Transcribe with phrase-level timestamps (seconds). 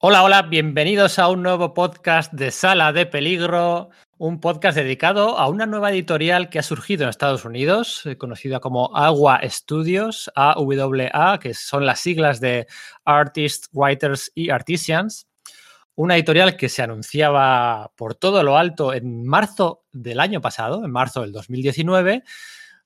[0.00, 5.48] Hola, hola, bienvenidos a un nuevo podcast de Sala de Peligro, un podcast dedicado a
[5.48, 11.40] una nueva editorial que ha surgido en Estados Unidos, eh, conocida como Agua Studios, AWA,
[11.40, 12.68] que son las siglas de
[13.04, 15.26] Artists, Writers y Artisans.
[15.96, 20.92] Una editorial que se anunciaba por todo lo alto en marzo del año pasado, en
[20.92, 22.22] marzo del 2019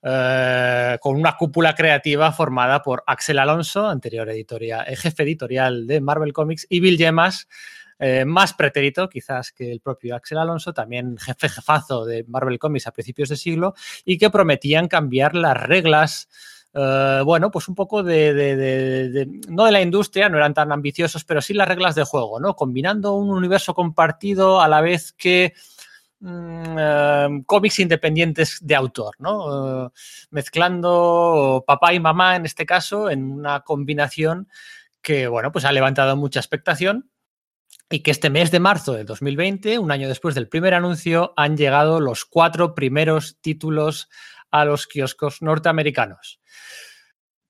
[0.05, 4.45] eh, con una cúpula creativa formada por Axel Alonso, anterior eh,
[4.97, 7.47] jefe editorial de Marvel Comics, y Bill Gemas,
[8.01, 12.89] eh, más pretérito quizás que el propio Axel Alonso, también jefe jefazo de Marvel Comics
[12.89, 16.29] a principios de siglo, y que prometían cambiar las reglas.
[16.73, 21.55] bueno, pues un poco de, no de la industria, no eran tan ambiciosos, pero sí
[21.55, 22.57] las reglas de juego, ¿no?
[22.57, 25.53] Combinando un universo compartido a la vez que
[26.25, 29.87] Mm, eh, cómics independientes de autor, ¿no?
[29.87, 29.91] Eh,
[30.31, 34.49] mezclando papá y mamá en este caso en una combinación
[35.03, 37.11] que, bueno, pues ha levantado mucha expectación
[37.91, 41.57] y que este mes de marzo de 2020, un año después del primer anuncio, han
[41.57, 44.09] llegado los cuatro primeros títulos
[44.53, 46.41] a los kioscos norteamericanos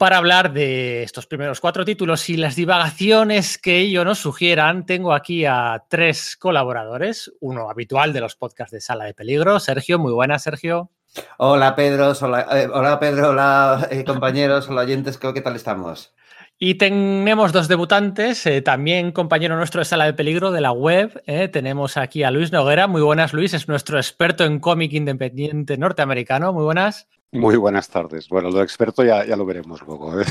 [0.03, 5.13] para hablar de estos primeros cuatro títulos y las divagaciones que ellos nos sugieran, tengo
[5.13, 10.13] aquí a tres colaboradores, uno habitual de los podcasts de Sala de Peligro, Sergio, muy
[10.13, 10.91] buenas, Sergio.
[11.39, 16.13] Hola Pedro, hola, eh, hola Pedro, hola eh, compañeros, hola oyentes, ¿qué tal estamos?
[16.59, 21.23] Y tenemos dos debutantes, eh, también compañero nuestro de Sala de Peligro de la web.
[21.53, 22.89] tenemos aquí a Luis Noguera.
[22.89, 23.55] Muy buenas, Luis.
[23.55, 26.53] Es nuestro experto en cómic independiente norteamericano.
[26.53, 27.09] Muy buenas.
[27.33, 28.29] Muy buenas tardes.
[28.29, 30.21] Bueno, lo experto ya, ya lo veremos luego.
[30.21, 30.25] ¿eh?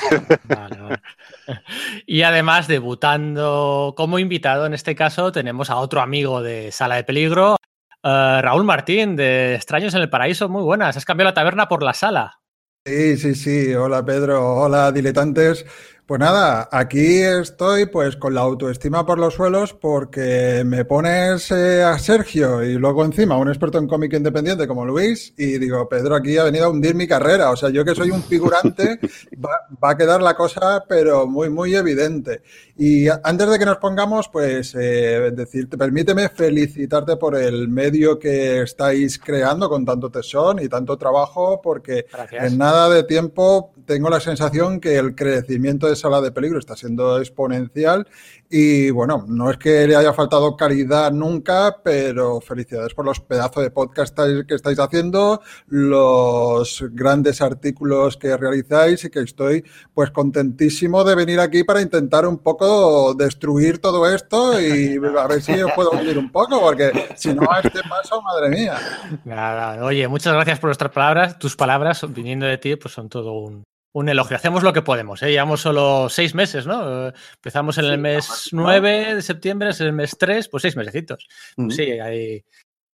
[2.05, 7.03] Y además, debutando como invitado, en este caso, tenemos a otro amigo de Sala de
[7.03, 7.55] Peligro,
[8.03, 10.47] eh, Raúl Martín, de Extraños en el Paraíso.
[10.47, 10.95] Muy buenas.
[10.95, 12.39] Has cambiado la taberna por la sala.
[12.85, 13.73] Sí, sí, sí.
[13.73, 15.65] Hola Pedro, hola diletantes.
[16.11, 21.85] Pues nada, aquí estoy pues con la autoestima por los suelos porque me pones eh,
[21.85, 26.17] a Sergio y luego encima un experto en cómic independiente como Luis y digo, Pedro
[26.17, 28.99] aquí ha venido a hundir mi carrera, o sea, yo que soy un figurante
[29.41, 32.41] va, a quedar la cosa pero muy, muy evidente.
[32.75, 38.63] Y antes de que nos pongamos, pues eh, decirte, permíteme felicitarte por el medio que
[38.63, 44.19] estáis creando con tanto tesón y tanto trabajo porque en nada de tiempo tengo la
[44.19, 48.07] sensación que el crecimiento de sala de peligro está siendo exponencial
[48.53, 53.63] y bueno, no es que le haya faltado calidad nunca, pero felicidades por los pedazos
[53.63, 61.05] de podcast que estáis haciendo, los grandes artículos que realizáis y que estoy pues contentísimo
[61.05, 65.71] de venir aquí para intentar un poco destruir todo esto y a ver si os
[65.71, 68.77] puedo unir un poco, porque si no a este paso, madre mía.
[69.23, 73.31] Nada, oye, muchas gracias por nuestras palabras, tus palabras viniendo de ti pues son todo
[73.31, 73.63] un,
[73.93, 74.37] un elogio.
[74.37, 75.31] Hacemos lo que podemos, ¿eh?
[75.31, 77.07] Llevamos solo seis meses, ¿no?
[77.35, 81.27] Empezamos en el mes 9 de septiembre, es el mes 3, pues seis mesecitos.
[81.55, 82.43] Pues sí, ahí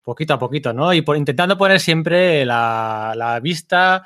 [0.07, 0.94] poquito a poquito, ¿no?
[0.94, 4.03] Y por, intentando poner siempre la, vista,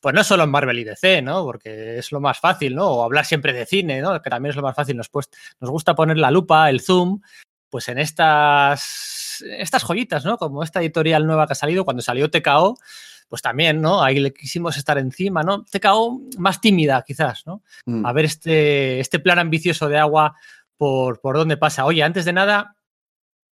[0.00, 1.44] pues no solo en Marvel y DC, ¿no?
[1.44, 2.86] Porque es lo más fácil, ¿no?
[2.88, 4.20] O hablar siempre de cine, ¿no?
[4.22, 4.96] Que también es lo más fácil.
[4.96, 5.28] Nos, pues,
[5.60, 7.20] nos gusta poner la lupa, el zoom,
[7.68, 10.38] pues en estas, estas joyitas, ¿no?
[10.38, 12.78] Como esta editorial nueva que ha salido, cuando salió TKO,
[13.32, 14.02] pues también, ¿no?
[14.02, 15.64] Ahí le quisimos estar encima, ¿no?
[15.64, 17.62] TKO más tímida, quizás, ¿no?
[17.86, 18.04] Mm.
[18.04, 20.36] A ver este, este plan ambicioso de agua
[20.76, 21.86] por, por dónde pasa.
[21.86, 22.76] Oye, antes de nada,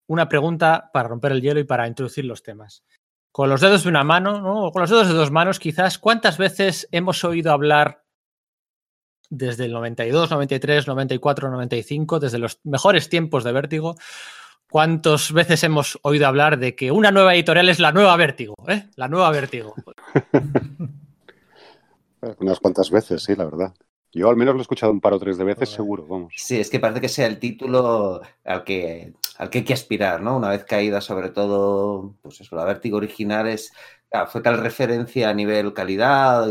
[0.06, 2.84] una pregunta para romper el hielo y para introducir los temas.
[3.32, 4.66] Con los dedos de una mano, ¿no?
[4.66, 8.04] O con los dedos de dos manos, quizás, ¿cuántas veces hemos oído hablar
[9.30, 13.96] desde el 92, 93, 94, 95, desde los mejores tiempos de vértigo,
[14.70, 18.54] ¿Cuántas veces hemos oído hablar de que una nueva editorial es la nueva Vértigo?
[18.68, 18.88] ¿eh?
[18.96, 19.74] La nueva Vértigo.
[22.40, 23.74] Unas cuantas veces, sí, la verdad.
[24.12, 26.34] Yo al menos lo he escuchado un par o tres de veces, seguro, vamos.
[26.36, 30.22] Sí, es que parece que sea el título al que, al que hay que aspirar,
[30.22, 30.38] ¿no?
[30.38, 33.72] Una vez caída, sobre todo, pues eso, la Vértigo original es,
[34.28, 36.48] fue tal referencia a nivel calidad,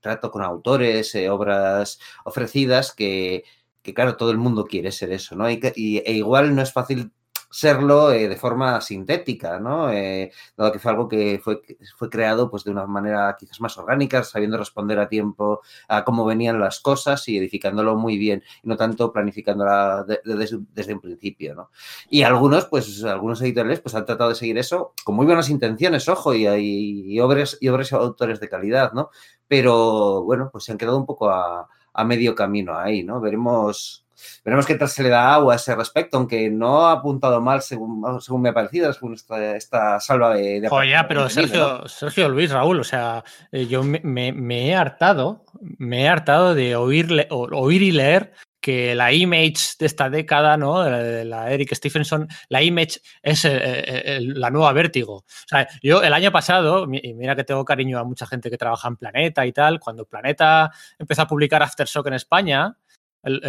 [0.00, 3.44] trato con autores, eh, obras ofrecidas, que,
[3.82, 5.50] que claro, todo el mundo quiere ser eso, ¿no?
[5.50, 5.58] Y,
[6.04, 7.12] e igual no es fácil
[7.50, 9.90] serlo eh, de forma sintética, ¿no?
[9.90, 11.60] Eh, dado que fue algo que fue,
[11.96, 16.24] fue creado pues, de una manera quizás más orgánica, sabiendo responder a tiempo a cómo
[16.24, 21.70] venían las cosas y edificándolo muy bien, y no tanto planificándola desde, un principio, ¿no?
[22.08, 26.08] Y algunos, pues, algunos editoriales pues, han tratado de seguir eso con muy buenas intenciones,
[26.08, 29.10] ojo, y, y, obras, y obras y autores de calidad, ¿no?
[29.48, 33.20] Pero, bueno, pues se han quedado un poco a a medio camino ahí, ¿no?
[33.20, 34.04] Veremos,
[34.44, 37.62] veremos qué tal se le da agua a ese respecto, aunque no ha apuntado mal
[37.62, 40.68] según, según me ha parecido, según esta, salva de...
[40.70, 46.08] Oye, pero Sergio, Sergio Luis, Raúl, o sea, eh, yo me, he hartado, me he
[46.08, 50.82] hartado de oír, oír y leer que la image de esta década, ¿no?
[50.82, 55.16] De la Eric Stephenson, la image es eh, eh, la nueva vértigo.
[55.16, 58.58] O sea, yo el año pasado, y mira que tengo cariño a mucha gente que
[58.58, 62.76] trabaja en Planeta y tal, cuando Planeta empezó a publicar Aftershock en España,
[63.22, 63.40] el,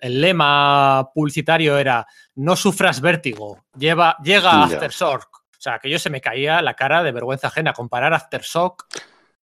[0.00, 5.38] el, lema publicitario era no sufras vértigo, lleva, llega Aftershock.
[5.58, 8.86] O sea, que yo se me caía la cara de vergüenza ajena comparar Aftershock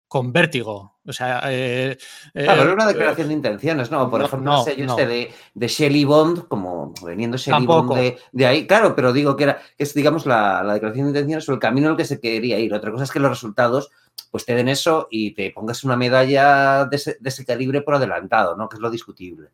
[0.09, 0.99] con vértigo.
[1.07, 1.97] O sea, eh,
[2.33, 4.09] claro, era una eh, declaración de intenciones, ¿no?
[4.09, 8.67] Por ejemplo, no, sello este de, de, Shelly Bond, como veniendo Shelly Bond de, ahí.
[8.67, 11.91] Claro, pero digo que era, es, digamos, la, declaración de intenciones o el camino en
[11.91, 12.73] el que se quería ir.
[12.73, 13.91] Otra cosa es que los resultados,
[14.31, 17.95] pues te den eso y te pongas una medalla de ese, de ese calibre por
[17.95, 18.67] adelantado, ¿no?
[18.67, 19.51] Que es lo discutible.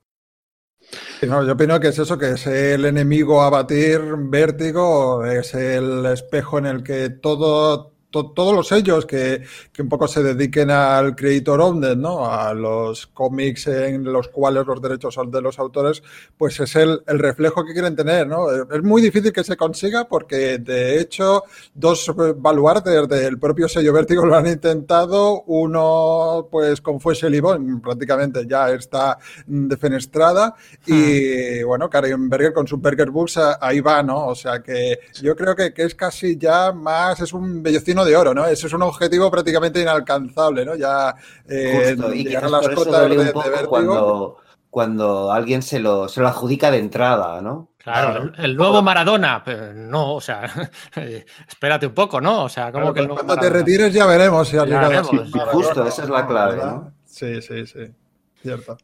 [1.28, 6.06] No, yo opino que es eso, que es el enemigo a batir, vértigo, es el
[6.06, 11.16] espejo en el que todo, todos los sellos que, que, un poco se dediquen al
[11.16, 12.26] creator owned, ¿no?
[12.26, 16.02] A los cómics en los cuales los derechos son de los autores,
[16.38, 18.50] pues es el, el, reflejo que quieren tener, ¿no?
[18.52, 24.26] Es muy difícil que se consiga porque, de hecho, dos baluartes del propio sello Vértigo
[24.26, 25.44] lo han intentado.
[25.44, 30.56] Uno, pues, con Fue Libón, prácticamente ya está defenestrada.
[30.86, 31.68] Y, hmm.
[31.68, 34.28] bueno, Karen Berger con su Berger Books ahí va, ¿no?
[34.28, 37.64] O sea que yo creo que, que es casi ya más, es un
[38.06, 38.46] de oro, ¿no?
[38.46, 40.76] Eso es un objetivo prácticamente inalcanzable, ¿no?
[40.76, 41.16] Ya
[41.50, 43.34] eh, y llegar a las cotas de,
[43.68, 44.38] cuando,
[44.70, 47.70] cuando alguien se lo, se lo adjudica de entrada, ¿no?
[47.78, 50.52] Claro, el, nuevo Maradona, pero no, o sea,
[51.48, 52.46] espérate un poco, ¿no?
[52.46, 55.04] O sea, como que cuando te retires ya veremos si has llegado.
[55.52, 56.94] justo, esa es la clave, ¿no?
[57.06, 57.94] Sí, sí, sí,
[58.42, 58.78] cierto.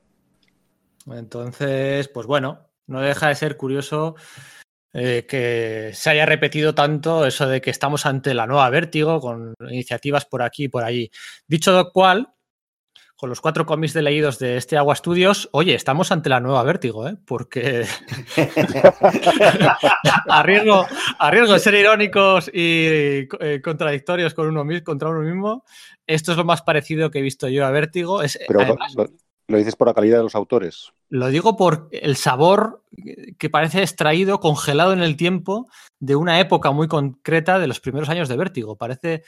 [1.08, 4.16] Entonces, pues bueno, no deja de ser curioso
[4.94, 9.54] eh, que se haya repetido tanto eso de que estamos ante la nueva Vértigo con
[9.70, 11.10] iniciativas por aquí y por allí.
[11.48, 12.34] Dicho lo cual,
[13.16, 16.64] con los cuatro cómics de leídos de este Agua Studios, oye, estamos ante la nueva
[16.64, 17.16] Vértigo, ¿eh?
[17.26, 17.86] porque
[20.28, 20.88] a, riesgo,
[21.54, 25.64] de ser irónicos y eh, contradictorios con uno, contra uno mismo,
[26.08, 28.24] esto es lo más parecido que he visto yo a Vértigo.
[28.24, 28.40] Es,
[29.52, 30.94] ¿Lo dices por la calidad de los autores?
[31.10, 32.84] Lo digo por el sabor
[33.38, 35.68] que parece extraído, congelado en el tiempo,
[36.00, 38.78] de una época muy concreta de los primeros años de Vértigo.
[38.78, 39.24] Parece.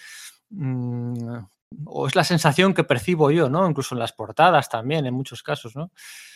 [0.49, 1.39] Mm,
[1.85, 3.67] o es la sensación que percibo yo, ¿no?
[3.67, 5.91] Incluso en las portadas también, en muchos casos, ¿no?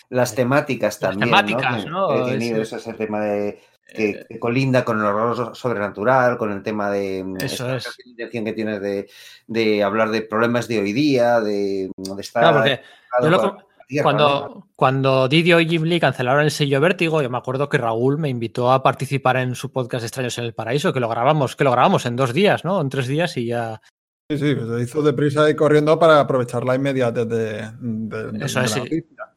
[0.10, 1.31] Las temáticas también.
[1.31, 2.28] Las temáticas, ¿no?
[2.28, 6.89] Eso es el tema de que, eh, colinda con el horror sobrenatural, con el tema
[6.89, 7.88] de mm, eso es.
[8.06, 9.10] intención que tienes de,
[9.48, 12.42] de, hablar de problemas de hoy día, de, de estar.
[12.42, 12.81] Claro, porque
[13.22, 13.66] yo lo,
[14.01, 18.30] cuando, cuando Didio y Ghibli cancelaron el sello Vértigo, yo me acuerdo que Raúl me
[18.30, 21.72] invitó a participar en su podcast Extraños en el Paraíso, que lo grabamos, que lo
[21.72, 22.81] grabamos en dos días, ¿no?
[22.81, 23.81] En tres días y ya.
[24.30, 28.75] Sí, sí, se hizo deprisa y corriendo para aprovechar la inmediatez de, de, Eso es,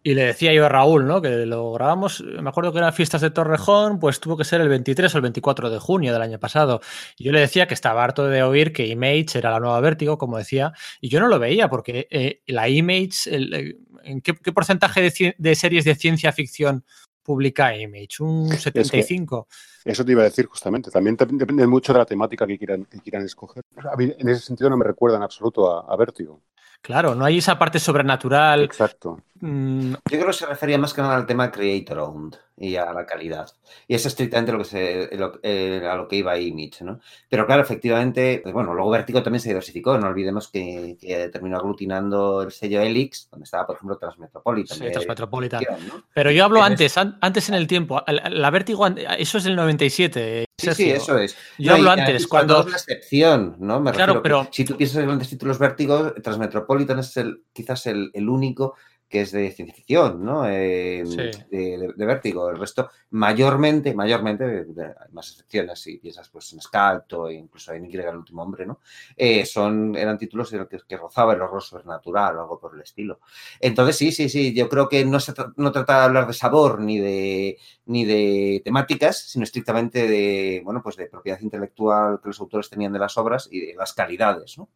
[0.02, 1.23] Y le decía yo a Raúl, ¿no?
[1.23, 4.69] Que lo grabamos, me acuerdo que eran fiestas de Torrejón, pues tuvo que ser el
[4.69, 6.81] 23 o el 24 de junio del año pasado.
[7.17, 10.19] Y yo le decía que estaba harto de oír que Image era la nueva Vértigo,
[10.19, 15.35] como decía, y yo no lo veía porque eh, la Image, el, ¿En qué, porcentaje
[15.37, 16.85] de, series de ciencia ficción
[17.23, 18.23] publica Image?
[18.23, 19.47] ¿Un 75?
[19.85, 20.91] eso te iba a decir justamente.
[20.91, 23.62] También depende mucho de la temática que quieran, que quieran escoger.
[23.99, 26.41] en ese sentido no me recuerda en absoluto a, a Vértigo.
[26.82, 28.62] Claro, no hay esa parte sobrenatural.
[28.62, 29.23] Exacto.
[29.40, 29.92] Mm.
[29.92, 33.06] Yo creo que se refería más que nada al tema creator owned y a la
[33.06, 33.50] calidad.
[33.88, 35.09] Y es estrictamente lo que se,
[35.42, 37.00] eh, a lo que iba Image, ¿no?
[37.28, 39.97] Pero claro, efectivamente, pues bueno, luego Vertigo también se diversificó.
[39.97, 40.99] No olvidemos que,
[41.32, 44.76] terminó aglutinando el sello Helix, donde estaba, por ejemplo, Transmetropolitan.
[44.76, 45.64] Sí, Transmetropolitan.
[46.12, 48.02] Pero yo hablo antes, antes en el tiempo.
[48.06, 50.44] La Vertigo, eso es del 97.
[50.59, 51.38] Sí, sí, eso es.
[51.59, 52.61] Yo hablo antes, cuando...
[52.61, 53.80] Es la excepción, ¿no?
[53.80, 54.47] Me claro, pero...
[54.52, 58.75] Si tú piensas en grandes títulos Vértigo, Transmetropolitan es el, quizás el, el único
[59.11, 60.49] que es de ciencia ficción, ¿no?
[60.49, 61.02] Eh,
[61.50, 62.49] de, vértigo.
[62.49, 67.90] El resto, mayormente, mayormente, hay más excepciones, si piensas pues en Scalp o incluso en
[67.90, 68.79] Y el último hombre, ¿no?
[69.17, 72.76] Eh, son, eran títulos en los que, que, rozaba el horror sobrenatural o algo por
[72.76, 73.19] el estilo.
[73.59, 76.81] Entonces, sí, sí, sí, yo creo que no se no trata de hablar de sabor
[76.81, 82.40] ni de, ni de temáticas, sino estrictamente de, bueno, pues de propiedad intelectual que los
[82.40, 84.69] autores tenían de las obras y de las calidades, ¿no?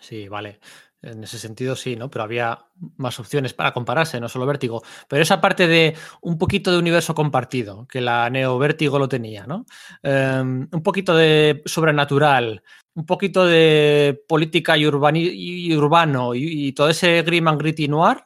[0.00, 0.60] Sí, vale.
[1.06, 2.10] En ese sentido sí, ¿no?
[2.10, 4.82] Pero había más opciones para compararse, no solo Vértigo.
[5.08, 9.46] Pero esa parte de un poquito de universo compartido, que la Neo Vértigo lo tenía,
[9.46, 9.66] ¿no?
[10.02, 12.62] Em, un poquito de sobrenatural,
[12.94, 18.24] un poquito de política y, urbano y, todo ese grim and gritty noir,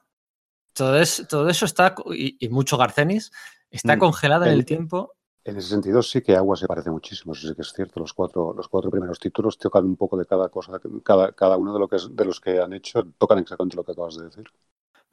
[0.73, 3.31] todo, todo eso está, y, mucho Garcenis,
[3.71, 5.13] está mm, congelado en el tiempo
[5.44, 8.00] en ese sentido sí que Agua se parece muchísimo, eso sí que es cierto.
[8.00, 11.73] Los cuatro, los cuatro primeros títulos tocan un poco de cada cosa, cada, cada uno
[11.73, 14.25] de, lo que es, de los que han hecho tocan exactamente lo que acabas de
[14.25, 14.44] decir.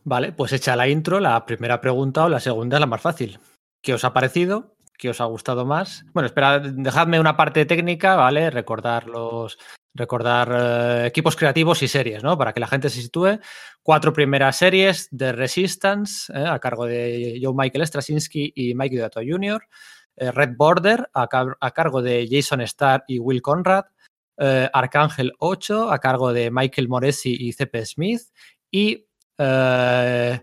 [0.03, 3.39] Vale, pues hecha la intro, la primera pregunta o la segunda es la más fácil.
[3.81, 4.75] ¿Qué os ha parecido?
[4.97, 6.05] ¿Qué os ha gustado más?
[6.13, 8.49] Bueno, espera, dejadme una parte técnica, ¿vale?
[8.49, 9.57] Recordar los.
[9.93, 12.37] Recordar eh, equipos creativos y series, ¿no?
[12.37, 13.39] Para que la gente se sitúe.
[13.81, 16.45] Cuatro primeras series de Resistance, ¿eh?
[16.47, 19.63] a cargo de Joe Michael Straczynski y Mike Diodato Jr.
[20.17, 23.85] Eh, Red Border, a, car a, cargo de Jason Starr y Will Conrad.
[24.39, 27.85] Eh, Arcángel 8, a cargo de Michael Moresi y C.P.
[27.85, 28.21] Smith.
[28.69, 29.07] Y
[29.39, 30.37] Uh,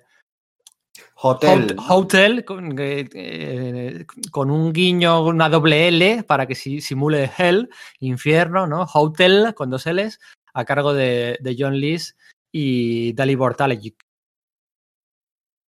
[1.16, 1.76] Hotel.
[1.88, 7.68] Hotel con, eh, con, un guiño, una doble L para que si, simule Hell,
[8.00, 8.86] infierno, ¿no?
[8.92, 10.20] Hotel con dos L's
[10.52, 12.16] a cargo de, de John Lees
[12.52, 14.04] y Dali Bortalegic.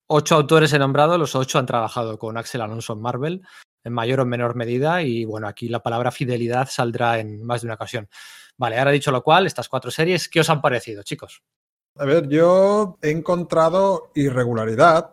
[0.08, 3.42] Ocho autores he nombrado, los ocho han trabajado con Axel Alonso en Marvel
[3.84, 7.68] en mayor o menor medida y bueno, aquí la palabra fidelidad saldrá en más de
[7.68, 8.08] una ocasión.
[8.58, 11.42] Vale, ahora dicho lo cual, estas cuatro series, ¿qué os han parecido, chicos?
[11.98, 15.12] A ver, yo he encontrado irregularidad,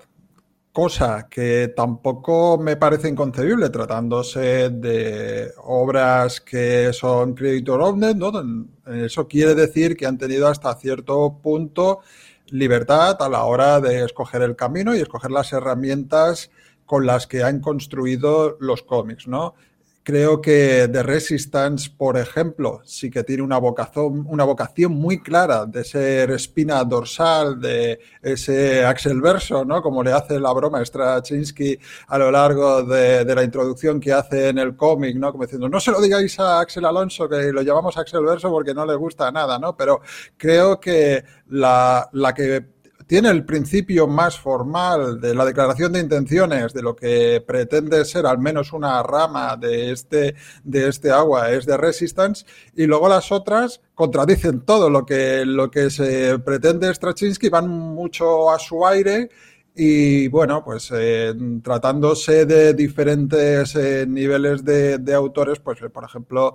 [0.72, 8.32] cosa que tampoco me parece inconcebible tratándose de obras que son creator owned, ¿no?
[8.86, 12.00] Eso quiere decir que han tenido hasta cierto punto
[12.50, 16.50] libertad a la hora de escoger el camino y escoger las herramientas
[16.88, 19.54] con las que han construido los cómics, ¿no?
[20.02, 25.66] Creo que The Resistance, por ejemplo, sí que tiene una vocación, una vocación muy clara
[25.66, 29.82] de ser espina dorsal de ese Axel Verso, ¿no?
[29.82, 34.56] Como le hace la broma Straczynski a lo largo de, la introducción que hace en
[34.56, 35.30] el cómic, ¿no?
[35.30, 38.72] Como diciendo, no se lo digáis a Axel Alonso, que lo llamamos Axel Verso porque
[38.72, 39.76] no le gusta nada, ¿no?
[39.76, 40.00] Pero
[40.38, 42.77] creo que la, la que
[43.08, 48.26] tiene el principio más formal de la declaración de intenciones de lo que pretende ser
[48.26, 52.44] al menos una rama de este, de este agua es de Resistance
[52.76, 56.94] y luego las otras contradicen todo lo que, lo que se pretende.
[56.94, 59.30] Straczynski, van mucho a su aire
[59.80, 61.32] y bueno, pues eh,
[61.62, 66.54] tratándose de diferentes eh, niveles de, autores, pues eh, por ejemplo,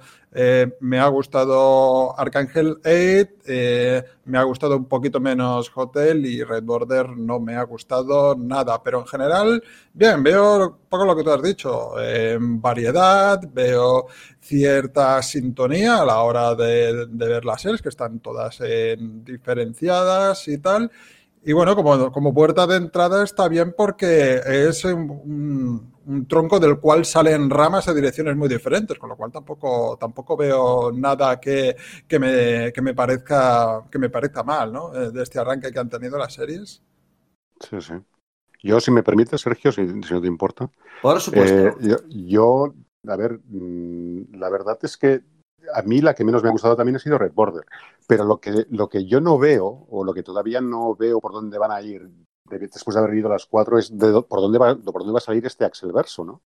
[0.82, 7.16] me ha gustado Arcángel 8, me ha gustado un poquito menos Hotel y Red Border
[7.16, 9.64] no me ha gustado nada, pero en general,
[9.94, 11.92] bien, veo un poco lo que tú has dicho,
[12.40, 14.08] variedad, veo
[14.42, 18.62] cierta sintonía a la hora de, de ver las series, que están todas
[18.98, 20.92] diferenciadas y tal.
[21.46, 26.80] Y bueno, como, como, puerta de entrada está bien porque es un, un, tronco del
[26.80, 31.76] cual salen ramas a direcciones muy diferentes, con lo cual tampoco, tampoco veo nada que,
[32.08, 34.96] que, me, que, me parezca, que me parezca mal, ¿no?
[34.96, 36.82] Eh, de este arranque que han tenido las series.
[37.60, 37.94] Sí, sí.
[38.62, 40.72] Yo, si me permite, Sergio, si, si no te importa.
[41.02, 41.68] Por supuesto.
[41.68, 42.74] Eh, yo, yo,
[43.06, 45.22] a ver, mm, la verdad es que
[45.74, 47.66] a mí la que menos me ha gustado también ha sido Red Border.
[48.08, 51.32] Pero lo que, lo que yo no veo, o lo que todavía no veo por
[51.32, 52.10] dónde van a ir
[52.50, 55.22] después de haber leído las cuatro, es de, por, dónde va, por dónde va a
[55.22, 56.42] salir este Axel Verso, ¿no?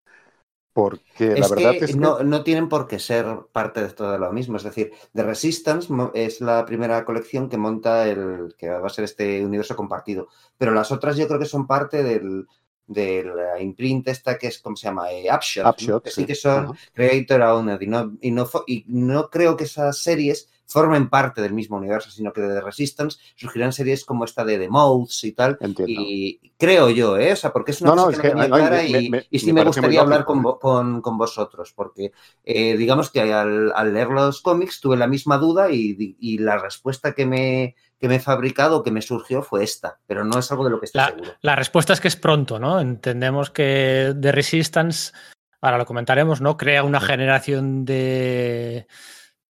[0.73, 1.97] Porque es la verdad que es que.
[1.99, 4.59] No, no, tienen por qué ser parte de todo lo mismo.
[4.59, 8.55] Es decir, The Resistance es la primera colección que monta el.
[8.59, 10.29] que va a ser este universo compartido.
[10.59, 12.47] Pero las otras yo creo que son parte del
[12.87, 15.11] de la imprint esta que es, ¿cómo se llama?
[15.11, 16.01] Eh, Upshot, Upshot ¿no?
[16.01, 16.23] que sí.
[16.23, 16.79] sí que son uh -huh.
[16.93, 21.55] creator owned y no, y, no, y no creo que esas series formen parte del
[21.55, 25.57] mismo universo, sino que de Resistance surgirán series como esta de The Mouths y tal.
[25.61, 25.95] Entiendo.
[25.97, 27.33] Y creo yo, ¿eh?
[27.33, 28.89] O sea, porque es una no, cosa no, que es no que, tenía no, me,
[28.89, 30.59] y, me, y, sí me, me gustaría hablar con, lógico.
[30.59, 32.13] con, con, vosotros, porque
[32.45, 36.59] eh, digamos que al, al, leer los cómics tuve la misma duda y, y la
[36.59, 40.51] respuesta que me, que me he fabricado, que me surgió, fue esta, pero no es
[40.51, 41.31] algo de lo que estoy la, seguro.
[41.41, 42.81] La respuesta es que es pronto, ¿no?
[42.81, 45.13] Entendemos que The Resistance,
[45.61, 46.57] ahora lo comentaremos, ¿no?
[46.57, 48.87] Crea una generación de,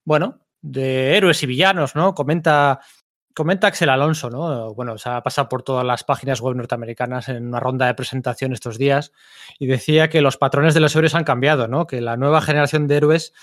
[0.06, 2.14] bueno, de héroes y villanos, ¿no?
[2.14, 2.80] Comenta,
[3.36, 4.74] comenta Axel Alonso, ¿no?
[4.74, 8.54] Bueno, se ha pasado por todas las páginas web norteamericanas en una ronda de presentación
[8.54, 9.12] estos días
[9.60, 11.88] y decía que los patrones de los héroes han cambiado, ¿no?
[11.88, 13.34] Que la nueva generación de héroes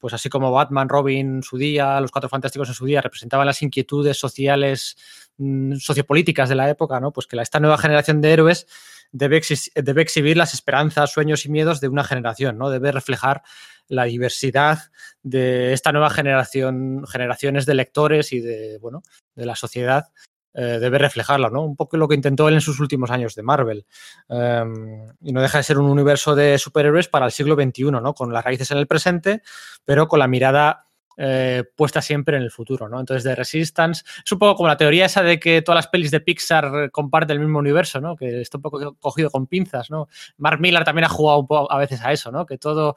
[0.00, 3.46] pues así como Batman, Robin en su día, los Cuatro Fantásticos en su día representaban
[3.46, 4.96] las inquietudes sociales,
[5.36, 7.12] mmm, sociopolíticas de la época, ¿no?
[7.12, 8.66] Pues que esta nueva generación de héroes
[9.12, 9.40] debe,
[9.74, 12.70] debe, exhibir las esperanzas, sueños y miedos de una generación, ¿no?
[12.70, 13.42] Debe reflejar
[13.88, 14.78] la diversidad
[15.22, 19.02] de esta nueva generación, generaciones de lectores y de, bueno,
[19.34, 20.06] de la sociedad
[20.54, 21.62] eh, debe reflejarlo, ¿no?
[21.62, 23.86] Un poco lo que intentó él en sus últimos años de Marvel.
[24.28, 28.14] Um, y no deja de ser un universo de superhéroes para el siglo XXI, ¿no?
[28.14, 29.42] Con las raíces en el presente,
[29.84, 30.86] pero con la mirada
[31.22, 32.98] eh, puesta siempre en el futuro, ¿no?
[32.98, 36.10] Entonces, The Resistance es un poco como la teoría esa de que todas las pelis
[36.10, 38.16] de Pixar comparten el mismo universo, ¿no?
[38.16, 40.08] Que está un poco cogido con pinzas, ¿no?
[40.38, 42.46] Mark Miller también ha jugado un poco a veces a eso, ¿no?
[42.46, 42.96] Que todo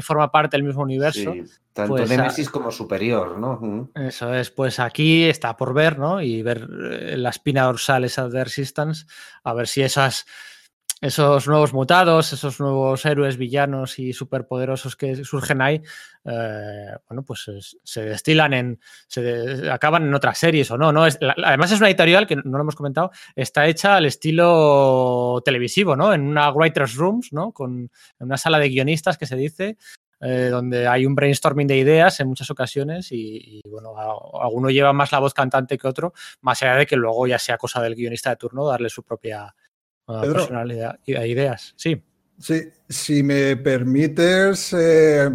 [0.00, 1.32] forma parte del mismo universo.
[1.32, 3.90] Sí, tanto pues, Nemesis como superior, ¿no?
[3.94, 6.20] Eso es, pues aquí está por ver, ¿no?
[6.20, 9.06] Y ver eh, la espina dorsal esa de Resistance,
[9.42, 10.26] a ver si esas
[11.00, 15.82] esos nuevos mutados, esos nuevos héroes, villanos y superpoderosos que surgen ahí,
[16.24, 17.50] eh, bueno, pues
[17.82, 21.06] se destilan en, se acaban en otras series o no, ¿no?
[21.06, 25.96] Es, además es una editorial que no lo hemos comentado, está hecha al estilo televisivo,
[25.96, 26.12] ¿no?
[26.12, 27.52] En una writer's rooms, ¿no?
[27.52, 29.78] Con una sala de guionistas que se dice,
[30.22, 33.94] eh, donde hay un brainstorming de ideas en muchas ocasiones y, bueno,
[34.38, 37.56] alguno lleva más la voz cantante que otro, más allá de que luego ya sea
[37.56, 39.54] cosa del guionista de turno darle su propia
[40.06, 41.74] personalidad y ideas.
[41.76, 42.02] Sí.
[42.38, 45.28] Sí, si me permites eh,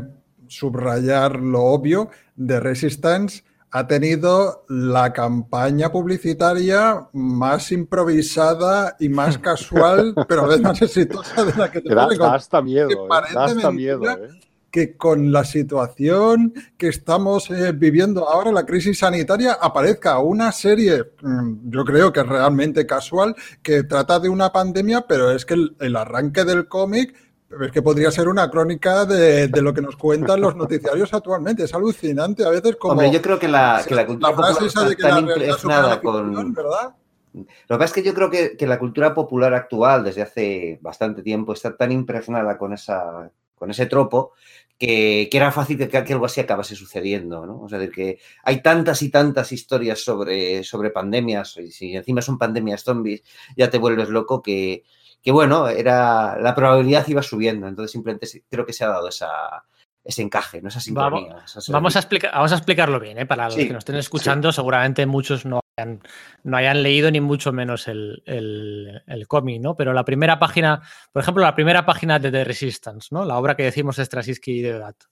[0.48, 10.16] subrayar lo obvio, de Resistance ha tenido la campaña publicitaria más improvisada y más casual,
[10.28, 13.72] pero a veces más exitosa de la que te da, hasta miedo, eh, da hasta
[13.72, 14.10] miedo.
[14.10, 14.30] Eh
[14.76, 21.02] que con la situación que estamos eh, viviendo ahora, la crisis sanitaria, aparezca una serie,
[21.22, 25.54] mm, yo creo que es realmente casual, que trata de una pandemia, pero es que
[25.54, 27.16] el, arranque del cómic
[27.62, 31.64] es que podría ser una crónica de, lo que nos cuentan los noticiarios actualmente.
[31.64, 32.92] Es alucinante a veces como...
[32.92, 36.54] Hombre, yo creo que la, cultura popular está tan impregnada con...
[36.54, 36.96] ¿verdad?
[37.34, 40.80] Lo que pasa es que yo creo que, que, la cultura popular actual, desde hace
[40.82, 44.34] bastante tiempo, está tan impregnada con, esa, con ese tropo
[44.78, 47.62] que, era fácil que, algo así acabase sucediendo, ¿no?
[47.62, 52.22] O sea, de que hay tantas y tantas historias sobre, sobre pandemias, y si encima
[52.22, 53.24] son pandemias zombies,
[53.56, 54.84] ya te vuelves loco que,
[55.22, 57.68] que, bueno, era la probabilidad iba subiendo.
[57.68, 59.66] Entonces, simplemente creo que se ha dado esa,
[60.06, 60.70] ese encaje, ¿no?
[60.70, 61.34] esa sincronía.
[61.34, 61.78] Vamos, a,
[62.32, 63.26] vamos a explicarlo bien, ¿eh?
[63.26, 66.00] para los que nos estén escuchando, seguramente muchos no hayan,
[66.44, 69.76] no hayan leído ni mucho menos el, el, cómic, ¿no?
[69.76, 73.26] Pero la primera página, por ejemplo, la primera página de The Resistance, ¿no?
[73.26, 75.08] La obra que decimos de Straczynski y de Dato.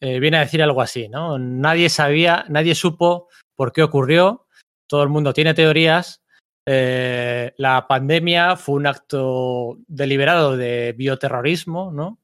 [0.00, 1.38] Eh, viene a decir algo así, ¿no?
[1.38, 4.46] Nadie sabía, nadie supo por qué ocurrió,
[4.86, 6.22] todo el mundo tiene teorías,
[6.66, 12.20] eh, la pandemia fue un acto deliberado de bioterrorismo, ¿no?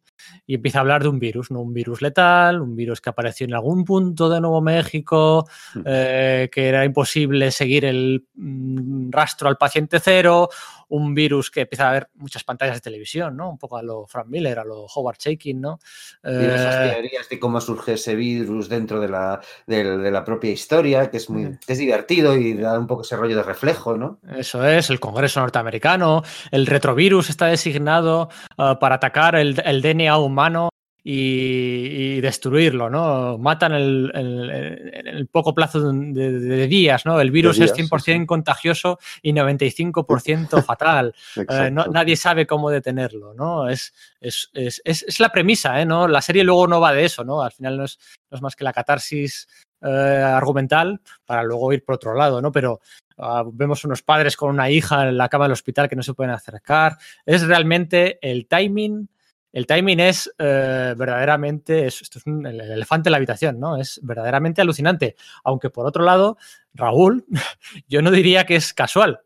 [0.47, 1.61] Y empieza a hablar de un virus, ¿no?
[1.61, 5.81] Un virus letal, un virus que apareció en algún punto de Nuevo México, mm.
[5.85, 10.49] eh, que era imposible seguir el mm, rastro al paciente cero,
[10.91, 13.51] un virus que empieza a ver muchas pantallas de televisión, ¿no?
[13.51, 15.81] Un poco a lo Frank Miller, a lo Howard Shaking, ¿no?
[16.23, 21.11] Diversas eh, teorías de cómo surge ese virus dentro de la, de, la propia historia,
[21.11, 24.19] que es muy es divertido y da un poco ese rollo de reflejo, ¿no?
[24.37, 30.19] Eso es, el Congreso norteamericano, el retrovirus está designado uh, para atacar el, el DNA
[30.19, 30.70] humano
[31.03, 33.39] y, destruirlo, ¿no?
[33.39, 37.21] Matan en el, poco plazo de, días, ¿no?
[37.21, 41.15] El virus es 100% contagioso y 95% fatal.
[41.37, 43.69] Eh, nadie sabe cómo detenerlo, ¿no?
[43.69, 45.87] Es, es, es, la premisa, ¿eh?
[45.87, 46.07] ¿no?
[46.07, 47.43] La serie luego no va de eso, ¿no?
[47.43, 47.99] Al final no es,
[48.41, 49.49] más que la catarsis
[49.83, 52.53] eh, argumental para luego ir por otro lado, ¿no?
[52.53, 52.81] Pero
[53.19, 56.15] ah, vemos unos padres con una hija en la cama del hospital que no se
[56.15, 56.99] pueden acercar.
[57.25, 59.09] Es realmente el timing
[59.53, 63.77] el timing es eh, verdaderamente, esto es un, el elefante en la habitación, ¿no?
[63.77, 65.17] Es verdaderamente alucinante.
[65.45, 66.37] Aunque por otro lado,
[66.75, 67.25] Raúl,
[67.89, 69.21] yo no diría que es casual,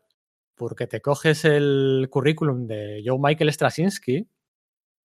[0.55, 4.27] porque te coges el currículum de Joe Michael Straczynski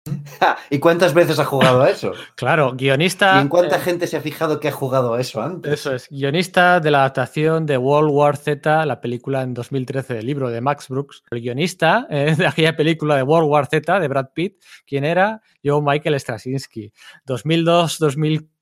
[0.71, 2.13] ¿Y cuántas veces ha jugado a eso?
[2.35, 3.37] claro, guionista.
[3.37, 5.73] ¿Y en cuánta eh, gente se ha fijado que ha jugado a eso antes?
[5.73, 10.27] Eso es, guionista de la adaptación de World War Z, la película en 2013 del
[10.27, 11.23] libro de Max Brooks.
[11.31, 15.43] El guionista eh, de aquella película de World War Z de Brad Pitt, quien era
[15.65, 16.93] Joe Michael Straczynski.
[17.27, 18.58] 2002-2004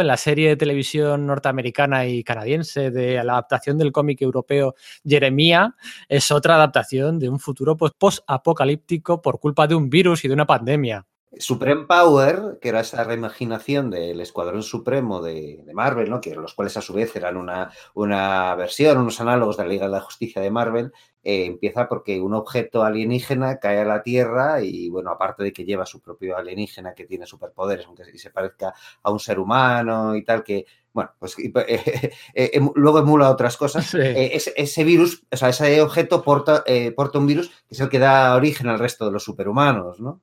[0.00, 5.76] en la serie de televisión norteamericana y canadiense de la adaptación del cómic europeo Jeremía,
[6.08, 10.34] es otra adaptación de un futuro pues, post-apocalíptico por culpa de un virus y de
[10.34, 11.06] una pandemia.
[11.38, 16.20] Supreme Power, que era esa reimaginación del Escuadrón Supremo de, Marvel, ¿no?
[16.36, 19.92] los cuales a su vez eran una, una versión, unos análogos de la Liga de
[19.92, 20.92] la Justicia de Marvel,
[21.28, 25.64] eh, empieza porque un objeto alienígena cae a la Tierra y, bueno, aparte de que
[25.64, 30.22] lleva su propio alienígena que tiene superpoderes, aunque se parezca a un ser humano y
[30.22, 35.48] tal, que, bueno, pues eh, eh, em, luego emula otras cosas, ese, virus, o sea,
[35.48, 36.62] ese objeto porta,
[36.94, 40.20] porta un virus que es el que da origen al resto de los superhumanos, ¿no?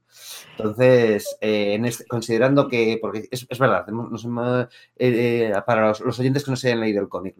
[0.52, 3.86] Entonces, este, considerando que, porque es, verdad,
[5.66, 7.36] para los, los, oyentes que no se hayan leído el cómic,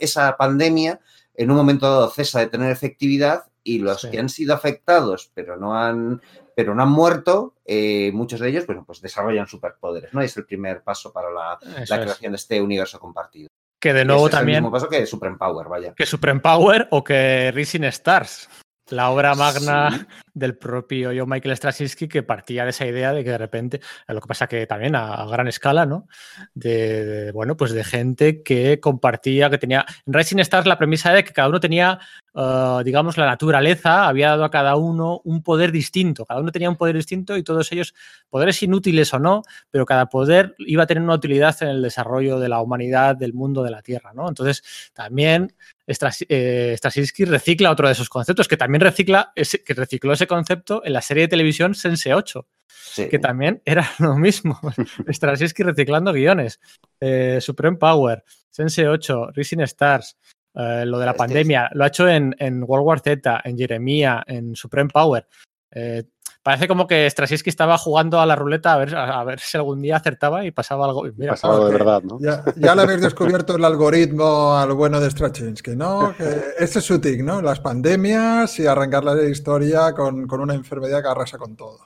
[0.00, 1.00] esa pandemia
[1.36, 4.10] en un momento dado cesa de tener efectividad y los Sí.
[4.10, 6.20] que han sido afectados pero no han,
[6.54, 10.22] pero no han muerto, eh, muchos de ellos bueno, pues desarrollan superpoderes, ¿no?
[10.22, 13.48] Y es el primer paso para la, la creación de este universo compartido.
[13.80, 15.94] Que de nuevo ese es también el mismo paso que Supreme Power, vaya.
[15.94, 18.48] que Supreme Power o que Rising Stars,
[18.90, 20.06] la obra magna Sí.
[20.34, 24.14] del propio John Michael Straczynski que partía de esa idea de que de repente, eh,
[24.14, 26.08] lo que pasa que también a, a gran escala, ¿no?
[26.54, 29.84] De, de, bueno, pues de gente que compartía, que tenía...
[30.06, 31.98] En Rising Stars la premisa era que cada uno tenía,
[32.36, 36.68] uh, digamos, la naturaleza había dado a cada uno un poder distinto, cada uno tenía
[36.70, 37.94] un poder distinto y todos ellos,
[38.28, 42.38] poderes inútiles o no, pero cada poder iba a tener una utilidad en el desarrollo
[42.38, 44.28] de la humanidad, del mundo, de la Tierra, ¿no?
[44.28, 45.54] Entonces, también
[45.88, 50.26] Stras, eh, Straczynski recicla otro de esos conceptos, que también recicla ese, que recicló ese
[50.26, 53.08] concepto en la serie de televisión Sense 8, Sí.
[53.08, 54.60] que también era lo mismo.
[55.08, 56.60] Straczynski reciclando guiones.
[57.00, 60.16] Eh, Supreme Power, Sense 8, Rising Stars,
[60.56, 63.40] eh, lo de la Este es- pandemia, lo ha hecho en, en World War Z,
[63.44, 65.26] en Jeremia, en Supreme Power.
[65.70, 66.04] Eh,
[66.42, 69.56] parece como que Straczynski estaba jugando a la ruleta a ver, a, a ver si
[69.58, 71.02] algún día acertaba y pasaba algo.
[71.16, 72.18] Mira, Pasaba algo de verdad, ¿no?
[72.20, 76.14] Ya, ya le habéis descubierto el algoritmo al bueno de Straczynski, ¿no?
[76.18, 76.24] Que
[76.58, 77.42] ese es su tic, ¿no?
[77.42, 81.80] Las pandemias y arrancar la historia con, con una enfermedad que arrasa con todo.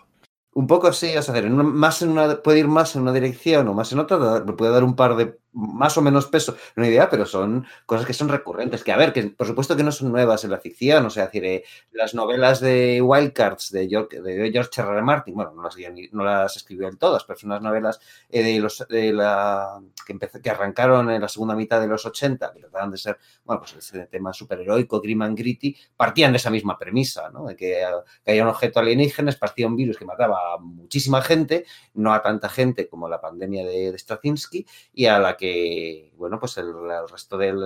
[0.52, 3.12] Un poco sí, o sea, en una- más en una, puede ir más en una
[3.12, 6.88] dirección o más en otra, puede dar un par de más o menos peso una
[6.88, 8.84] idea, pero son cosas que son recurrentes.
[8.84, 11.26] Que a ver, que por supuesto que no son nuevas en la ficción, o sea,
[11.26, 14.70] decir, eh, las novelas de Wildcards de George, de George.
[15.02, 15.76] Martin, bueno, no las,
[16.12, 20.18] no las escribió en todas, pero son unas novelas eh, de los de la que,
[20.42, 23.74] que arrancaron en la segunda mitad de los 80, que trataban de ser, bueno, pues
[23.74, 27.46] ese tema superheroico, grim and gritty, partían de esa misma premisa, ¿no?
[27.46, 27.86] De que, eh,
[28.24, 32.22] que había un objeto alienígena, esparcía un virus que mataba a muchísima gente, no a
[32.22, 36.68] tanta gente como la pandemia de, de Straczynski, y a la que, bueno, pues el,
[36.68, 37.58] el resto del-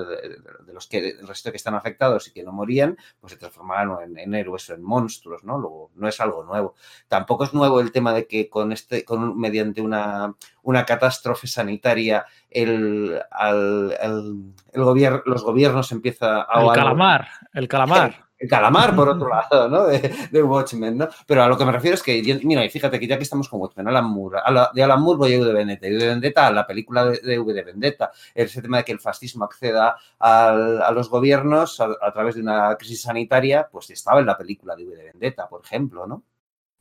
[0.66, 4.02] de los que el resto que están afectados y que no morían, pues se transformaron
[4.04, 5.58] en, en héroes o en monstruos, ¿no?
[5.58, 6.74] Luego, no es algo nuevo.
[7.08, 12.24] Tampoco es nuevo el tema de que con este, con mediante una, una catástrofe sanitaria,
[12.48, 18.23] el, al- el, el gobierno, los gobiernos empieza a el calamar, el calamar.
[18.38, 19.84] El calamar, por otro lado, ¿no?
[19.86, 21.08] De, de Watchmen, ¿no?
[21.26, 23.48] Pero a lo que me refiero es que, mira, y fíjate que ya que estamos
[23.48, 25.92] con Watchmen, Alan Moore, a la- de Alan Moore voy a V de Vendetta, y
[25.92, 29.00] V de Vendetta, la película de, de V de Vendetta, ese tema de que el
[29.00, 34.20] fascismo acceda al- a los gobiernos a, a través de una crisis sanitaria, pues estaba
[34.20, 36.22] en la película de V de Vendetta, por ejemplo, ¿no?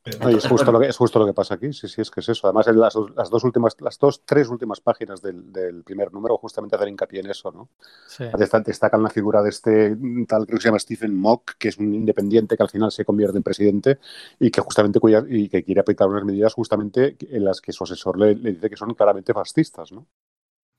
[0.06, 2.28] Es justo, lo que, es justo lo que pasa aquí, sí, sí, es que es
[2.28, 2.48] eso.
[2.48, 6.12] Además, en las, dos- las dos últimas, las dos, tres últimas páginas del, del primer
[6.12, 7.70] número justamente hacen hincapié en eso, ¿no?
[8.08, 8.26] Sí.
[8.66, 9.96] Destacan la figura de este
[10.28, 13.06] tal, creo que se llama Stephen Mock, que es un independiente que al final se
[13.06, 14.00] convierte en presidente
[14.40, 17.86] y que justamente cuya- y que quiere aplicar unas medidas justamente en las que su
[17.86, 20.06] asesor le, le dice que son claramente fascistas, ¿no?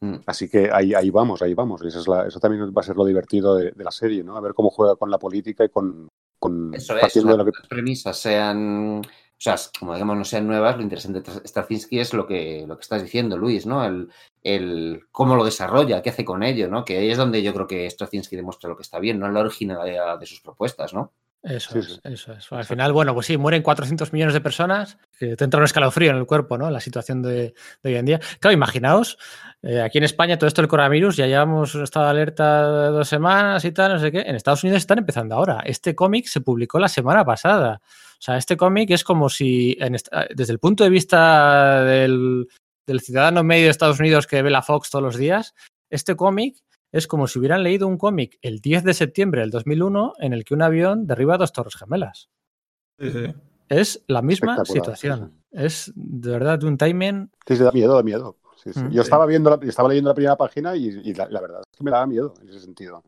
[0.00, 0.16] Mm.
[0.26, 1.82] Así que ahí, ahí vamos, ahí vamos.
[1.84, 4.22] Y eso, es la- eso también va a ser lo divertido de, de la serie,
[4.24, 4.36] ¿no?
[4.36, 7.52] A ver cómo juega con la política y con, con Eso es, de lo que
[7.58, 9.02] las premisas sean, o
[9.38, 12.82] sea, como digamos, no sean nuevas, lo interesante de Straczynski es lo que, lo que
[12.82, 13.84] estás diciendo, Luis, ¿no?
[13.84, 14.10] El,
[14.42, 16.84] el cómo lo desarrolla, qué hace con ello, ¿no?
[16.84, 19.34] Que ahí es donde yo creo que Straczynski demuestra lo que está bien, no en
[19.34, 21.12] la originalidad de sus propuestas, ¿no?
[21.42, 22.00] Eso Sí, es, sí.
[22.04, 22.50] eso es.
[22.52, 26.10] Al final, bueno, pues sí, mueren 400 millones de personas, que te entra un escalofrío
[26.10, 26.70] en el cuerpo, ¿no?
[26.70, 27.52] La situación de,
[27.82, 28.20] de hoy en día.
[28.40, 29.18] Claro, imaginaos,
[29.66, 33.64] eh, aquí en España todo esto del coronavirus, ya llevamos estado de alerta dos semanas
[33.64, 34.20] y tal, no sé qué.
[34.20, 35.60] En Estados Unidos están empezando ahora.
[35.64, 37.80] Este cómic se publicó la semana pasada.
[37.84, 42.46] O sea, este cómic es como si, en esta- desde el punto de vista del,
[42.86, 45.54] del ciudadano medio de Estados Unidos que ve la Fox todos los días,
[45.90, 46.56] este cómic
[46.92, 50.44] es como si hubieran leído un cómic el 10 de septiembre del 2001 en el
[50.44, 52.28] que un avión derriba dos torres gemelas.
[53.00, 53.34] Sí, sí.
[53.68, 55.42] Es la misma situación.
[55.50, 57.30] Es de verdad un timing.
[57.46, 58.36] Sí, sí, da miedo, da miedo.
[58.64, 58.80] Sí, sí.
[58.80, 61.60] Mm, Yo estaba viendo, la- estaba leyendo la primera página y, y la, la verdad
[61.70, 63.02] es que me daba miedo en ese sentido.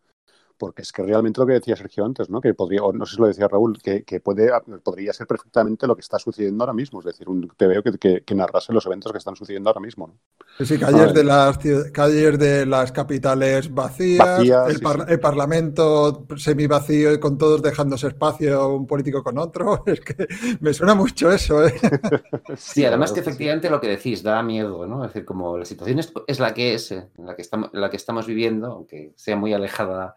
[0.59, 2.41] Porque es que realmente lo que decía Sergio antes, ¿no?
[2.41, 4.51] Que podría, o no sé si lo decía Raúl, que, que puede,
[4.83, 7.01] podría ser perfectamente lo que está sucediendo ahora mismo.
[7.01, 10.07] Es decir, un TVO que, que, que narrase los eventos que están sucediendo ahora mismo,
[10.07, 10.65] ¿no?
[10.65, 11.13] Sí, calles Ay.
[11.13, 15.13] de las ciu- calles de las capitales vacías, Vacías, el, sí, par- sí.
[15.13, 19.83] el parlamento semivacío y con todos dejándose espacio un político con otro.
[19.87, 20.27] Es que
[20.61, 21.75] me suena mucho eso, ¿eh?
[22.57, 25.05] Sí, además que efectivamente lo que decís da miedo, ¿no?
[25.05, 27.71] Es decir, como la situación es, es la que es, eh, en la que, estamos,
[27.73, 30.17] la que estamos viviendo, aunque sea muy alejada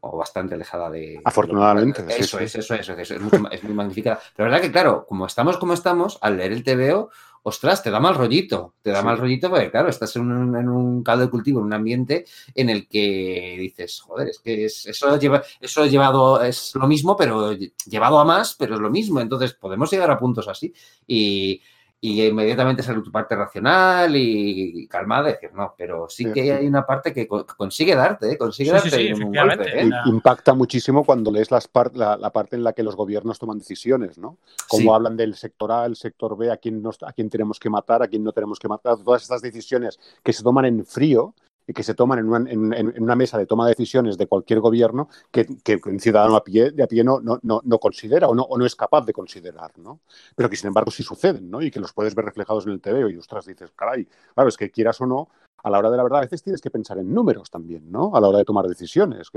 [0.00, 1.20] o bastante alejada de...
[1.24, 2.44] Afortunadamente, de- Eso sí.
[2.44, 4.18] es, eso es, eso es, es, mucho ma- es muy magnífica.
[4.36, 7.10] Pero la verdad que, claro, como estamos como estamos, al leer el TVO,
[7.46, 9.04] ostras, te da mal rollito, te da Sí.
[9.04, 12.24] mal rollito porque, claro, estás en un, en un caldo de cultivo, en un ambiente
[12.54, 17.16] en el que dices, joder, es que es- eso, lleva, eso llevado, es lo mismo,
[17.16, 19.20] pero lle- llevado a más, pero es lo mismo.
[19.20, 20.72] Entonces, podemos llegar a puntos así.
[21.06, 21.60] Y,
[22.06, 26.84] y inmediatamente sale tu parte racional y calmada, decir, no, pero sí que hay una
[26.84, 28.36] parte que consigue darte, ¿eh?
[28.36, 29.80] consigue darte un golpe.
[29.80, 29.90] ¿eh?
[30.04, 34.18] Impacta muchísimo cuando lees las la, la, parte en la que los gobiernos toman decisiones,
[34.18, 34.36] ¿no?
[34.68, 37.70] Como hablan del sector A, el sector B, a quién, nos, a quién tenemos que
[37.70, 41.34] matar, a quién no tenemos que matar, todas estas decisiones que se toman en frío
[41.72, 45.08] que se toman en una, en, una, mesa de toma de decisiones de cualquier gobierno
[45.30, 48.42] que, que un ciudadano a pie, de a pie no, no, no, considera o no,
[48.42, 50.00] o no es capaz de considerar, ¿no?
[50.36, 51.62] Pero que sin embargo sí suceden, ¿no?
[51.62, 54.56] Y que los puedes ver reflejados en el TV y ostras, dices, caray, claro, es
[54.56, 55.28] que quieras o no,
[55.62, 58.14] a la hora de la verdad a veces tienes que pensar en números también, ¿no?
[58.14, 59.30] A la hora de tomar decisiones.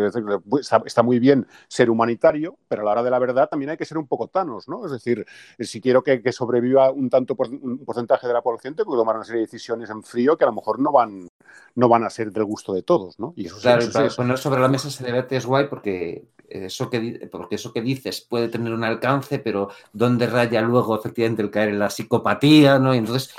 [0.86, 3.86] Está muy bien ser humanitario, pero a la hora de la verdad también hay que
[3.86, 4.86] ser un poco tanos, ¿no?
[4.86, 5.26] Es decir,
[5.60, 9.16] si quiero que, sobreviva un tanto por, un porcentaje de la población, tengo que tomar
[9.16, 11.30] una serie de decisiones en frío que a lo mejor no van,
[11.76, 13.34] no van a ser del gusto de todos, ¿no?
[13.38, 17.56] Y eso, claro, poner sobre la mesa ese debate es guay porque eso que, porque
[17.56, 21.80] eso que dices puede tener un alcance, pero ¿dónde raya luego efectivamente el caer en
[21.80, 22.80] la psicopatía?
[22.80, 22.94] ¿no?
[22.94, 23.34] Y entonces,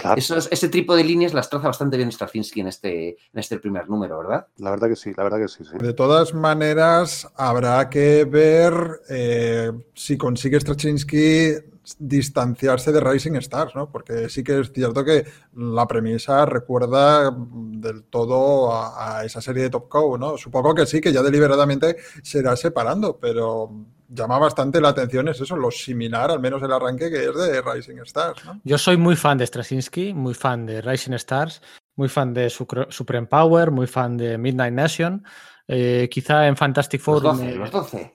[0.51, 4.19] ese tipo de líneas las traza bastante bien Straczynski en este, en este primer número,
[4.19, 4.47] ¿verdad?
[4.59, 5.65] La verdad que sí, la verdad que sí.
[5.79, 11.55] De todas maneras, habrá que ver eh, si consigue Straczynski
[11.99, 13.91] distanciarse de Rising Stars, ¿no?
[13.91, 19.71] Porque sí que es cierto que la premisa recuerda del todo a, esa serie de
[19.71, 20.37] Top Cow, ¿no?
[20.37, 23.71] Supongo que sí, que ya deliberadamente se irá separando, pero
[24.09, 27.63] llama bastante la atención es eso, lo similar, al menos el arranque que es de
[27.63, 28.61] Rising Stars, ¿no?
[28.65, 31.63] Yo soy muy fan de Straczynski, muy fan de Rising Stars,
[31.99, 35.25] muy fan de Supreme Power, muy fan de Midnight Nation.
[35.67, 37.23] Eh, quizá en Fantastic Four.
[37.25, 38.15] Los 12, los 12.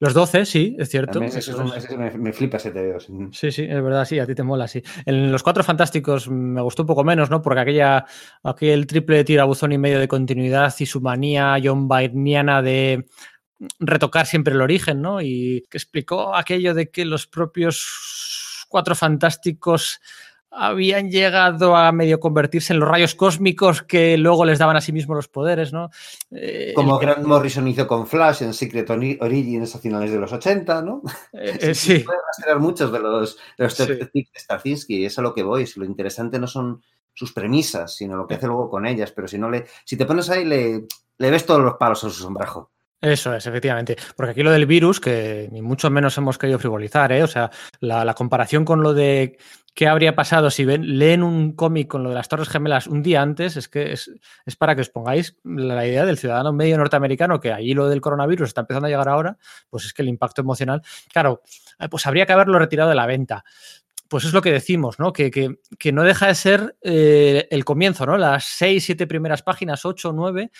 [0.00, 1.20] Los 12, sí, es cierto.
[1.20, 2.98] me, flipa ese TVO.
[3.32, 4.82] Sí, sí, es verdad, sí, a ti te mola, sí.
[5.04, 7.40] En los cuatro fantásticos me gustó un poco menos, ¿no?
[7.40, 8.04] Porque aquella,
[8.42, 13.06] aquel triple tirabuzón y medio de continuidad y su manía John Byrniana de
[13.78, 15.20] retocar siempre el origen, ¿no?
[15.20, 20.00] Y que explicó aquello de que los propios cuatro fantásticos
[20.50, 24.92] habían llegado a medio convertirse en los rayos cósmicos que luego les daban a sí
[24.92, 25.90] mismos los poderes, ¿no?
[26.32, 30.82] Eh, Como Grant Morrison hizo con Flash en Secret Origins a finales de los 80,
[30.82, 31.02] ¿no?
[31.32, 32.04] Eh, sí.
[32.04, 35.66] Pueden muchos de los, de los de Stasinski, eso es a lo que voy.
[35.66, 36.82] Si lo interesante no son
[37.12, 39.12] sus premisas, sino lo que hace luego con ellas.
[39.12, 40.86] Pero si no le, si te pones ahí, le,
[41.18, 42.70] le ves todos los palos a su sombrajo.
[43.00, 43.96] Eso es, efectivamente.
[44.14, 47.22] Porque aquí lo del virus, que ni mucho menos hemos querido frivolizar, ¿eh?
[47.22, 49.38] O sea, la, comparación con lo de
[49.74, 53.02] qué habría pasado si ven, leen un cómic con lo de las Torres Gemelas un
[53.02, 54.10] día antes, es que es,
[54.58, 58.48] para que os pongáis la idea del ciudadano medio norteamericano, que ahí lo del coronavirus
[58.48, 61.42] está empezando a llegar ahora, pues es que el impacto emocional, claro,
[61.78, 63.44] eh, pues habría que haberlo retirado de la venta
[64.08, 65.12] pues es lo que decimos, ¿no?
[65.12, 68.18] Que, que, no deja de ser eh, el comienzo, ¿no?
[68.18, 70.50] Las seis, siete primeras páginas, ocho, nueve,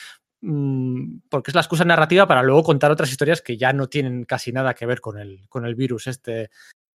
[0.43, 4.25] Mm, porque es la excusa narrativa para luego contar otras historias que ya no tienen
[4.25, 6.51] casi nada que ver con el, con el virus este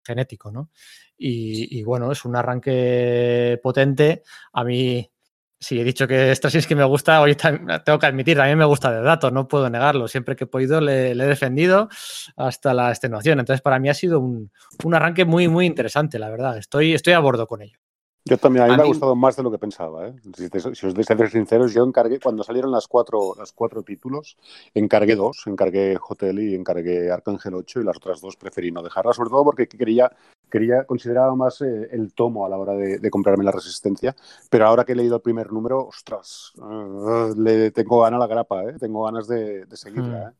[0.05, 0.71] genético, ¿no?
[1.17, 4.23] Y, bueno, es un arranque potente.
[4.53, 5.11] A mí,
[5.59, 6.33] sí, he dicho que
[6.69, 9.71] que me gusta, hoy tengo que admitir, a mí me gusta de datos, no puedo
[9.71, 10.09] negarlo.
[10.09, 11.88] Siempre que he podido le, he defendido
[12.37, 13.40] hasta la extenuación.
[13.40, 14.51] Entonces, para mí ha sido un,
[14.83, 16.59] un, arranque muy, muy interesante, la verdad.
[16.59, 17.84] Estoy, estoy a bordo con ello.
[18.26, 20.08] Yo también, a mí me ha gustado más de lo que pensaba.
[20.08, 20.14] ¿eh?
[20.34, 24.38] Si, os deis ser sinceros, yo encargué, cuando salieron las cuatro, las cuatro títulos,
[24.72, 29.16] encargué dos, encargué Hotel y encargué Arcángel 8 y las otras dos preferí no dejarlas,
[29.16, 30.10] sobre todo porque quería,
[30.50, 34.16] quería consideraba más eh, el tomo a la hora de, comprarme la resistencia,
[34.48, 38.26] pero ahora que he leído el primer número, ostras, uh, le tengo ganas a la
[38.26, 38.76] grapa, ¿eh?
[38.80, 40.30] tengo ganas de, seguirla.
[40.30, 40.32] ¿eh?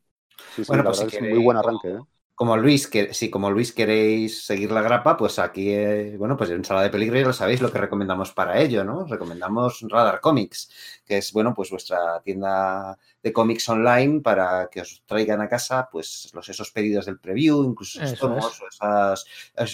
[0.55, 1.89] Sí, sí, bueno, pues es un muy buen arranque.
[1.89, 1.99] ¿eh?
[2.35, 6.49] Como Luis, que si como Luis queréis seguir la grapa, pues aquí, eh, bueno, pues
[6.49, 9.05] en Sala de Peligro ya lo sabéis lo que recomendamos para ello, ¿no?
[9.05, 10.69] Recomendamos Radar Comics,
[11.05, 15.89] que es, bueno, pues vuestra tienda de cómics online para que os traigan a casa
[15.91, 18.61] pues los, esos pedidos del preview, incluso esos tomos,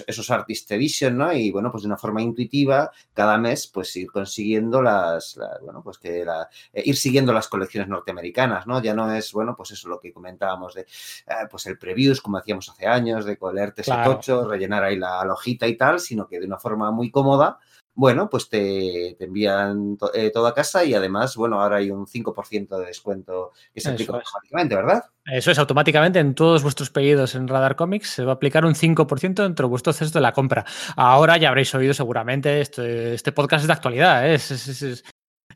[0.08, 1.34] esos artist edition, ¿no?
[1.34, 5.98] Y bueno, pues de una forma intuitiva, cada mes, pues ir consiguiendo las, bueno, pues
[5.98, 8.82] que la, eh, ir siguiendo las colecciones norteamericanas, ¿no?
[8.82, 12.38] Ya no es, bueno, pues eso lo que comentábamos de, eh, pues el previews, como
[12.38, 16.26] hacíamos hace años, de colerte ese tocho, rellenar ahí la, la hojita y tal, sino
[16.26, 17.60] que de una forma muy cómoda,
[17.94, 22.78] bueno, pues te, envían eh, todo a casa y además, bueno, ahora hay un 5%
[22.78, 25.04] de descuento que se aplica automáticamente, ¿verdad?
[25.26, 28.76] Eso es, automáticamente en todos vuestros pedidos en Radar Comics se va a aplicar un
[28.76, 30.66] 5% dentro de vuestro cesto de la compra.
[30.96, 34.40] Ahora ya habréis oído seguramente, este, este podcast es de actualidad, ¿eh?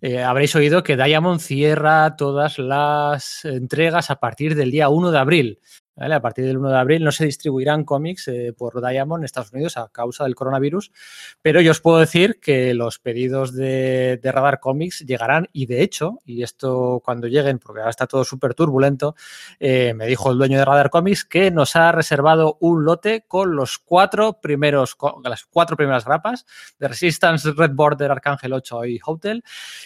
[0.01, 5.17] Eh, habréis oído que Diamond cierra todas las entregas a partir del día 1 de
[5.17, 5.59] abril.
[5.97, 9.53] A partir del 1 de abril no se distribuirán cómics eh, por Diamond en Estados
[9.53, 10.91] Unidos a causa del coronavirus,
[11.41, 16.19] pero yo os puedo decir que los pedidos de, Radar Comics llegarán y de hecho,
[16.25, 19.15] y esto cuando lleguen, porque ahora está todo súper turbulento,
[19.61, 23.55] eh, me dijo el dueño de Radar Comics que nos ha reservado un lote con
[23.55, 26.45] los cuatro primeros, las cuatro primeras grapas
[26.77, 29.45] de Resistance, Red Border, Arcángel 8 y Hotel,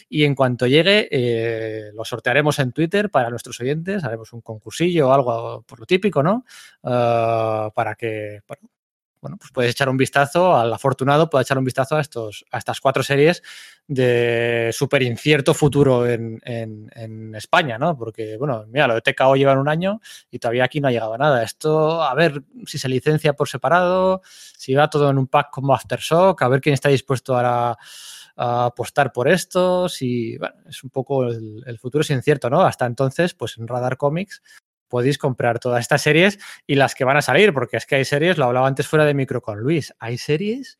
[0.09, 5.09] y en cuanto llegue eh, lo sortearemos en Twitter para nuestros oyentes, haremos un concursillo
[5.09, 6.45] o algo por lo típico ¿no?
[6.83, 8.41] Ah, para que,
[9.21, 12.57] bueno, pues puedes echar un vistazo al afortunado, puede echar un vistazo a, estos, a
[12.57, 13.43] estas cuatro series
[13.87, 16.39] de súper incierto futuro en,
[17.35, 17.97] España, ¿no?
[17.97, 21.17] Porque, bueno, mira, lo de TKO llevan un año y todavía aquí no ha llegado
[21.17, 21.43] nada.
[21.43, 25.73] Esto, a ver si se licencia por separado, si va todo en un pack como
[25.73, 27.77] Aftershock, a ver quién está dispuesto a,
[28.41, 32.61] apostar por esto, si, bueno, es un poco el, el, futuro es incierto, ¿no?
[32.61, 34.41] Hasta entonces, pues en Radar Comics
[34.89, 38.05] podéis comprar todas estas series y las que van a salir, porque es que hay
[38.05, 40.77] series, lo hablaba antes fuera de micro con Luis, hay series,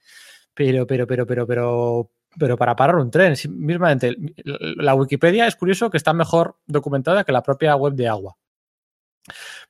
[0.53, 3.35] pero, pero, pero, pero, pero, pero para parar un tren.
[3.49, 8.35] Mismamente, la Wikipedia es curioso que está mejor documentada que la propia web de Agua.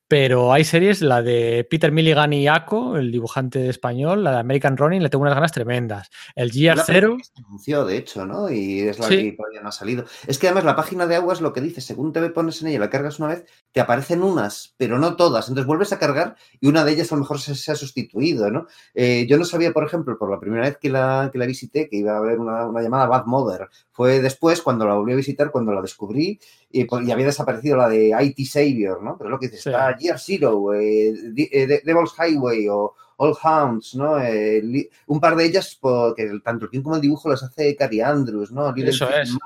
[0.10, 4.76] Pero hay series, la de Peter Milligan y Ako, el dibujante español, la de American
[4.76, 6.10] Running, le tengo unas ganas tremendas.
[6.36, 8.50] El GR 0 anunció, de hecho, ¿no?
[8.50, 10.06] Y es la que todavía no ha salido.
[10.26, 12.70] Es que además la página de Agua es lo que dice, según te pones en
[12.70, 15.48] ella, la cargas una vez, te aparecen unas, pero no todas.
[15.48, 18.66] Entonces vuelves a cargar y una de ellas a lo mejor se, ha sustituido, ¿no?
[18.96, 21.88] Eh, yo no sabía, por ejemplo, por la primera vez que la, que la visité,
[21.88, 23.70] que iba a haber una, una llamada Bad Mother.
[23.92, 26.40] Fue después, cuando la volví a visitar, cuando la descubrí
[26.72, 29.18] y, pues, había desaparecido la de IT Savior, ¿no?
[29.18, 34.20] Pero lo que dices, está Year Zero, eh, eh, Devil's Highway o All Hounds, ¿no?
[34.20, 38.02] Eh, un par de ellas, porque tanto el film como el dibujo las hace Cary
[38.02, 38.74] Andrews, ¿no?
[38.76, 39.38] Eso es.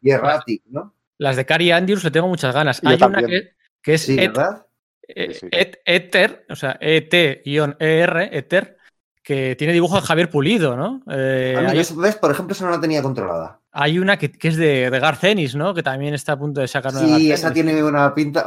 [0.00, 0.94] y Erratic, ¿no?
[1.18, 2.80] Las de Cary Andrews le tengo muchas ganas.
[2.84, 4.66] Hay una que, que, es sí, ¿verdad?
[5.06, 8.73] Ether, o sea, ET-ER, Ether,
[9.24, 11.00] que tiene dibujo de Javier Pulido, ¿no?
[11.10, 12.16] Eh, ¿ves?
[12.16, 13.58] Por ejemplo, esa no la tenía controlada.
[13.72, 15.72] Hay una que, es de, de Garcenis, ¿no?
[15.72, 18.44] Que también está a punto de sacar una Sí, esa tiene una pinta.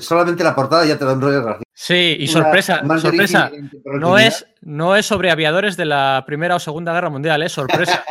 [0.00, 3.50] Solamente la portada ya te da un rollo de Sí, y sorpresa, sorpresa.
[3.84, 8.04] No es, no es sobre aviadores de la Primera o Segunda Guerra Mundial, es sorpresa.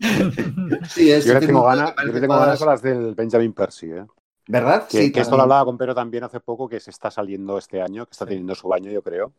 [0.88, 3.90] sí, es, yo le tengo ganas, yo le tengo ganas con las del Benjamin Percy,
[3.90, 4.06] ¿eh?
[4.48, 4.88] ¿Verdad?
[4.88, 7.58] Que, sí, que esto lo hablaba con Pedro también hace poco, que se está saliendo
[7.58, 9.34] este año, que está teniendo su baño, yo creo.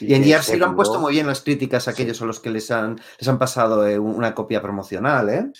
[0.00, 2.50] Y, en Year lo han puesto muy bien las críticas a aquellos a los que
[2.50, 5.52] les han, les han pasado eh, una copia promocional, ¿eh?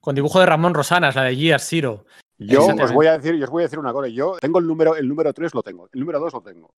[0.00, 2.04] con, dibujo, de Ramón Rosanas, la de Year Zero.
[2.38, 4.08] Yo os voy a decir, yo os voy a decir una cosa.
[4.08, 6.74] Yo tengo el número, el número 3 lo tengo, el número 2 lo tengo.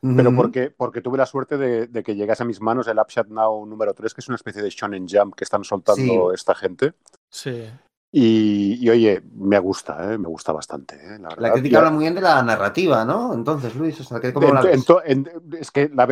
[0.00, 3.66] Pero porque, porque tuve la suerte de, que llegase a mis manos el Upshot Now
[3.66, 6.92] número 3, que es una especie de Shonen Jump que están soltando esta gente.
[7.30, 7.64] Sí.
[8.12, 10.16] Y, oye, me gusta, ¿eh?
[10.18, 10.94] me gusta bastante.
[10.96, 11.18] ¿eh?
[11.38, 13.34] La, crítica habla muy bien de la narrativa, ¿no?
[13.34, 16.08] Entonces, Luis, es que la,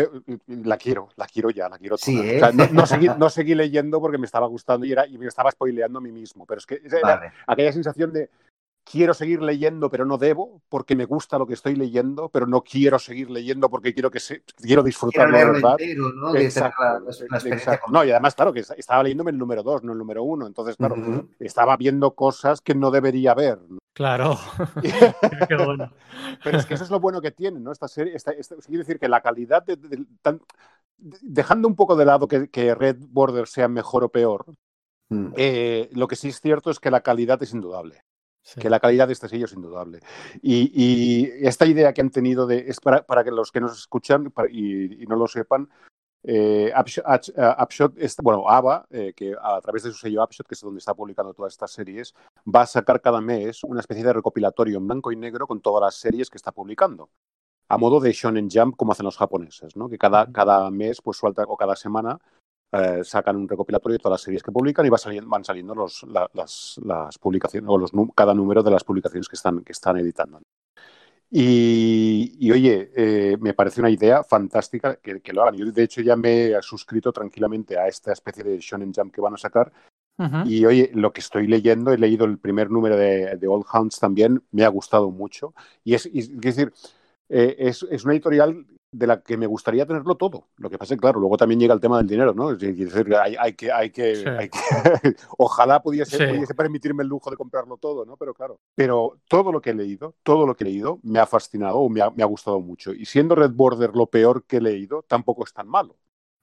[0.47, 2.41] la quiero, la quiero ya, la quiero Sí, ¿eh?
[3.19, 6.13] no, seguí, leyendo porque me estaba gustando y, era, y me estaba spoileando a mí
[6.13, 6.83] mismo, pero es que
[7.47, 8.29] aquella sensación de
[8.85, 12.63] quiero seguir leyendo, pero no debo, porque me gusta lo que estoy leyendo, pero no
[12.63, 15.77] quiero seguir leyendo porque quiero que se, quiero disfrutarlo de verdad.
[15.97, 16.35] ¿no?
[16.37, 20.47] Exacto, no, y además, claro, que estaba leyéndome el número dos, no el número uno.
[20.47, 20.97] Entonces, claro,
[21.41, 23.59] estaba viendo cosas que no debería ver.
[23.95, 24.39] Claro.
[25.49, 25.93] Qué bueno.
[26.43, 27.73] Pero es que eso es lo bueno que tiene, ¿no?
[27.73, 29.79] Esta serie, esta, quiere decir que la calidad de,
[30.99, 34.45] dejando un poco de lado que, que, Red Border sea mejor o peor,
[35.09, 35.33] mm.
[35.37, 38.03] eh, lo que sí es cierto es que la calidad es indudable
[38.59, 40.01] que la calidad de este sello es indudable.
[40.43, 45.07] Y, esta idea que han tenido de, es para, que los que nos escuchan y,
[45.07, 45.69] no lo sepan,
[46.27, 50.79] eh, Upshot, bueno, ABA, eh, que a través de su sello Upshot, que es donde
[50.79, 52.15] está publicando todas estas series,
[52.47, 55.83] va a sacar cada mes una especie de recopilatorio en blanco y negro con todas
[55.83, 57.11] las series que está publicando.
[57.69, 59.89] A modo de Shonen Jump, como hacen los japoneses, ¿no?
[59.89, 62.19] que cada, cada mes pues, suelta, o cada semana
[62.75, 65.75] eh, sacan un recopilatorio de todas las series que publican y va saliendo, van saliendo
[65.75, 69.97] los, las, las, publicaciones, o los, cada número de las publicaciones que están, que están
[69.99, 70.41] editando.
[71.31, 75.57] Y, oye, eh, me parece una idea fantástica que, lo hagan.
[75.57, 79.21] Yo, de hecho, ya me he suscrito tranquilamente a esta especie de Shonen Jump que
[79.21, 79.73] van a sacar.
[80.47, 83.99] Y oye, lo que estoy leyendo, he leído el primer número de, de Old Hounds
[83.99, 85.55] también, me ha gustado mucho.
[85.83, 86.73] Y es, es decir,
[87.29, 88.65] eh, es, es, una editorial
[88.97, 90.49] de la que me gustaría tenerlo todo.
[90.57, 92.51] Lo que pasa es claro, luego también llega el tema del dinero, ¿no?
[92.53, 94.59] Es decir, hay, hay que, hay que, hay que
[95.39, 98.17] ojalá pudiese, pudiese, permitirme el lujo de comprarlo todo, ¿no?
[98.17, 101.27] Pero claro, pero todo lo que he leído, todo lo que he leído me ha
[101.27, 102.93] fascinado o me ha, me ha gustado mucho.
[102.93, 105.97] Y siendo Red Border lo peor que he leído, tampoco es tan malo.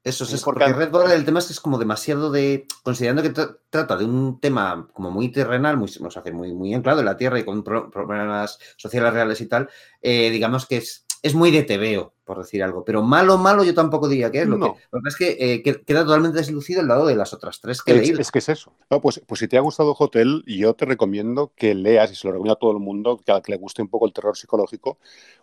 [0.04, 2.66] Eso Sí, es porque- porque Red Border el tema es que es como demasiado de.
[2.82, 6.74] Considerando que tra- trata de un tema como muy terrenal, muy, nos hace muy, muy
[6.74, 9.70] anclado en la tierra y con pro- problemas sociales reales y tal,
[10.02, 12.84] eh, digamos que es, es muy de tebeo, por decir algo.
[12.84, 14.48] Pero malo, malo, yo tampoco diría que es.
[14.48, 14.74] Lo, No.
[14.74, 17.62] que, lo que es que eh, que- queda totalmente deslucido el lado de las otras
[17.62, 18.20] tres que Es, leído.
[18.20, 18.74] es que es eso.
[18.90, 22.28] No, pues, pues si te ha gustado Hotel, yo te recomiendo que leas, y se
[22.28, 24.98] lo recomiendo a todo el mundo, que, que le guste un poco el terror psicológico,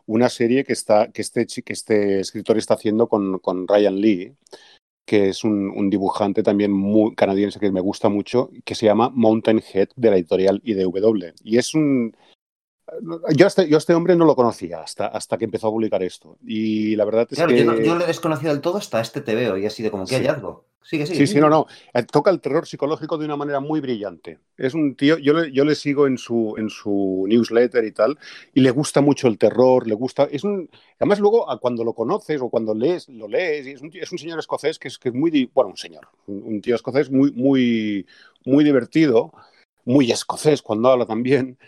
[0.07, 4.34] una serie que, está, que, este, que este escritor está haciendo con, con Ryan Lee,
[5.07, 9.11] que es un, un dibujante también muy canadiense que me gusta mucho, que se llama
[9.14, 11.32] Mountain Head de la editorial IDW.
[11.44, 12.14] Y es un...
[13.34, 15.70] Yo a este, yo a este hombre no lo conocía hasta, hasta que empezó a
[15.70, 16.39] publicar esto.
[16.47, 17.59] Y la verdad es Claro, que...
[17.59, 20.05] yo, no, yo lo he desconocido del todo hasta este tebeo y ha sido como
[20.05, 20.14] que Sí.
[20.16, 20.64] hallazgo.
[20.80, 21.26] Sigue, sigue.
[21.26, 21.66] Sí, sí, no, no.
[21.93, 24.39] Eh, Toca el terror psicológico de una manera muy brillante.
[24.57, 28.16] Es un tío, yo le, yo le sigo en su, en su newsletter y tal,
[28.55, 30.26] y le gusta mucho el terror, le gusta.
[30.30, 33.91] Es un, además, luego, cuando lo conoces o cuando lees, lo lees, y es un,
[33.93, 35.51] es un señor escocés que es, que es muy.
[35.55, 38.07] Bueno, un señor, un, un tío escocés muy, muy,
[38.47, 39.30] muy divertido,
[39.84, 41.59] muy escocés cuando habla también.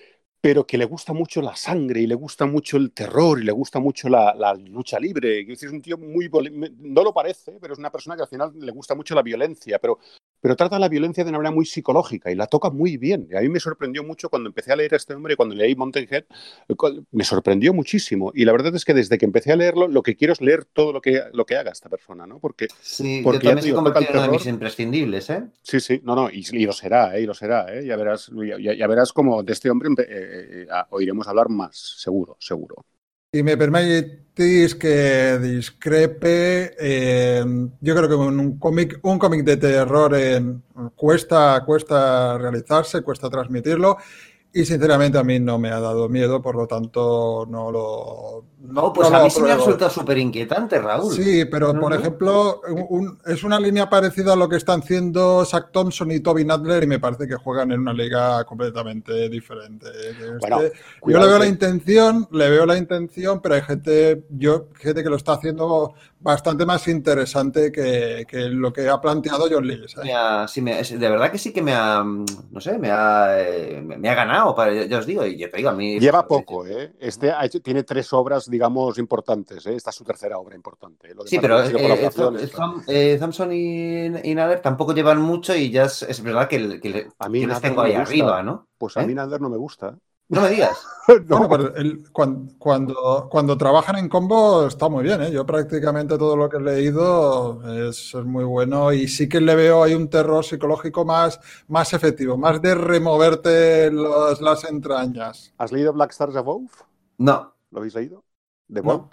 [0.41, 3.53] Pero que le gusta mucho la sangre y le gusta mucho el terror y le
[3.53, 5.41] gusta mucho la, lucha libre.
[5.47, 6.31] Es un tío muy.
[6.79, 9.79] No lo parece, pero es una persona que al final le gusta mucho la violencia.
[9.79, 9.99] Pero
[10.41, 13.29] pero trata la violencia de una manera muy psicológica y la toca muy bien.
[13.31, 15.75] Y a mí me sorprendió mucho cuando empecé a leer a este hombre, cuando leí
[15.75, 16.25] Mountain Head,
[16.69, 16.75] eh,
[17.13, 18.33] me sorprendió muchísimo.
[18.35, 20.65] Y la verdad es que desde que empecé a leerlo, lo que quiero es leer
[20.65, 22.39] todo lo que, lo que haga esta persona, ¿no?
[22.39, 25.45] Porque, Sí, Porque yo también se toca en uno de mis imprescindibles, ¿eh?
[25.63, 27.23] sí, sí, no, no, y, y lo será, ¿eh?
[27.23, 27.85] Y lo será, ¿eh?
[27.87, 28.31] Ya verás,
[28.61, 32.37] ya, ya verás como de este hombre empe- eh, eh, ah, oiremos hablar más, seguro,
[32.41, 32.85] seguro.
[33.33, 37.45] Si me permitís que discrepe, eh,
[37.81, 40.43] yo creo que un cómic, de terror eh,
[40.97, 43.99] cuesta, cuesta realizarse, cuesta transmitirlo.
[44.53, 48.47] Y sinceramente a mí no me ha dado miedo, por lo tanto no lo.
[48.63, 51.15] No, pues no a mí sí me resultado súper inquietante, Raúl.
[51.15, 51.99] Sí, pero No, por no.
[51.99, 56.45] ejemplo, un- es una línea parecida a lo que están haciendo Zach Thompson y Toby
[56.45, 59.87] Nadler y me parece que juegan en una liga completamente diferente.
[60.11, 60.61] Este- Bueno,
[61.07, 65.09] yo le veo la intención, le veo la intención, pero hay gente, yo, gente que
[65.09, 69.71] lo está haciendo bastante más interesante que, que lo que ha planteado John.
[69.71, 69.79] ¿eh?
[70.49, 73.81] Sí, es- de verdad que sí que me ha, mm, no sé, me ha, eh,
[73.83, 75.99] me ha ganado, para, ya os digo, y ya te digo, a mí...
[75.99, 76.93] Lleva poco, ¿eh?
[77.01, 79.75] Este ha hecho- tiene tres obras, digamos, importantes, ¿eh?
[79.77, 81.11] Esta es su tercera obra importante.
[81.11, 81.15] ¿eh?
[81.15, 85.85] Lo Sí, pero eh, Thom- eh, Thompson y, y Nader tampoco llevan mucho y ya
[85.85, 88.11] es, es verdad que, el- que A mí les tengo no me ahí gusta.
[88.11, 88.69] arriba, ¿no?
[88.77, 89.07] Pues a ¿Eh?
[89.07, 89.97] mí Nader no me gusta.
[90.29, 90.79] No me digas.
[91.27, 91.39] No.
[91.39, 95.33] Bueno, pero el- cuan- cuando, cuando, trabajan en combo está muy bien, ¿eh?
[95.33, 99.57] Yo prácticamente todo lo que he leído es, es muy bueno y sí que le
[99.57, 105.53] veo hay un terror psicológico más, más efectivo, más de removerte los- las entrañas.
[105.59, 106.71] ¿Has leído Black Stars Above?
[107.19, 107.53] No.
[107.73, 108.23] ¿Lo habéis leído?
[108.73, 109.11] The No.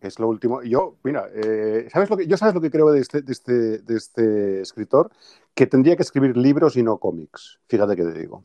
[0.00, 0.62] Es lo último.
[0.62, 3.52] Yo, mira, eh, ¿sabes lo que, yo sabes lo que creo de este, de, este,
[3.78, 5.10] de este escritor?
[5.54, 7.58] Que tendría que escribir libros y no cómics.
[7.68, 8.44] Fíjate que te digo.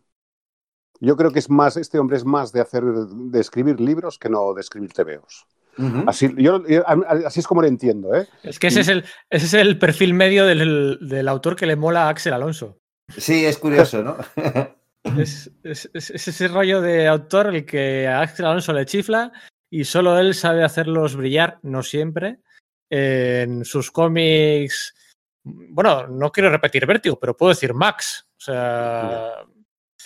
[0.99, 4.29] Yo creo que es más, este hombre es más de hacer, de escribir libros que
[4.29, 5.45] no de escribir tebeos.
[6.07, 8.27] Así, yo, yo- así es como lo entiendo, ¿eh?
[8.43, 11.75] Es que ese es el, ese es el perfil medio del, del autor que le
[11.75, 12.77] mola a Axel Alonso.
[13.15, 14.17] Sí, es curioso, ¿no?
[15.19, 19.31] Es, es- es- es ese rollo de autor el que a Axel Alonso le chifla
[19.79, 22.39] y solo él sabe hacerlos brillar, no siempre,
[22.89, 24.93] en sus cómics.
[25.43, 28.27] Bueno, no quiero repetir Vértigo, pero puedo decir Max.
[28.37, 29.31] O sea,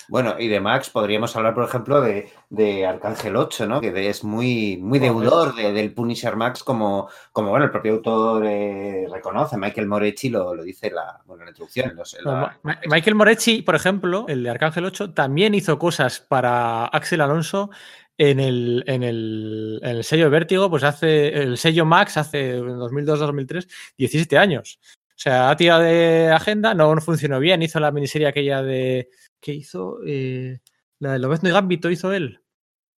[0.09, 3.82] Bueno, y de Max podríamos hablar, por ejemplo, de, de Arcángel 8, ¿no?
[3.82, 7.93] Que de- es muy, muy deudor de- del Punisher Max, como, como bueno, el propio
[7.93, 9.57] autor eh, reconoce.
[9.57, 11.93] Michael Moretti lo, lo dice en la, bueno, en la introducción.
[12.24, 17.20] la- Ma- Michael Moretti, por ejemplo, el de Arcángel 8, también hizo cosas para Axel
[17.20, 17.70] Alonso
[18.18, 22.57] en el, en el, en el sello de Vértigo, pues hace el sello Max hace
[22.57, 24.80] en 2002-2003, 17 años.
[24.84, 29.09] O sea, ha tirado de agenda, no, no funcionó bien, hizo la miniserie aquella de...
[29.39, 29.99] ¿Qué hizo?
[30.05, 30.59] Eh,
[30.99, 32.41] la de Lobezno y Gambito hizo él.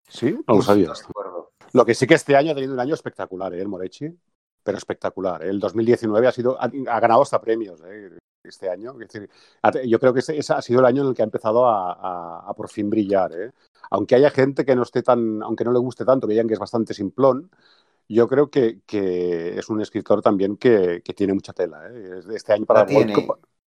[0.08, 0.88] Sí, no lo sabía.
[0.88, 1.50] No.
[1.72, 3.60] Lo que sí que este año ha tenido un año espectacular, ¿eh?
[3.60, 4.06] El Morechi,
[4.62, 5.44] pero espectacular.
[5.44, 5.50] ¿eh?
[5.50, 8.18] El 2019 ha, sido, ha, ha ganado hasta premios ¿eh?
[8.44, 8.92] Este año.
[9.00, 9.28] Es decir,
[9.86, 11.92] yo creo que ese, ese ha sido el año en el que ha empezado a,
[11.92, 13.32] a- a por fin brillar.
[13.32, 13.52] ¿eh?
[13.90, 16.54] Aunque haya gente que no esté tan, aunque no le guste tanto, que digan que
[16.54, 17.50] es bastante simplón,
[18.08, 21.88] yo creo que, que es un escritor también que, que tiene mucha tela.
[21.90, 22.20] ¿eh?
[22.34, 22.82] Este año para.
[22.82, 23.12] World,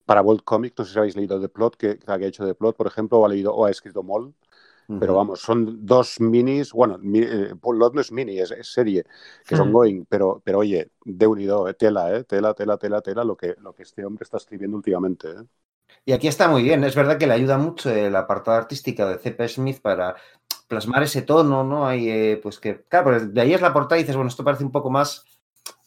[0.07, 2.55] para World Comics, no sé si habéis leído The Plot, que, que ha hecho The
[2.55, 4.35] Plot, por ejemplo, o ha leído o ha escrito Moll.
[4.99, 9.05] Pero vamos, son dos minis, bueno, mi, eh, Lot no es mini, es, es serie,
[9.47, 9.73] que son Mm.
[9.73, 13.55] going, pero, pero oye, de unido, eh, tela, eh, tela, tela, tela, tela, lo que,
[13.61, 15.29] lo que este hombre está escribiendo últimamente.
[15.31, 15.45] eh.
[16.05, 16.85] Y aquí está muy bien.
[16.85, 19.49] Es verdad que le ayuda mucho el apartado artístico de C.P.
[19.49, 20.17] Smith para
[20.69, 21.87] plasmar ese tono, ¿no?
[21.87, 24.45] Hay, eh, pues que, claro, pues de ahí es la portada y dices, bueno, esto
[24.45, 25.25] parece un poco más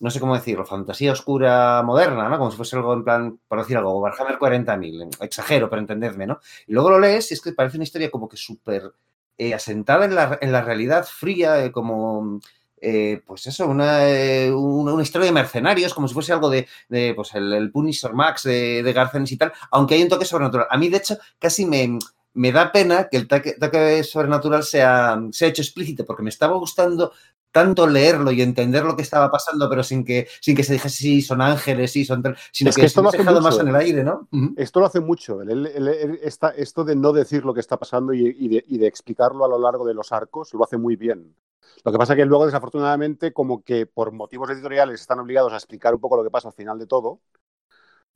[0.04, 2.38] no sé cómo decirlo, fantasía oscura moderna, ¿no?
[2.38, 6.42] Como si fuese algo en plan, por decir algo, Warhammer 40.000, exagero, pero entendedme, ¿no?
[6.68, 8.92] Y luego lo lees y es que parece una historia como que súper
[9.38, 12.42] eh, asentada en la, en la, realidad fría, eh, como...
[12.86, 14.00] Eh, pues eso, una,
[14.54, 18.44] una, historia de mercenarios, como si fuese algo de, de pues el, el, Punisher Max
[18.44, 20.68] de, de Garcenis y tal, aunque hay un toque sobrenatural.
[20.70, 21.98] A mí, de hecho, casi me,
[22.34, 26.58] me da pena que el toque, toque sobrenatural sea, sea hecho explícito, porque me estaba
[26.58, 27.12] gustando
[27.54, 30.98] tanto leerlo y entender lo que estaba pasando, pero sin que, sin que se dijese
[30.98, 33.42] sí, son ángeles, sí, son tal, sino es que, que esto se lo hace dejado
[33.42, 34.28] mucho, más en el aire, ¿no?
[34.32, 34.54] Uh -huh.
[34.58, 37.78] Esto lo hace mucho, el, el, el, esta, esto de no decir lo que está
[37.78, 40.78] pasando y, y, de, y, de, explicarlo a lo largo de los arcos, lo hace
[40.78, 41.36] muy bien.
[41.84, 45.58] Lo que pasa es que luego, desafortunadamente, como que por motivos editoriales están obligados a
[45.58, 47.20] explicar un poco lo que pasa al final de todo,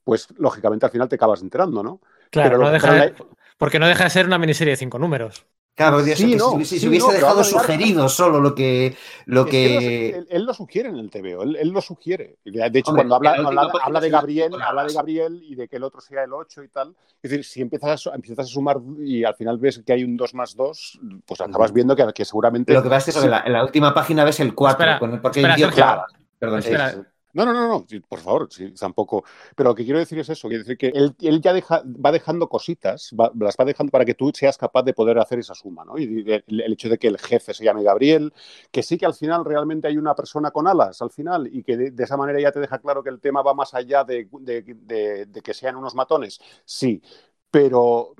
[0.03, 2.01] pues lógicamente al final te acabas enterando, ¿no?
[2.32, 3.13] Claro, pero no deja de,
[3.58, 5.45] porque no deja de ser una miniserie de cinco números.
[5.78, 8.97] Claro, Dios, sí, no, si, si, sí, hubiese no, dejado sugerido solo lo que.
[9.28, 10.10] Lo es que...
[10.10, 12.39] él, él, lo sugiere en el TVO, él, él lo sugiere.
[12.43, 15.76] De hecho, Hombre, cuando habla, habla, habla, de Gabriel, habla de Gabriel y de que
[15.76, 16.95] el otro sea el 8 y tal.
[17.22, 20.18] Es decir, si empiezas a, empiezas a sumar y al final ves que hay un
[20.18, 22.74] 2 más 2, pues acabas viendo que, que seguramente.
[22.74, 23.26] Lo que pasa es que sí.
[23.26, 25.60] en, la, en, la, última página ves el 4, espera, con el, porque espera, el
[25.60, 26.08] tío clava.
[26.39, 26.95] Perdón, espera.
[27.38, 29.24] No, no, no, no, por favor, sí, tampoco.
[29.56, 32.50] Pero lo que quiero decir es eso, quiero decir que él, él ya va dejando
[32.50, 36.00] cositas, las va dejando para que tú seas capaz de poder hacer esa suma, ¿no?
[36.00, 38.34] Y el, hecho de que el jefe se llame Gabriel,
[38.72, 41.78] que sí que al final realmente hay una persona con alas, al final, y que
[41.78, 44.28] de, esa manera ya te deja claro que el tema va más allá de
[45.44, 47.04] que sean unos matones, sí,
[47.52, 48.16] pero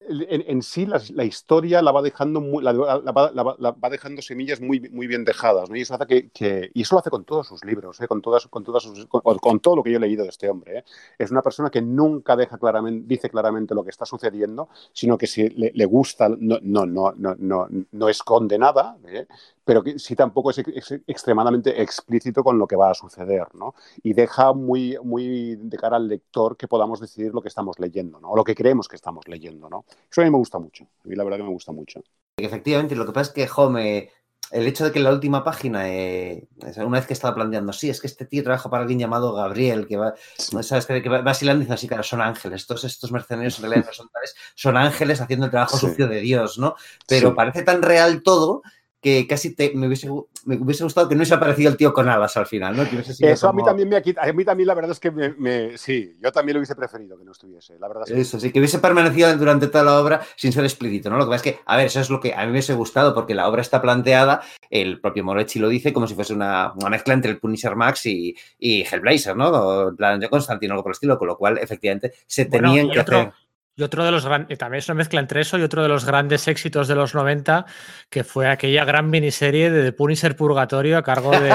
[0.00, 5.68] en, sí la, historia la va dejando muy, va dejando semillas muy, muy bien dejadas
[5.68, 5.76] ¿no?
[5.76, 8.06] y eso hace que, y eso lo hace con todos sus libros ¿eh?
[8.06, 10.78] con todas con todas sus, con, todo lo que yo he leído de este hombre
[10.78, 10.84] ¿eh?
[11.18, 15.26] es una persona que nunca deja claramente dice claramente lo que está sucediendo sino que
[15.26, 19.26] si le, le gusta no no no no no, no esconde nada ¿eh?
[19.66, 20.62] Pero que sí tampoco es,
[21.08, 23.74] extremadamente explícito con lo que va a suceder, ¿no?
[24.00, 28.20] Y deja muy, muy de cara al lector que podamos decidir lo que estamos leyendo,
[28.20, 28.30] ¿no?
[28.30, 29.84] O lo que creemos que estamos leyendo, ¿no?
[30.08, 30.84] Eso a mí me gusta mucho.
[31.04, 32.00] A mí la verdad que me gusta mucho.
[32.36, 34.08] Efectivamente, lo que pasa es que, Home,
[34.52, 36.46] el hecho de que en la última página, eh,
[36.76, 39.88] una vez que estaba planteando, sí, es que este tío trabaja para alguien llamado Gabriel,
[39.88, 40.56] que va, sí.
[40.62, 40.86] ¿sabes?
[40.86, 43.86] Que, que va vacilando y dice así, claro, son ángeles, todos estos mercenarios en realidad
[43.86, 45.88] no son tales, son ángeles haciendo el trabajo sí.
[45.88, 46.76] sucio de Dios, ¿no?
[47.08, 47.34] Pero sí.
[47.34, 48.62] parece tan real todo
[49.00, 50.08] que casi te, me, hubiese,
[50.44, 52.82] me, hubiese, gustado que no hubiese aparecido el tío con alas al final, ¿no?
[52.82, 53.60] Eso como...
[53.60, 55.76] a mí también me ha quitado, a mí también la verdad es que me, me,
[55.78, 58.04] sí, yo también lo hubiese preferido que no estuviese, la verdad.
[58.06, 58.20] Es que...
[58.20, 61.18] Eso, sí, que hubiese permanecido durante toda la obra sin ser explícito, ¿no?
[61.18, 62.74] Lo que pasa es que, a ver, eso es lo que a mí me hubiese
[62.74, 66.72] gustado porque la obra está planteada, el propio Moretti lo dice, como si fuese una,
[66.76, 69.88] una mezcla entre el Punisher Max y, y Hellblazer, ¿no?
[69.88, 72.90] En plan de Constantino, algo por el estilo, con lo cual, efectivamente, se bueno, tenían
[72.90, 73.18] que otro...
[73.18, 73.45] hacer
[73.78, 76.06] y otro de los grandes, también es una mezcla entre eso y otro de los
[76.06, 77.66] grandes éxitos de los 90,
[78.08, 81.50] que fue aquella gran miniserie de The Punisher Purgatorio a cargo de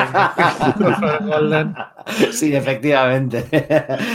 [1.26, 1.74] Golden.
[2.32, 3.45] Sí, efectivamente.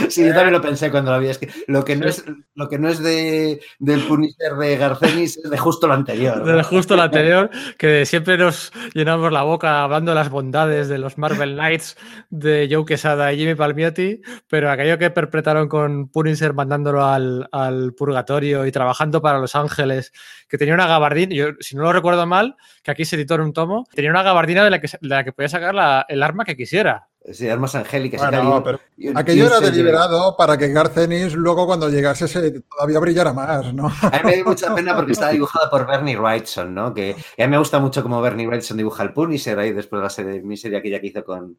[0.09, 1.27] Sí, yo también lo pensé cuando lo vi.
[1.27, 2.23] Es que lo que no es,
[2.55, 6.37] lo que no es de, del Punisher de Garcenis es de justo lo anterior.
[6.37, 6.45] ¿no?
[6.45, 10.97] De justo lo anterior, que siempre nos llenamos la boca hablando de las bondades de
[10.97, 11.97] los Marvel Knights
[12.29, 17.93] de Joe Quesada y Jimmy Palmiotti, pero aquello que perpetraron con Punisher mandándolo al, al
[17.97, 20.13] purgatorio y trabajando para Los Ángeles,
[20.47, 23.41] que tenía una gabardina, yo si no lo recuerdo mal, que aquí se editó en
[23.41, 26.23] un tomo, tenía una gabardina de la que, de la que podía sacar la, el
[26.23, 27.09] arma que quisiera.
[27.29, 28.21] Sí, armas angélicas.
[28.21, 32.61] Bueno, no, pero y, aquello y era deliberado para que Garcenis luego cuando llegase se
[32.61, 33.87] todavía brillara más, ¿no?
[33.87, 36.93] A mí me dio mucha pena porque estaba dibujada por Bernie Wrightson, ¿no?
[36.93, 40.03] Que a mí me gusta mucho como Bernie Wrightson dibuja el Punisher ahí después de
[40.03, 41.57] la serie, mi serie aquella que hizo con,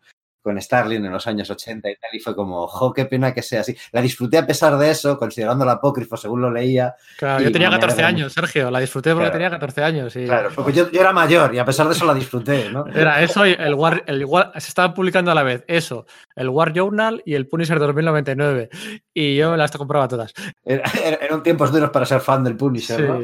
[0.49, 3.43] con Starling en los años 80 y tal, y fue como, jo, qué pena que
[3.43, 3.77] sea así.
[3.93, 6.95] La disfruté a pesar de eso, considerando el apócrifo según lo leía.
[7.19, 9.35] Claro, yo tenía 14 años, Sergio, la disfruté porque claro.
[9.35, 10.17] tenía 14 años.
[10.17, 10.25] Y...
[10.25, 12.87] Claro, porque yo, yo, era mayor y a pesar de eso la disfruté, ¿no?
[12.87, 16.49] Era eso y el War, el War, se estaban publicando a la vez eso, el
[16.49, 18.71] War Journal y el Punisher 2099.
[19.13, 20.33] Y yo las compraba todas.
[20.65, 20.91] Era,
[21.21, 23.03] eran tiempos duros para ser fan del Punisher, sí.
[23.03, 23.21] ¿no?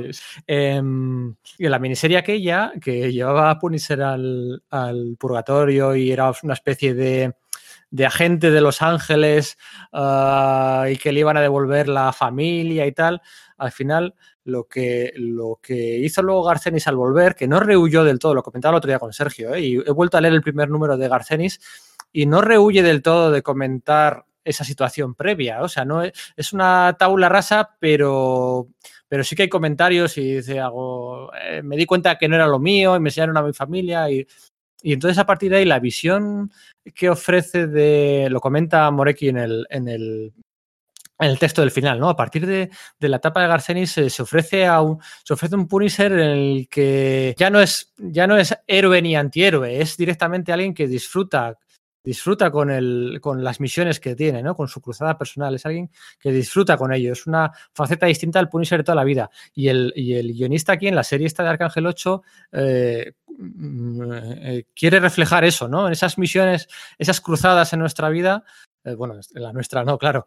[0.46, 0.82] Eh,
[1.58, 6.94] y la miniserie aquella, que llevaba a Punisher al, al purgatorio y era una especie
[6.94, 7.13] de
[7.94, 9.56] de agente de Los Ángeles
[9.92, 13.22] uh, y que le iban a devolver la familia y tal,
[13.56, 18.18] al final lo que, lo que hizo luego Garcenis al volver, que no rehuyó del
[18.18, 19.60] todo, lo comentaba el otro día con Sergio, ¿eh?
[19.60, 21.60] y he vuelto a leer el primer número de Garcenis
[22.12, 26.52] y no rehuye del todo de comentar esa situación previa, o sea, no es, es
[26.52, 28.68] una tabla rasa, pero,
[29.08, 32.48] pero sí que hay comentarios y dice algo, eh, me di cuenta que no era
[32.48, 34.26] lo mío y me enseñaron a mi familia y
[34.84, 36.52] y entonces a partir de ahí la visión
[36.94, 40.34] que ofrece de, lo comenta Morecki en el, en el,
[41.18, 42.10] en el texto del final, ¿no?
[42.10, 42.68] A partir de,
[42.98, 46.68] la etapa de Garcenis se, se, ofrece a un, se ofrece un Punisher en el
[46.68, 51.56] que ya no es, ya no es héroe ni antihéroe, es directamente alguien que disfruta
[52.04, 54.54] disfruta con, el, con las misiones que tiene, ¿no?
[54.54, 55.54] Con su cruzada personal.
[55.54, 55.90] Es alguien
[56.20, 57.12] que disfruta con ello.
[57.12, 59.30] Es una faceta distinta al Punisher de toda la vida.
[59.54, 64.12] Y el, y el guionista aquí en la serie esta de Arcángel 8 eh, mm,
[64.12, 65.86] eh, quiere reflejar eso, ¿no?
[65.86, 68.44] En esas misiones, esas cruzadas en nuestra vida,
[68.84, 70.26] eh, bueno, en la nuestra no, claro.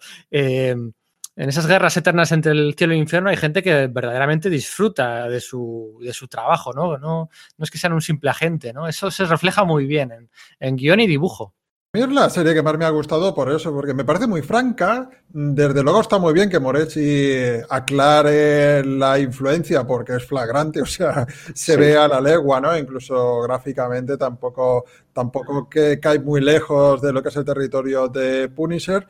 [1.40, 5.40] En esas guerras eternas entre el cielo el infierno hay gente que verdaderamente disfruta de
[5.40, 6.98] su, de su trabajo, ¿no?
[6.98, 7.30] ¿no?
[7.58, 8.88] No es que sean un simple agente, ¿no?
[8.88, 11.54] Eso se refleja muy bien en, en guion y dibujo.
[12.00, 15.10] Es la serie que más me ha gustado por eso, porque me parece muy franca.
[15.30, 17.32] Desde luego está muy bien que Moretti
[17.70, 21.26] aclare la influencia, porque es flagrante, o sea,
[21.56, 21.76] se Sí.
[21.80, 22.78] ve a la legua, ¿no?
[22.78, 28.48] Incluso gráficamente tampoco, tampoco que cae muy lejos de lo que es el territorio de
[28.50, 29.08] Punisher,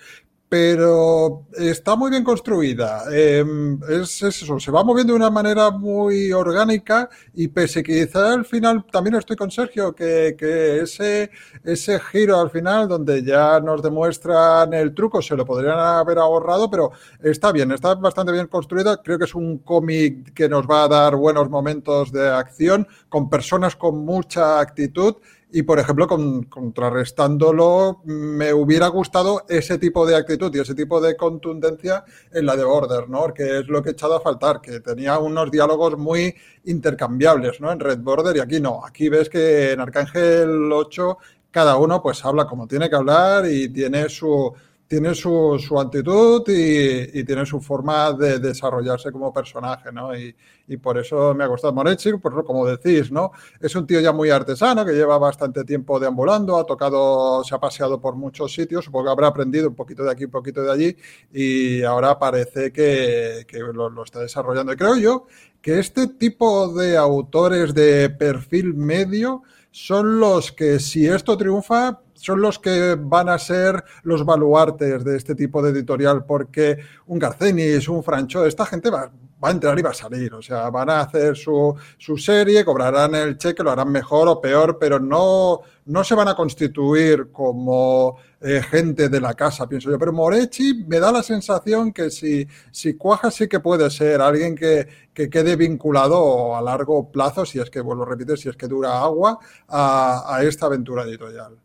[0.49, 3.03] pero está muy bien construida.
[3.13, 8.33] Es, es eso, se va moviendo de una manera muy orgánica y pese que quizá
[8.33, 11.31] al final también estoy con Sergio, que, que ese,
[11.63, 16.69] ese giro al final donde ya nos demuestran el truco se lo podrían haber ahorrado,
[16.69, 16.91] pero
[17.21, 19.01] está bien, está bastante bien construida.
[19.03, 23.29] Creo que es un cómic que nos va a dar buenos momentos de acción con
[23.29, 25.15] personas con mucha actitud.
[25.49, 30.99] Y, por ejemplo, con, contrarrestándolo, me hubiera gustado ese tipo de actitud y ese tipo
[30.99, 33.33] de contundencia en la de Border, ¿no?
[33.33, 36.35] Que es lo que he echado a faltar, que tenía unos diálogos muy
[36.65, 37.71] intercambiables, ¿no?
[37.71, 38.85] En Red Border y aquí no.
[38.85, 41.17] Aquí ves que en Arcángel 8
[41.49, 44.53] cada uno pues habla como tiene que hablar y tiene su,
[44.87, 50.17] tiene su, su actitud y, tiene su forma de desarrollarse como personaje, ¿no?
[50.17, 50.35] Y,
[50.81, 53.31] por eso me ha gustado Moretti, por como decís, ¿no?
[53.59, 57.59] Es un tío ya muy artesano que lleva bastante tiempo deambulando, ha tocado, se ha
[57.59, 60.71] paseado por muchos sitios, supongo que habrá aprendido un poquito de aquí, un poquito de
[60.71, 60.97] allí,
[61.31, 64.73] y ahora parece que, lo está desarrollando.
[64.73, 65.25] Y creo yo
[65.61, 72.41] que este tipo de autores de perfil medio son los que, si esto triunfa, son
[72.41, 77.87] los que van a ser los baluartes de este tipo de editorial, porque un Garcenis,
[77.87, 79.11] un Francho, esta gente va,
[79.43, 80.33] va a entrar y va a salir.
[80.33, 84.41] O sea, van a hacer su, su, serie, cobrarán el cheque, lo harán mejor o
[84.41, 89.89] peor, pero no, no se van a constituir como eh, gente de la casa, pienso
[89.89, 89.99] yo.
[89.99, 94.55] Pero Moretti me da la sensación que si, si cuaja sí que puede ser alguien
[94.55, 98.57] que, que quede vinculado a largo plazo, si es que, vuelvo a repetir, si es
[98.57, 101.57] que dura agua, a esta aventura editorial.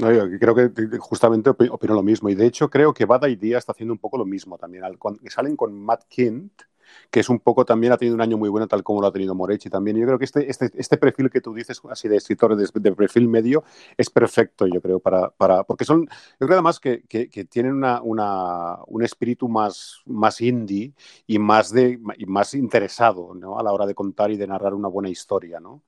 [0.00, 2.30] No, yo creo que justamente opino lo mismo.
[2.30, 4.82] Y de hecho, creo que Bad Idea está haciendo un poco lo mismo también.
[5.28, 6.62] Salen con Matt Kint,
[7.10, 9.12] que es un poco también ha tenido un año muy bueno, tal como lo ha
[9.12, 9.98] tenido Moretti también.
[9.98, 12.66] Y yo creo que este, este, este perfil que tú dices, así de escritor de,
[12.72, 13.62] de, perfil medio,
[13.98, 15.30] es perfecto, yo creo, para.
[15.30, 16.06] para porque son.
[16.40, 20.94] Yo creo además que, que, que tienen una, una, un espíritu más, más indie
[21.26, 23.58] y más, de, y más interesado ¿no?
[23.58, 25.82] a la hora de contar y de narrar una buena historia, ¿no?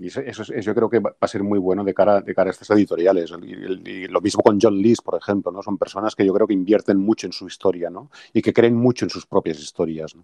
[0.00, 2.34] Y eso, eso, eso, yo creo que va a ser muy bueno de cara, de
[2.34, 3.30] cara a estas editoriales.
[3.42, 5.62] Y, lo mismo con John Lees, por ejemplo, ¿no?
[5.62, 8.10] Son personas que yo creo que invierten mucho en su historia, ¿no?
[8.32, 10.16] Y que creen mucho en sus propias historias.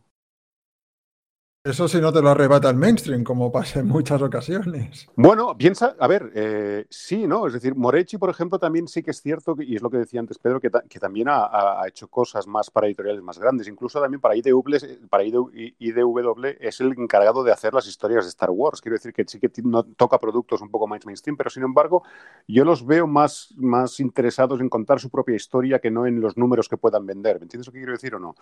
[1.66, 5.08] Eso si no te lo arrebata el mainstream, como pasa en muchas ocasiones.
[5.16, 7.48] Bueno, piensa, a ver, eh, sí, ¿no?
[7.48, 10.20] Es decir, Moretti, por ejemplo, también sí que es cierto, y es lo que decía
[10.20, 13.66] antes Pedro, que, que también ha, hecho cosas más para editoriales más grandes.
[13.66, 14.62] Incluso también para IDW,
[15.80, 18.80] IDW es el encargado de hacer las historias de Star Wars.
[18.80, 19.50] Quiero decir que sí que
[19.96, 22.04] toca productos un poco más mainstream, pero sin embargo,
[22.46, 26.36] yo los veo más, más interesados en contar su propia historia que no en los
[26.36, 27.40] números que puedan vender.
[27.40, 28.36] ¿Me entiendes lo que quiero decir o no?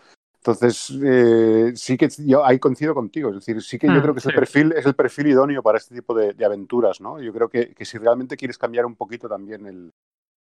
[0.47, 3.30] Entonces, eh, sí que yo ahí coincido contigo.
[3.30, 4.28] Es decir, sí que yo mm, creo que es, sí.
[4.28, 7.18] el perfil, es el perfil idóneo para este tipo de, de aventuras, ¿no?
[7.18, 9.95] Yo creo que, que, si realmente quieres cambiar un poquito también el,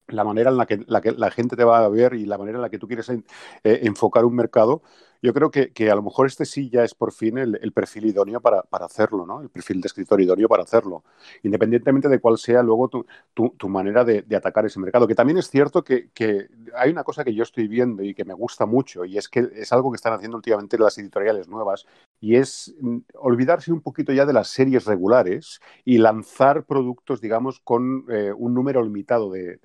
[0.08, 2.38] la manera en la que, la que, la gente te va a ver y la
[2.38, 3.24] manera en la que tú quieres eh,
[3.64, 4.82] enfocar un mercado,
[5.24, 7.72] yo creo que, que, a lo mejor este sí ya es por fin el, el
[7.72, 9.40] perfil idóneo para, para, hacerlo, ¿no?
[9.40, 11.06] El perfil de escritor idóneo para hacerlo,
[11.44, 15.08] independientemente de cuál sea luego tu, tu, tu manera de, de, atacar ese mercado.
[15.08, 18.26] Que también es cierto que, que, hay una cosa que yo estoy viendo y que
[18.26, 21.86] me gusta mucho, y es que es algo que están haciendo últimamente las editoriales nuevas,
[22.24, 27.60] y es mm, olvidarse un poquito ya de las series regulares y lanzar productos, digamos,
[27.60, 29.60] con eh, un número limitado de,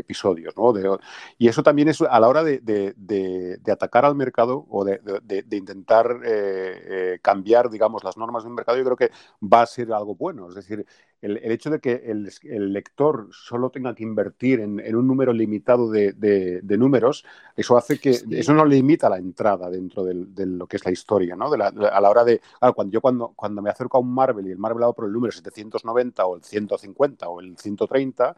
[0.00, 0.98] episodios, ¿no?
[1.38, 6.82] y eso también es a la hora de, atacar al mercado o de intentar eh,
[7.14, 9.10] eh, cambiar, digamos, las normas de un mercado, yo creo que
[9.40, 10.48] va a ser algo bueno.
[10.48, 10.84] Es decir,
[11.20, 15.06] el, el hecho de que el, el, lector solo tenga que invertir en, en un
[15.06, 17.24] número limitado de, números,
[17.56, 18.26] eso hace que, sí.
[18.30, 21.54] eso no limita la entrada dentro de lo que es la historia, ¿no?
[21.56, 24.46] La, a la hora de, claro, cuando yo cuando, cuando me acerco a un Marvel
[24.46, 28.36] y el Marvel va por el número 790 o el 150 o el 130,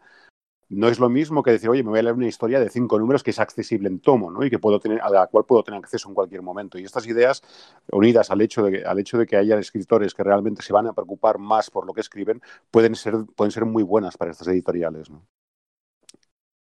[0.71, 2.97] no es lo mismo que decir, oye, me voy a leer una historia de cinco
[2.97, 4.43] números que es accesible en tomo, ¿no?
[4.45, 6.79] Y que puedo tener, a la cual puedo tener acceso en cualquier momento.
[6.79, 7.43] Y estas ideas,
[7.91, 10.87] unidas al hecho de que, al hecho de que haya escritores que realmente se van
[10.87, 12.41] a preocupar más por lo que escriben,
[12.71, 15.27] pueden ser, pueden ser muy buenas para estas editoriales, ¿no?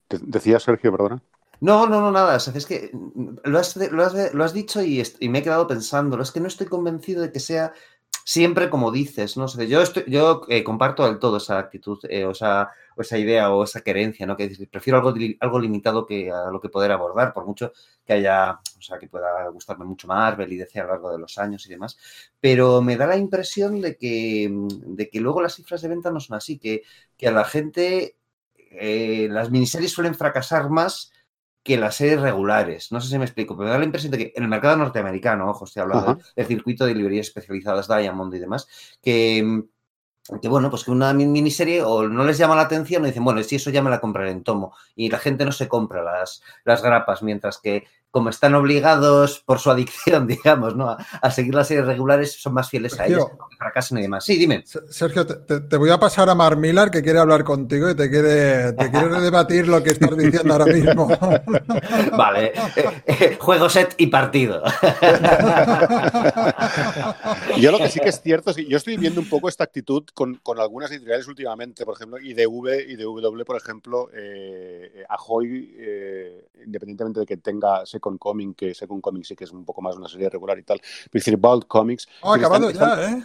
[0.08, 1.22] Decía Sergio, perdona.
[1.60, 2.36] No, no, no, nada.
[2.36, 6.20] es que lo has, lo has, dicho y, y, me he quedado pensando.
[6.20, 7.72] Es que no estoy convencido de que sea
[8.24, 9.46] siempre como dices, ¿no?
[9.46, 13.62] yo estoy, yo eh, comparto del todo esa actitud, eh, o, esa, esa, idea o
[13.62, 14.36] esa querencia, ¿no?
[14.36, 17.72] Que prefiero algo, algo limitado que a lo que poder abordar, por mucho
[18.04, 21.36] que haya, o sea, que pueda gustarme mucho Marvel y a lo largo de los
[21.38, 21.98] años y demás.
[22.40, 26.20] Pero me da la impresión de que, de que luego las cifras de venta no
[26.20, 26.82] son así, que,
[27.16, 28.16] que a la gente
[28.70, 31.12] eh, las miniseries suelen fracasar más
[31.64, 32.92] que las series regulares.
[32.92, 34.76] No sé si me explico, pero me da la impresión de que en el mercado
[34.76, 38.68] norteamericano, ojo, estoy hablando del circuito de librerías especializadas Diamond y demás,
[39.02, 39.64] que,
[40.42, 43.42] que bueno, pues que una miniserie o no les llama la atención o dicen, bueno,
[43.42, 44.74] si eso ya me la compraré en tomo.
[44.94, 47.84] Y la gente no se compra las, las grapas, mientras que
[48.14, 50.88] como están obligados por su adicción, digamos, ¿no?
[50.88, 53.24] A, seguir las series regulares, son más fieles a ellas,
[53.58, 54.24] fracasan y demás.
[54.24, 54.62] Sí, dime.
[54.88, 58.72] Sergio, te, voy a pasar a Mar Millar, que quiere hablar contigo y te quiere,
[58.74, 61.08] te quiere debatir lo que estás diciendo ahora mismo.
[62.16, 62.52] vale.
[62.76, 64.62] Eh, eh, juego set y partido.
[67.58, 69.64] yo lo que sí que es cierto es que yo estoy viendo un poco esta
[69.64, 75.74] actitud con, algunas editoriales últimamente, por ejemplo, IDV, IDW, por ejemplo, eh, Ahoy,
[76.64, 79.96] independientemente de que tenga Second Coming, que Second Coming sí que es un poco más
[79.96, 80.80] una serie regular y tal.
[80.82, 82.06] Es decir, Bold Comics.
[82.22, 83.22] ha acabado ya, ¿eh?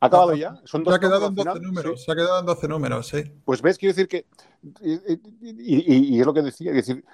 [0.00, 0.60] ¿Ha acabado ya?
[0.64, 3.24] Son dos se ha quedado en 12 números, se ha quedado en 12 números, sí.
[3.44, 4.26] Pues ves, quiero decir que,
[4.82, 7.04] y, es lo que decía, es decir,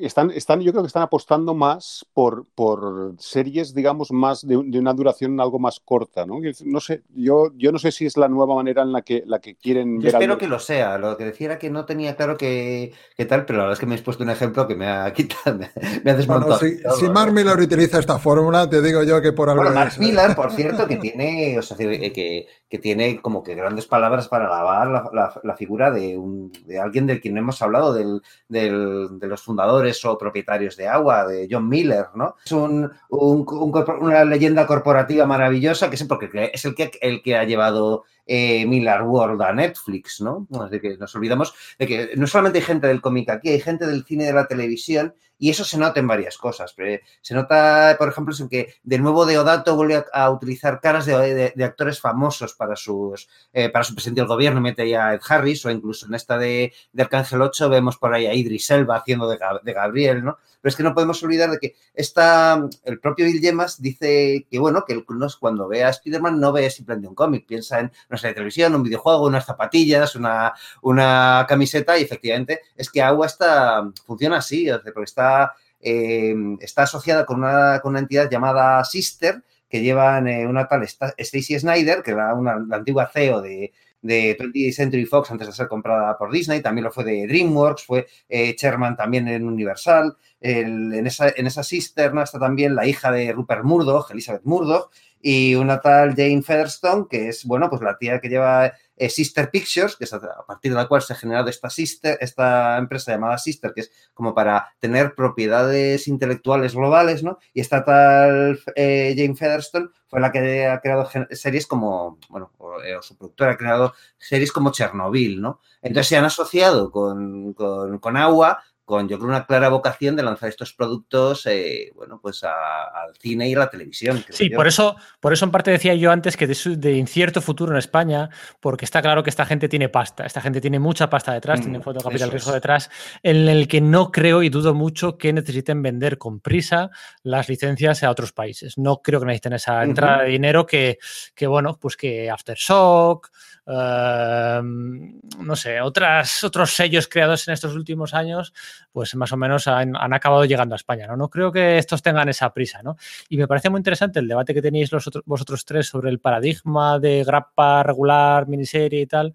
[0.00, 4.92] están, están, yo creo que están apostando más por, por series, digamos, más de, una
[4.92, 6.40] duración algo más corta, ¿no?
[6.64, 9.38] No sé, yo, yo no sé si es la nueva manera en la que, la
[9.38, 10.98] que quieren yo espero que lo sea.
[10.98, 12.92] Lo que decía era que no tenía claro que,
[13.28, 15.58] tal, pero la verdad es que me has puesto un ejemplo que me ha quitado,
[15.58, 16.58] me, ha desmontado.
[16.58, 19.62] si, Mark Miller utiliza esta fórmula, te digo yo que por algo.
[19.62, 23.86] Bueno, Mark Miller, por cierto, que tiene, o sea, que, que tiene como que grandes
[23.86, 29.26] palabras para alabar la, figura de, un, de alguien del quien hemos hablado, del, de
[29.26, 32.36] los fundadores o propietarios de agua, de John Miller, ¿no?
[32.44, 37.44] Es un, una leyenda corporativa maravillosa, que es, porque es el que, el que ha
[37.44, 40.46] llevado eh, Miller World a Netflix, ¿no?
[40.60, 43.86] Así que nos olvidamos de que no solamente hay gente del cómic aquí, hay gente
[43.86, 46.74] del cine y de la televisión y eso se nota en varias cosas.
[47.20, 52.54] Se nota, por ejemplo, que de nuevo Deodato vuelve a, utilizar caras de, actores famosos
[52.54, 56.06] para, sus, eh, para su presidente del gobierno, mete ahí a Ed Harris, o incluso
[56.06, 59.38] en esta de, Arcángel 8 vemos por ahí a Idris Elba haciendo de,
[59.72, 60.38] Gabriel, ¿no?
[60.66, 64.58] Pero es que no podemos olvidar de que esta, el propio Bill Gemas dice que,
[64.58, 65.00] bueno, que
[65.38, 68.74] cuando ve a Spider-Man no ve simplemente un cómic, piensa en una serie de televisión,
[68.74, 70.52] un videojuego, unas zapatillas, una,
[70.82, 77.24] una camiseta, y efectivamente es que Agua está, funciona así, porque está Em, está, asociada
[77.24, 82.10] con una, con una, entidad llamada Sister, que llevan eh, una tal Stacy Snyder, que
[82.10, 83.72] era una, la antigua CEO de,
[84.06, 87.84] de 20th Century Fox antes de ser comprada por Disney, también lo fue de DreamWorks,
[87.84, 90.16] fue eh, chairman también en Universal.
[90.40, 94.90] en, esa, en esa cisterna está también la hija de Rupert Murdoch, Elizabeth Murdoch,
[95.20, 99.50] y una tal Jane Featherstone, que es, bueno, pues la tía que lleva eh, Sister
[99.50, 103.12] Pictures, que es a partir de la cual se ha generado esta, Sister, esta empresa
[103.12, 107.38] llamada Sister, que es como para tener propiedades intelectuales globales, ¿no?
[107.52, 112.52] Y esta tal eh, Jane Featherstone fue la que ha creado series como, bueno,
[112.84, 115.60] eh, o, su productora ha creado series como Chernobyl, ¿no?
[115.82, 120.22] Entonces se han asociado con, con, con Agua con yo creo una clara vocación de
[120.22, 124.96] lanzar estos productos eh, bueno pues al cine y a la televisión sí por eso
[125.20, 128.30] por eso en parte decía yo antes que de, incierto futuro en España
[128.60, 131.80] porque está claro que esta gente tiene pasta esta gente tiene mucha pasta detrás tiene
[131.80, 132.88] foto capital riesgo detrás
[133.22, 136.90] en el que no creo y dudo mucho que necesiten vender con prisa
[137.22, 138.78] las licencias a otros países.
[138.78, 140.98] No creo que necesiten esa entrada de dinero que,
[141.34, 143.30] que bueno pues que Aftershock
[143.68, 148.52] Em, no sé, otras, otros sellos creados en estos últimos años,
[148.92, 151.06] pues más o menos han, acabado llegando a España.
[151.06, 151.16] ¿no?
[151.16, 152.82] no creo que estos tengan esa prisa.
[152.82, 152.96] ¿no?
[153.28, 156.98] Y me parece muy interesante el debate que tenéis los vosotros tres sobre el paradigma
[156.98, 159.34] de grappa regular, miniserie y tal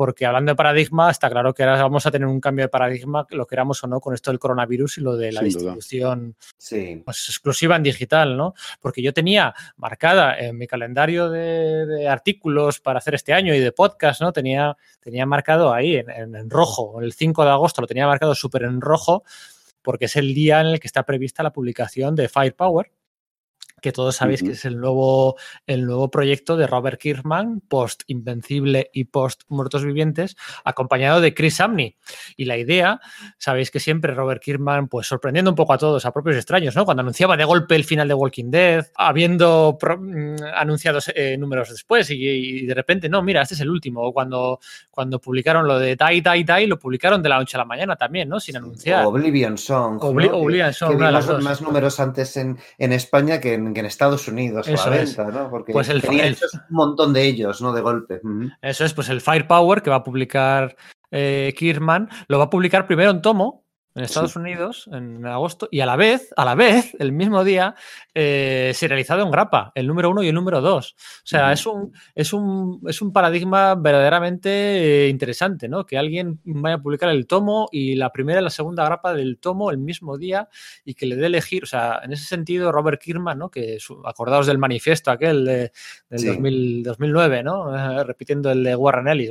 [0.00, 3.26] porque hablando de paradigma, está claro que ahora vamos a tener un cambio de paradigma,
[3.28, 6.36] lo queramos o no, con esto del coronavirus y lo de la distribución
[7.04, 8.54] pues, exclusiva en digital, ¿no?
[8.80, 13.72] Porque yo tenía marcada en mi calendario de, artículos para hacer este año y de
[13.72, 14.32] podcast, ¿no?
[14.32, 18.62] Tenía, tenía marcado ahí en, en rojo, el 5 de agosto lo tenía marcado súper
[18.62, 19.22] en rojo,
[19.82, 22.90] porque es el día en el que está prevista la publicación de Firepower,
[23.80, 28.90] que todos sabéis que es el nuevo, el nuevo proyecto de Robert Kirkman, post Invencible
[28.92, 31.96] y post Muertos Vivientes, acompañado de Chris Samney.
[32.36, 33.00] Y la idea,
[33.38, 36.84] sabéis que siempre Robert Kirkman, pues sorprendiendo un poco a todos, a propios extraños, ¿no?
[36.84, 42.10] Cuando anunciaba de golpe el final de Walking Dead, habiendo mm, anunciado eh, números después
[42.10, 44.02] y, de repente, no, mira, este es el último.
[44.02, 44.60] O cuando,
[44.90, 47.96] cuando publicaron lo de Die, Die, Die, lo publicaron de la noche a la mañana
[47.96, 48.40] también, ¿no?
[48.40, 49.04] Sin anunciar.
[49.06, 50.02] Oblivion Song.
[50.02, 51.00] Oblivion Song,
[51.42, 54.90] más números antes en, en España que en en Estados Unidos Eso
[55.30, 55.48] ¿no?
[55.50, 56.36] Porque pues el, un
[56.70, 57.72] montón de ellos, ¿no?
[57.72, 58.20] De golpe.
[58.62, 60.76] Eso es, pues el Firepower que va a publicar
[61.10, 63.64] eh, Kirman, lo va a publicar primero en tomo,
[64.00, 67.74] en Estados Unidos en agosto y a la vez, a la vez, el mismo día,
[68.14, 70.96] eh, se realizado en grapa, el número uno y el número dos.
[70.98, 75.84] O sea, es, un, es, un, es un paradigma verdaderamente eh, interesante, ¿no?
[75.84, 79.38] Que alguien vaya a publicar el tomo y la primera y la segunda grapa del
[79.38, 80.48] tomo el mismo día
[80.84, 81.64] y que le dé elegir.
[81.64, 83.50] O sea, en ese sentido, Robert Kirkman, ¿no?
[83.50, 85.72] Que acordaos del manifiesto aquel de,
[86.08, 87.76] del 2009, ¿no?
[87.76, 89.30] Eh, repitiendo el de Warren Ellis.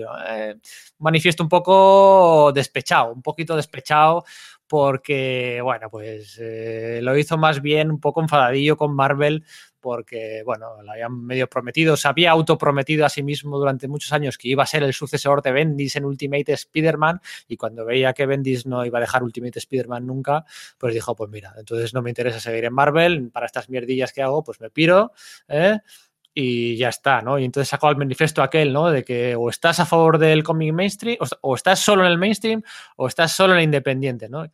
[0.99, 4.23] manifiesto un poco despechado, un poquito despechado
[4.69, 9.43] porque, bueno, pues eh, lo hizo más bien un poco enfadadillo con Marvel
[9.79, 14.37] porque, bueno, lo habían medio prometido, se había autoprometido a sí mismo durante muchos años
[14.37, 18.27] que iba a ser el sucesor de Bendis en Ultimate Spider-Man y cuando veía que
[18.27, 20.45] Bendis no iba a dejar Ultimate Spider-Man nunca,
[20.77, 24.21] pues dijo, pues mira, entonces no me interesa seguir en Marvel, para estas mierdillas que
[24.21, 25.13] hago, pues me piro,
[25.47, 25.79] ¿eh?
[26.33, 27.39] Y ya está, ¿no?
[27.39, 28.89] Y entonces sacó el manifiesto aquel, ¿no?
[28.89, 32.61] De que o estás a favor del cómic mainstream, o, estás solo en el mainstream,
[32.95, 34.45] o estás solo en el independiente, ¿no?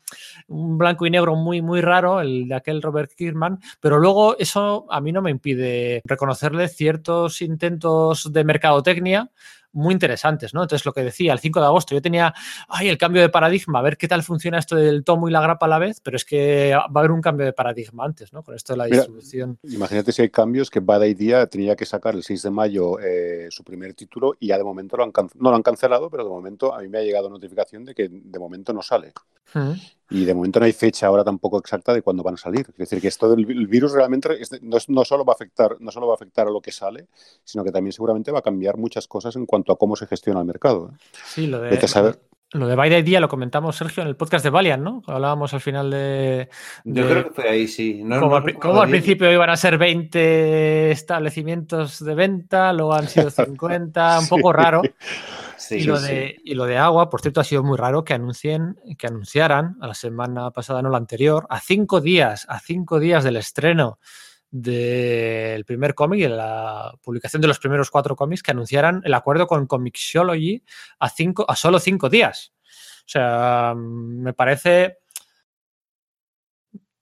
[0.48, 4.86] Un blanco y negro muy, muy raro, el de aquel Robert Kirkman, pero luego eso
[4.90, 9.30] a mí no me impide reconocerle ciertos intentos de mercadotecnia
[9.76, 10.64] muy interesantes, ¿no?
[10.64, 12.34] Entonces, lo que decía, el 5 de agosto yo tenía,
[12.68, 15.42] ay, el cambio de paradigma, a ver qué tal funciona esto del tomo y la
[15.42, 18.34] grapa a la vez, pero es que va a haber un cambio de paradigma antes,
[18.34, 18.42] ¿no?
[18.42, 19.60] Con esto de la distribución.
[19.64, 23.48] imagínate si hay cambios que Bada Día tenía que sacar el 6 de mayo eh,
[23.52, 26.30] su primer título y ya de momento lo han no lo han cancelado, pero de
[26.30, 29.14] momento a mí me ha llegado notificación de que de momento no sale.
[30.10, 32.66] Y de momento no hay fecha ahora tampoco exacta de cuándo van a salir.
[32.70, 34.30] Es decir, que esto del virus realmente
[34.62, 37.08] no, solo va a afectar, no solo va a afectar a lo que sale,
[37.44, 40.42] sino que también seguramente va a cambiar muchas cosas en cuanto a cómo se gestiona
[40.42, 40.92] el mercado.
[40.94, 40.98] ¿eh?
[41.26, 41.70] Sí, lo de,
[42.52, 45.02] lo de By Día lo comentamos, Sergio, en el podcast de Valiant, ¿no?
[45.08, 46.48] Hablábamos al final de.
[46.86, 48.02] Yo creo que fue ahí, sí.
[48.62, 54.28] como, al, principio iban a ser 20 establecimientos de venta, luego han sido 50, un
[54.28, 54.82] poco raro.
[55.72, 58.80] y, lo de, y lo de agua, por cierto, ha sido muy raro que anuncien,
[58.98, 63.24] que anunciaran a la semana pasada, no la anterior, a cinco días, a cinco días
[63.24, 64.00] del estreno
[64.52, 69.14] del primer cómic y de la publicación de los primeros cuatro cómics que anunciaran el
[69.14, 70.64] acuerdo con Comixology
[71.00, 72.54] a, cinco, a solo cinco días.
[73.00, 75.00] O sea, me parece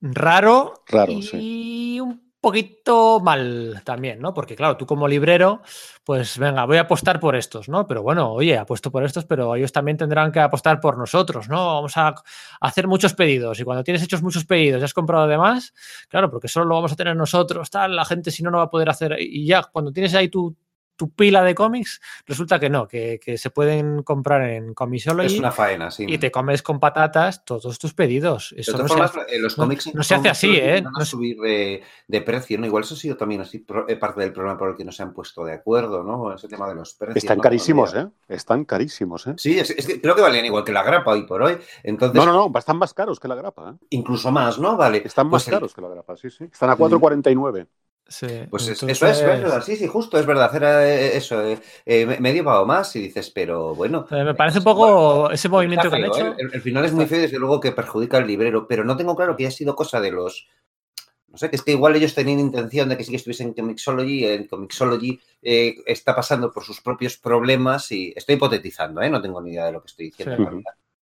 [0.01, 4.33] raro, raro y un poquito mal también, ¿no?
[4.33, 5.61] Porque claro, tú como librero,
[6.03, 7.87] pues venga, voy a apostar por estos, ¿no?
[7.87, 11.75] Pero bueno, oye, apuesto por estos, pero ellos también tendrán que apostar por nosotros, ¿no?
[11.75, 12.13] Vamos a
[12.59, 15.73] hacer muchos pedidos y cuando tienes hechos muchos pedidos y has comprado además,
[16.09, 18.65] claro, porque solo lo vamos a tener nosotros, tal, la gente si no no va
[18.65, 20.53] a poder hacer y ya cuando tienes ahí tu
[20.95, 25.33] tu pila de cómics, resulta que no, que, se pueden comprar en Comixology.
[25.33, 26.05] Es una faena, sí.
[26.07, 28.53] Y te comes con patatas todos tus pedidos.
[28.57, 30.81] Eso no, se, hace, eh, los cómics no, se hace así, ¿eh?
[30.81, 32.65] No subir de, precio, ¿no?
[32.65, 35.03] Igual eso ha sido también así eh, parte del problema por el que no se
[35.03, 36.33] han puesto de acuerdo, ¿no?
[36.33, 37.17] Ese tema de los precios.
[37.23, 38.07] Están carísimos, ¿eh?
[38.27, 39.33] Están carísimos, ¿eh?
[39.37, 41.57] Sí, es, que creo que valen igual que la grapa hoy por hoy.
[41.83, 43.85] Entonces, no, no, no, están más caros que la grapa, ¿eh?
[43.89, 44.77] Incluso más, ¿no?
[44.77, 45.01] Vale.
[45.03, 46.45] Están más pues caros que la grapa, sí, sí.
[46.45, 47.67] Están a 4,49.
[48.07, 52.05] Sí, pues eso es verdad, sí, sí, justo, es verdad, hacer eh, eso, eh, eh,
[52.19, 54.05] medio pago más y dices, pero bueno.
[54.11, 56.35] me parece un poco ese movimiento que han hecho.
[56.37, 59.35] El, final es muy feo, desde luego que perjudica al librero, pero no tengo claro
[59.35, 60.47] que haya sido cosa de los.
[61.29, 63.53] No sé, que es que igual ellos tenían intención de que sí que estuviesen en
[63.53, 69.51] Comixology, en Comixology está pasando por sus propios problemas y estoy hipotetizando, no tengo ni
[69.51, 70.61] idea de lo que estoy diciendo.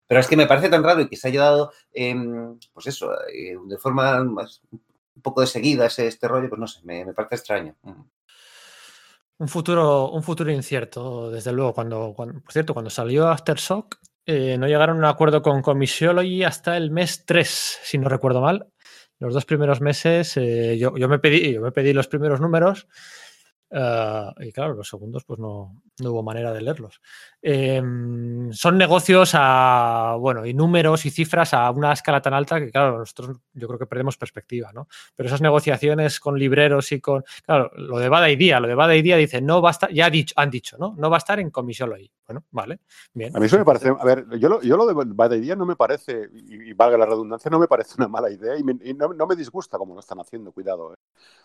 [0.08, 3.12] Pero es que me parece tan raro y que se haya dado, em, pues eso,
[3.30, 4.82] de forma más, un
[5.28, 7.76] poco de seguida ese, este rollo, pues no sé, me, parece extraño.
[9.40, 11.74] Un futuro, un futuro incierto, desde luego.
[11.74, 16.76] Cuando, por cierto, cuando salió Aftershock, eh, no llegaron a un acuerdo con Comisiology hasta
[16.76, 18.68] el mes 3, si no recuerdo mal.
[19.20, 22.88] Los dos primeros meses, eh, yo, me pedí, yo me pedí los primeros números
[23.70, 27.02] Uh, y claro, los segundos, pues no, no hubo manera de leerlos.
[27.42, 27.82] Eh,
[28.52, 33.00] son negocios a, bueno, y números y cifras a una escala tan alta que, claro,
[33.00, 34.88] nosotros yo creo que perdemos perspectiva, ¿no?
[35.16, 38.76] Pero esas negociaciones con libreros y con, claro, lo de Bada y Día, lo de
[38.76, 40.96] Bada y Día dice, no va a estar, ya ha dicho, han dicho, ¿no?
[40.98, 42.12] No va a estar en comisión hoy.
[42.28, 42.80] Bueno, vale,
[43.14, 43.36] bien.
[43.36, 45.56] A mí eso me parece, a ver, yo lo, yo lo de Bada y Día
[45.56, 48.64] no me parece, y, y, valga la redundancia, no me parece una mala idea y,
[48.64, 50.94] me, y no, no, me disgusta como lo están haciendo, cuidado.
[50.94, 50.98] ¿eh?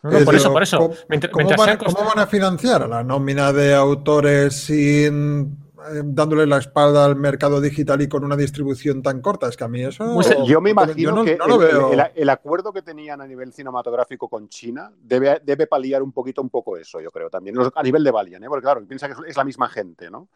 [0.02, 0.78] No, no, por eso, por eso.
[0.78, 5.56] ¿Cómo, mientras, ¿cómo, van, ¿cómo van a financiar la nómina de autores sin
[5.90, 9.48] eh, dándole la espalda al mercado digital y con una distribución tan corta.
[9.48, 10.14] Es que a mí eso.
[10.14, 13.26] Pues yo me imagino yo no, que no el, el, el, acuerdo que tenían a
[13.26, 17.56] nivel cinematográfico con China debe, debe paliar un poquito un poco eso, yo creo, también.
[17.74, 18.48] A nivel de Valiant, ¿eh?
[18.48, 20.28] porque claro, piensa que es la misma gente, ¿no?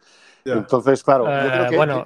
[0.43, 0.55] Yeah.
[0.55, 1.25] Entonces, claro.
[1.25, 2.05] Uh, yo creo que, bueno.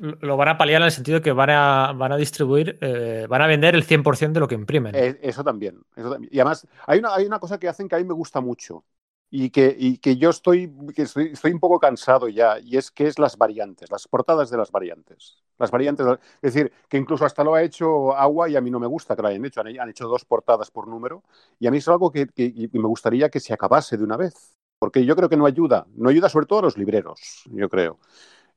[0.00, 3.42] Lo van a paliar en el sentido que van a, van a distribuir, eh, van
[3.42, 4.94] a vender el 100% de lo que imprimen.
[4.94, 6.30] Eh, eso, también, eso también.
[6.32, 8.82] Y además, hay una, hay una cosa que hacen que a mí me gusta mucho,
[9.30, 12.90] y que, y que yo estoy, que estoy, estoy, un poco cansado ya, y es
[12.90, 15.38] que es las variantes, las portadas de las variantes.
[15.58, 16.06] Las variantes,
[16.42, 19.14] es decir, que incluso hasta lo ha hecho Agua y a mí no me gusta
[19.14, 21.22] que lo hayan hecho, han, hecho dos portadas por número,
[21.58, 24.56] y a mí es algo que, que me gustaría que se acabase de una vez,
[24.78, 27.98] porque yo creo que no ayuda, no ayuda sobre todo a los libreros, yo creo.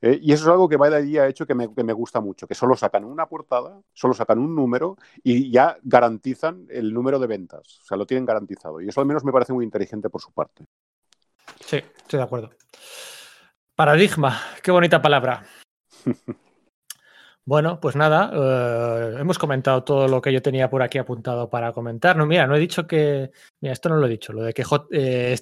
[0.04, 2.20] Eh, y eso es algo que Vaya Día ha hecho que me, que me, gusta
[2.20, 7.20] mucho, que solo sacan una portada, solo sacan un número y ya garantizan el número
[7.20, 7.80] de ventas.
[7.82, 8.82] O sea, lo tienen garantizado.
[8.82, 10.66] Y eso al menos me parece muy inteligente por su parte.
[11.62, 12.49] Sí, estoy de acuerdo.
[13.76, 15.45] Paradigma, qué bonita palabra.
[17.46, 21.74] Bueno, pues nada, eh, hemos comentado todo lo que yo tenía por aquí apuntado para
[21.74, 22.16] comentar.
[22.16, 23.32] No, mira, no he dicho que.
[23.60, 25.36] Mira, esto no lo he dicho, lo de que J, eh,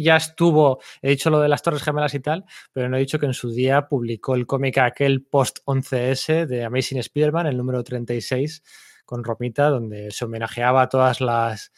[0.00, 0.80] ya estuvo.
[1.00, 3.34] He dicho lo de las Torres Gemelas y tal, pero no he dicho que en
[3.34, 8.62] su día publicó el cómic aquel post-11S de Amazing Spider-Man, el número 36,
[9.04, 11.72] con Romita, donde se homenajeaba a todas las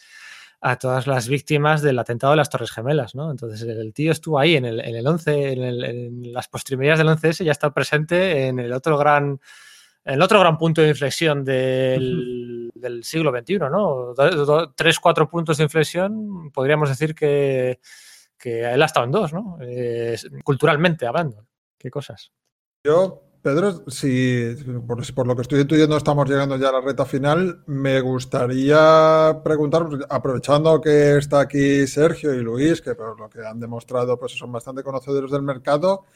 [0.66, 3.30] a todas las víctimas del atentado de las Torres Gemelas, ¿no?
[3.30, 6.96] Entonces el tío estuvo ahí en el, en el 11, en, el, en las postrimerías
[6.96, 9.38] del 11S, ya está presente en el otro gran,
[10.04, 12.80] el otro gran punto de inflexión del, uh -huh.
[12.80, 14.14] del siglo XXI, ¿no?
[14.74, 17.78] Tres, cuatro puntos de inflexión, podríamos decir que,
[18.38, 19.58] que él ha estado en dos, ¿no?
[19.60, 21.46] Eh, culturalmente hablando.
[21.76, 22.32] ¿Qué cosas?
[22.86, 27.04] Yo Pedro, si por, por, lo que estoy intuyendo estamos llegando ya a la reta
[27.04, 33.44] final, me gustaría preguntar, aprovechando que está aquí Sergio y Luis, que por lo que
[33.44, 36.06] han demostrado pues son bastante conocedores del mercado,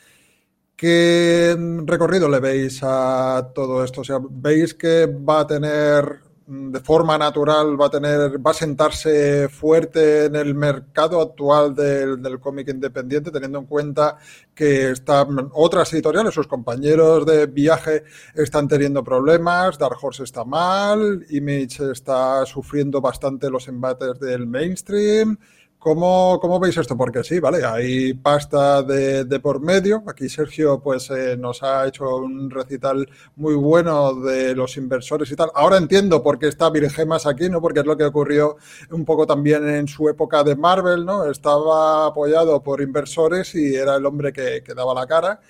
[0.75, 1.55] ¿qué
[1.85, 4.01] recorrido le veis a todo esto?
[4.01, 8.55] O sea, ¿veis que va a tener de forma natural va a tener, va a
[8.55, 14.17] sentarse fuerte en el mercado actual del, del cómic independiente, teniendo en cuenta
[14.55, 21.27] que están otras editoriales, sus compañeros de viaje están teniendo problemas, Dark Horse está mal,
[21.29, 25.37] Image está sufriendo bastante los embates del mainstream.
[25.79, 26.97] ¿Cómo, ¿Cómo, veis esto?
[26.97, 30.03] Porque sí, vale, hay pasta de, de por medio.
[30.09, 35.37] Aquí Sergio pues eh, nos ha hecho un recital muy bueno de los inversores y
[35.37, 35.51] tal.
[35.55, 37.61] Ahora entiendo por qué está Virgemas aquí, ¿no?
[37.61, 38.57] Porque es lo que ocurrió
[38.91, 41.31] un poco también en su época de Marvel, ¿no?
[41.31, 45.41] Estaba apoyado por inversores y era el hombre que, que daba la cara.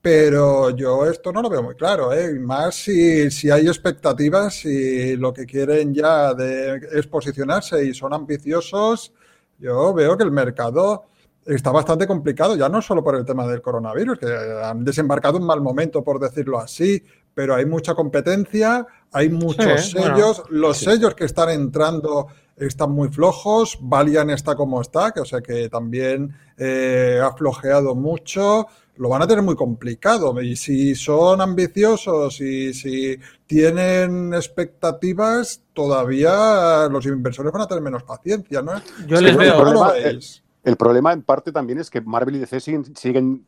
[0.00, 2.32] Pero yo esto no lo veo muy claro, ¿eh?
[2.38, 8.14] más si, si hay expectativas y lo que quieren ya de, es posicionarse y son
[8.14, 9.12] ambiciosos,
[9.58, 11.04] yo veo que el mercado
[11.44, 14.26] está bastante complicado, ya no solo por el tema del coronavirus, que
[14.62, 17.02] han desembarcado un mal momento, por decirlo así,
[17.34, 20.84] pero hay mucha competencia, hay muchos sí, sellos, bueno, los sí.
[20.86, 25.68] sellos que están entrando están muy flojos, Valiant está como está, que o sea que
[25.68, 28.66] también eh, ha flojeado mucho,
[28.98, 30.40] lo van a tener muy complicado.
[30.42, 38.02] Y si son ambiciosos y si tienen expectativas, todavía los inversores van a tener menos
[38.02, 38.72] paciencia, ¿no?
[39.06, 39.54] Yo les veo.
[39.54, 40.20] El problema, el,
[40.64, 43.46] el problema, en parte también es que Marvel y DC siguen, siguen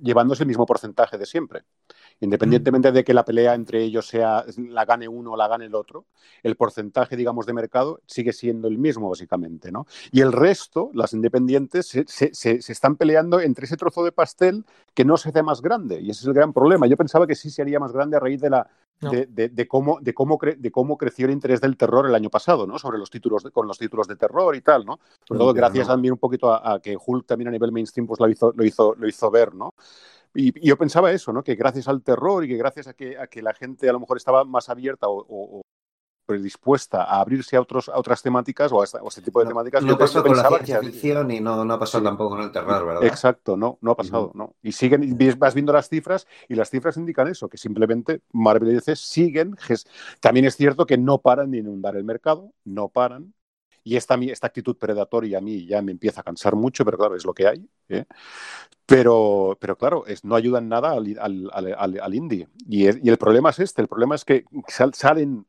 [0.00, 1.64] llevándose el mismo porcentaje de siempre.
[2.22, 5.74] Independientemente de que la pelea entre ellos sea la gane uno o la gane el
[5.74, 6.04] otro,
[6.44, 9.86] el porcentaje, digamos, de mercado sigue siendo el mismo, básicamente, ¿no?
[10.12, 14.64] Y el resto, las independientes, se, se, se, están peleando entre ese trozo de pastel
[14.94, 16.00] que no se hace más grande.
[16.00, 16.86] Y ese es el gran problema.
[16.86, 18.70] Yo pensaba que sí se haría más grande a raíz de la,
[19.00, 19.10] no.
[19.10, 22.14] De, de, de, cómo, de, cómo cre de cómo creció el interés del terror el
[22.14, 22.78] año pasado, ¿no?
[22.78, 25.00] Sobre los títulos, de, con los títulos de terror y tal, ¿no?
[25.26, 25.94] Sobre todo gracias no.
[25.94, 28.64] también un poquito a, a, que Hulk también a nivel mainstream pues lo hizo, lo
[28.64, 29.74] hizo, lo hizo ver, ¿no?
[30.34, 31.42] Y, y, yo pensaba eso, ¿no?
[31.42, 34.00] Que gracias al terror y que gracias a que, a que la gente a lo
[34.00, 35.62] mejor estaba más abierta o, o, o
[36.26, 39.82] predispuesta a abrirse a, otros, a otras temáticas o a, este tipo de no, temáticas.
[39.82, 42.04] No pasó con la ciencia ficción y no, no ha pasado sí.
[42.06, 43.04] tampoco con el terror, ¿verdad?
[43.04, 44.34] Exacto, no, no ha pasado, uh -huh.
[44.34, 44.54] ¿no?
[44.62, 48.74] Y siguen, vas viendo las cifras y las cifras indican eso, que simplemente Marvel y
[48.74, 49.56] DC siguen.
[50.20, 53.34] También es cierto que no paran de inundar el mercado, no paran,
[53.84, 57.16] y esta, esta actitud predatoria a mí ya me empieza a cansar mucho, pero claro,
[57.16, 57.68] es lo que hay.
[57.88, 58.04] ¿eh?
[58.86, 62.48] Pero, pero claro, es, no ayudan nada al, al, al, al indie.
[62.68, 64.44] Y, y, el problema es este, el problema es que
[64.92, 65.46] salen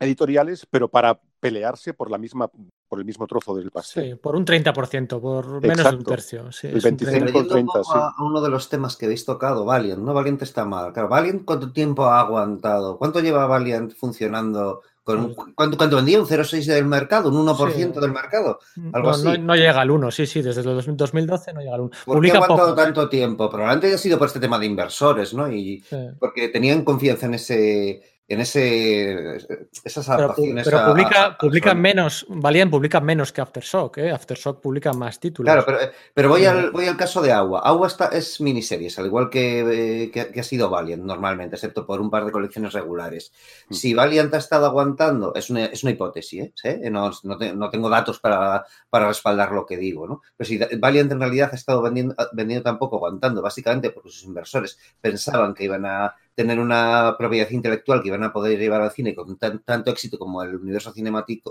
[0.00, 2.50] editoriales, pero para pelearse por la misma
[2.88, 4.12] por el mismo trozo del pastel.
[4.12, 5.90] Sí, por un 30%, por menos Exacto.
[5.90, 6.52] de un tercio.
[6.52, 8.96] Sí, El es un 25 Pero yendo un poco a, a uno de los temas
[8.96, 10.14] que habéis tocado, Valiant, ¿no?
[10.14, 10.92] Valiant está mal.
[10.94, 12.96] Claro, Valiant, ¿cuánto tiempo ha aguantado?
[12.96, 14.82] ¿Cuánto lleva Valiant funcionando?
[15.08, 16.20] Con, ¿cuánto, cuánto vendía?
[16.20, 17.30] ¿Un 0,6 del mercado?
[17.30, 18.00] ¿Un 1% Sí.
[18.00, 18.58] del mercado?
[18.92, 19.38] Algo No, no, así.
[19.40, 21.90] no llega al 1, sí, sí, desde el 2012 no llega al 1.
[21.90, 22.82] ¿Por qué ha Publica aguantado poco.
[22.82, 23.48] tanto tiempo?
[23.48, 25.50] Probablemente haya sido por este tema de inversores, ¿no?
[25.50, 25.96] Y Sí.
[26.18, 29.36] porque tenían confianza en ese, en ese,
[29.84, 30.64] esas Pero, adaptaciones.
[30.66, 34.10] pero a- a- publica, a- publican menos, Valiant publica menos que Aftershock, ¿eh?
[34.10, 35.46] Aftershock publica más títulos.
[35.50, 35.78] Claro, pero,
[36.12, 37.62] pero voy, al, voy al caso de Agua.
[37.64, 39.60] Agua está, es miniseries, al igual que,
[40.04, 43.32] eh, que, que ha sido Valiant normalmente, excepto por un par de colecciones regulares.
[43.70, 43.74] Mm.
[43.74, 46.52] Si Valiant ha estado aguantando, es una, es una hipótesis, ¿eh?
[46.54, 46.90] ¿Sí?
[46.90, 50.20] No, no te- no tengo datos para, para respaldar lo que digo, ¿no?
[50.36, 54.78] Pero si Valiant en realidad ha estado vendiendo, vendiendo tampoco aguantando, básicamente porque sus inversores
[55.00, 59.12] pensaban que iban a tener una propiedad intelectual que iban a poder llevar al cine
[59.12, 60.92] con tan- tanto éxito como el universo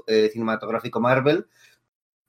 [0.07, 1.45] eh, cinematográfico Marvel,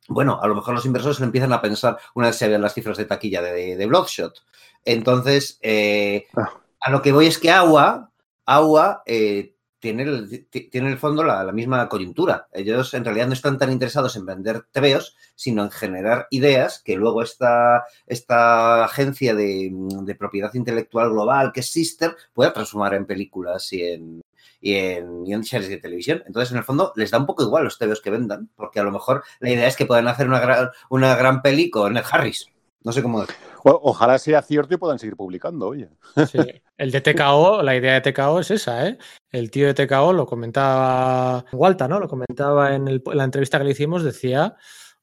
[0.08, 2.74] bueno, a lo mejor los inversores lo empiezan a pensar una vez se vean las
[2.74, 4.34] cifras de taquilla de, de Bloodshot.
[4.84, 6.50] Entonces, eh, Ah.
[6.80, 8.10] a lo que voy es que Agua,
[8.44, 12.48] Agua eh, tiene, el, ti- tiene en el fondo la, misma coyuntura.
[12.52, 16.96] Ellos en realidad no están tan interesados en vender TVOs, sino en generar ideas que
[16.96, 19.72] luego esta, esta agencia de,
[20.18, 24.22] propiedad intelectual global, que es Sister, pueda transformar en películas y en,
[24.60, 26.22] y en, series de televisión.
[26.26, 28.84] Entonces, en el fondo, les da un poco igual los TVOs que vendan, porque a
[28.84, 32.04] lo mejor la idea es que puedan hacer una gran, una gran peli con Ed
[32.10, 32.48] Harris.
[32.82, 33.20] No sé cómo.
[33.20, 33.26] O-
[33.82, 35.88] ojalá sea cierto y puedan seguir publicando, oye.
[36.30, 36.38] Sí.
[36.76, 38.98] El de TKO, la idea de TKO es esa, ¿eh?
[39.30, 41.98] El tío de TKO lo comentaba Walta, ¿no?
[42.00, 44.56] Lo comentaba en, el- en la entrevista que le hicimos, decía,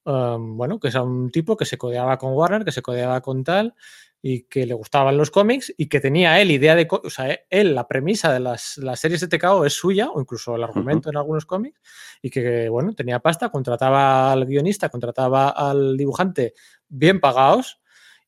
[0.05, 3.43] um, bueno, que es un tipo que se codeaba con Warner, que se codeaba con
[3.43, 3.76] tal,
[4.22, 7.76] y que le gustaban los cómics y que tenía él idea de, o sea, él
[7.76, 11.18] la premisa de las, las series de TKO es suya, o incluso el argumento en
[11.18, 11.80] algunos cómics,
[12.24, 16.55] y que, bueno, tenía pasta, contrataba al guionista, contrataba al dibujante
[16.88, 17.80] bien pagados,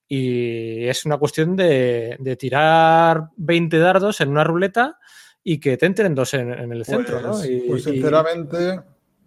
[0.07, 4.97] y es una cuestión de, de tirar 20 dardos en una ruleta
[5.43, 7.29] y que te entren dos en, en el centro, ¿no?
[7.31, 8.79] Pues, Y- pues y- sinceramente,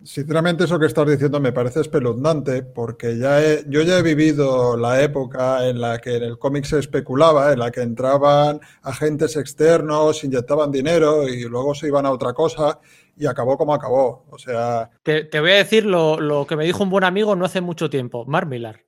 [0.03, 4.77] sinceramente eso que estás diciendo me parece espeluznante porque ya he- yo ya he vivido
[4.77, 9.37] la época en la que en el cómic se especulaba, en la que entraban agentes
[9.37, 12.81] externos, inyectaban dinero y luego se iban a otra cosa
[13.17, 14.25] y acabó como acabó.
[14.31, 17.37] O sea, te, te voy a decir lo, lo que me dijo un buen amigo
[17.37, 18.85] no hace mucho tiempo, Mark Millar.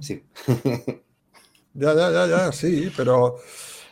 [0.00, 0.24] Sí.
[1.74, 3.36] Ya, ya, ya, ya, sí, pero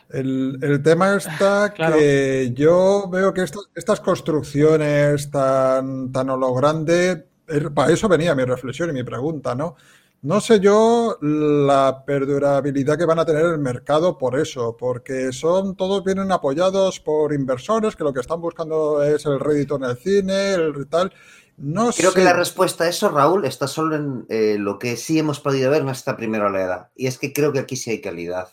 [0.09, 1.95] el, el tema está Claro.
[1.97, 7.25] que yo veo que estas, estas construcciones tan, tan a lo grande,
[7.73, 9.75] para eso venía mi reflexión y mi pregunta, ¿no?
[10.21, 15.77] No sé yo la perdurabilidad que van a tener el mercado por eso, porque son,
[15.77, 19.97] todos vienen apoyados por inversores que lo que están buscando es el rédito en el
[19.97, 21.13] cine, el tal.
[21.59, 22.19] No Creo sé.
[22.19, 25.69] que la respuesta a eso, Raúl, está solo en eh, lo que sí hemos podido
[25.71, 26.91] ver en esta primera oleada.
[26.95, 28.49] Y es que creo que aquí sí hay calidad.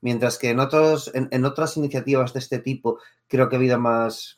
[0.00, 3.78] Mientras que en, otros, en, en otras iniciativas de este tipo, creo que ha habido
[3.78, 4.36] más,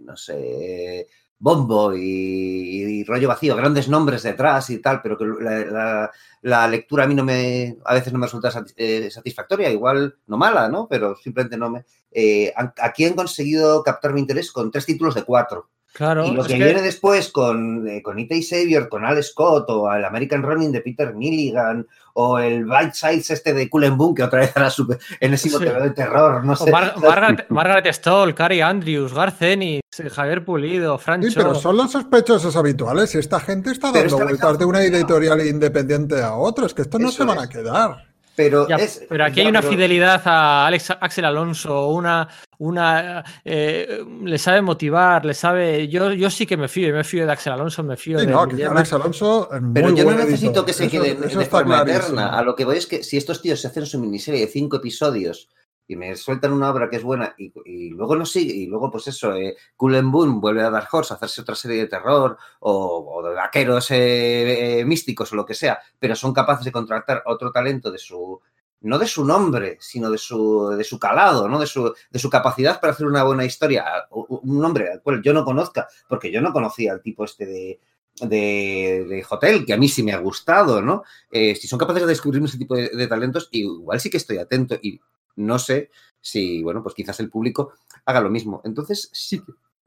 [0.00, 1.06] no sé,
[1.38, 6.10] bombo y, y rollo vacío, grandes nombres detrás y tal, pero que la, la-
[6.42, 10.36] la lectura a mí no me, a veces no me resulta eh, satisfactoria, igual no
[10.36, 10.88] mala, ¿no?
[10.88, 11.84] Pero simplemente no me...
[12.10, 15.68] eh, aquí han conseguido captar mi interés con tres títulos de cuatro.
[15.94, 19.04] Claro, Y lo es que, que- viene después con, eh, con Ita y Savior, con
[19.04, 23.68] Al Scott, o el American Running de Peter Milligan, o el Bite Sides este de
[23.68, 24.86] Cullen Boom, que otra vez era su
[25.20, 25.64] enésimo Sí.
[25.66, 26.70] De terror, no sé.
[26.70, 29.80] Mar- Margaret, Margaret Stoll, Cary Andrews, Gar Ennis,
[30.12, 31.28] Javier Pulido, Francho.
[31.28, 35.46] Sí, pero son los sospechosos habituales y esta gente está dando vueltas de una editorial
[35.46, 36.66] independiente a otra.
[36.66, 37.44] Es que estos no Eso se van es.
[37.44, 38.11] a quedar.
[38.34, 42.26] Pero, Ya, es- pero aquí ya, hay una pero- fidelidad a Alex, Axel Alonso, una,
[42.58, 45.88] una eh, le sabe motivar, le sabe.
[45.88, 48.32] Yo, yo sí que me fío, me fío de Axel Alonso, me fío Sí, de
[48.32, 48.40] no.
[48.42, 50.64] Alex Alonso Pero yo no necesito editor.
[50.64, 52.20] que se Eso- quede eso de está forma clarísimo.
[52.20, 52.38] eterna.
[52.38, 54.76] A lo que voy es que si estos tíos se hacen su miniserie de cinco
[54.78, 55.48] episodios
[55.92, 58.90] y me sueltan una obra que es buena y, y luego no sigue, y luego
[58.90, 63.22] pues eso, eh, Boom vuelve a Dark Horse a hacerse otra serie de terror o,
[63.22, 67.52] de vaqueros eh, eh, místicos o lo que sea, pero son capaces de contratar otro
[67.52, 68.40] talento de su
[68.80, 71.60] no de su nombre, sino de su, de su calado, ¿no?
[71.60, 73.84] de, su, de su capacidad para hacer una buena historia.
[74.10, 77.80] Un nombre al cual yo no conozca, porque yo no conocía al tipo este de,
[78.20, 81.04] de, de Hotel, que a mí sí me ha gustado, ¿no?
[81.30, 84.38] Eh, si son capaces de descubrirme ese tipo de, de, talentos, igual sí que estoy
[84.38, 85.00] atento y
[85.36, 87.72] no sé si, bueno, pues quizás el público
[88.04, 88.60] haga lo mismo.
[88.64, 89.42] Entonces, sí,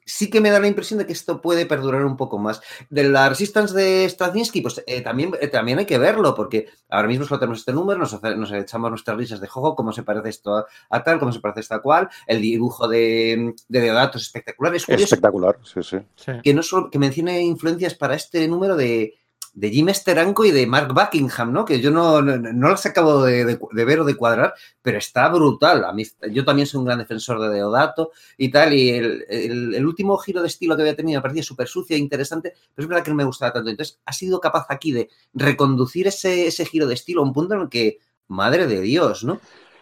[0.08, 2.62] sí que me da la impresión de que esto puede perdurar un poco más.
[2.89, 7.08] De la Resistance de Straczynski, pues eh, también, eh, también hay que verlo, porque ahora
[7.08, 10.04] mismo solo tenemos este número, nos, hace- nos echamos nuestras risas de juego, cómo se
[10.04, 13.80] parece esto a, a tal, cómo se parece esto a cual, el dibujo de, de
[13.80, 14.76] Deodato es espectacular.
[14.76, 15.98] Es curioso Espectacular, sí, sí.
[16.16, 16.32] Sí.
[16.43, 19.16] que no solo que mencione influencias para este número de,
[19.56, 21.64] de Jim Steranko y de Mark Buckingham, ¿no?
[21.66, 25.86] Que yo no, no, las acabo de, de- ver o de cuadrar, pero está brutal.
[25.86, 29.74] A mí, yo también soy un gran defensor de Deodato y tal, y el, el-
[29.76, 32.86] el último giro de estilo que había tenido me parecía súper sucio e interesante, pero
[32.86, 33.70] es verdad que no me gustaba tanto.
[33.70, 37.55] Entonces, ha sido capaz aquí de reconducir ese, ese giro de estilo a un punto
[37.55, 39.39] en el que, madre de Dios, ¿no?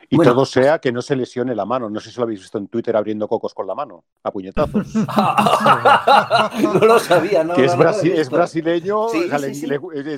[0.09, 0.33] Y Bueno.
[0.33, 1.89] todo sea que no se lesione la mano.
[1.89, 4.87] No sé si lo habéis visto en Twitter abriendo cocos con la mano, a puñetazos.
[6.63, 7.53] no lo sabía, ¿no?
[7.55, 9.67] que es, brasi- brasileño, Sí, o sea, sí, le- sí.
[9.67, 10.13] le-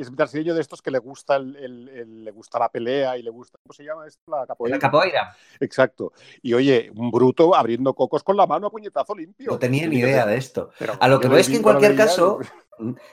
[0.00, 3.22] es, brasileño de estos que le gusta el, el- el- le gusta la pelea y
[3.22, 4.22] le gusta, ¿cómo se llama esto?
[4.30, 4.76] La capoeira.
[4.76, 5.36] La capoeira.
[5.60, 6.12] Exacto.
[6.42, 9.50] Y oye, un bruto abriendo cocos con la mano a puñetazo limpio.
[9.52, 10.70] No tenía ni idea de esto.
[10.78, 12.38] Pero A lo que voy es que en cualquier caso,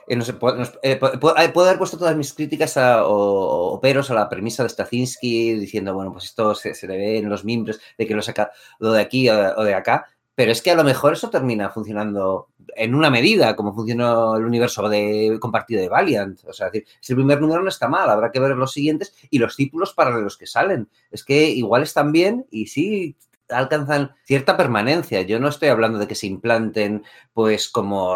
[0.08, 0.38] eh, no sé, eh,
[0.84, 5.54] eh, puedo haber puesto todas mis críticas a- o, peros a la premisa de Straczynski
[5.54, 8.92] diciendo, bueno, pues esto se, le ve en los mimbres de que lo saca lo
[8.92, 12.94] de aquí o de acá, pero es que a lo mejor eso termina funcionando en
[12.94, 16.40] una medida, como funcionó el universo de, compartido de Valiant.
[16.46, 18.72] O sea, es decir, si el primer número no está mal, habrá que ver los
[18.72, 20.90] siguientes y los títulos paralelos que salen.
[21.10, 23.16] Es que igual están bien y sí
[23.50, 25.22] alcanzan cierta permanencia.
[25.22, 27.04] Yo no estoy hablando de que se implanten,
[27.34, 28.14] pues, como,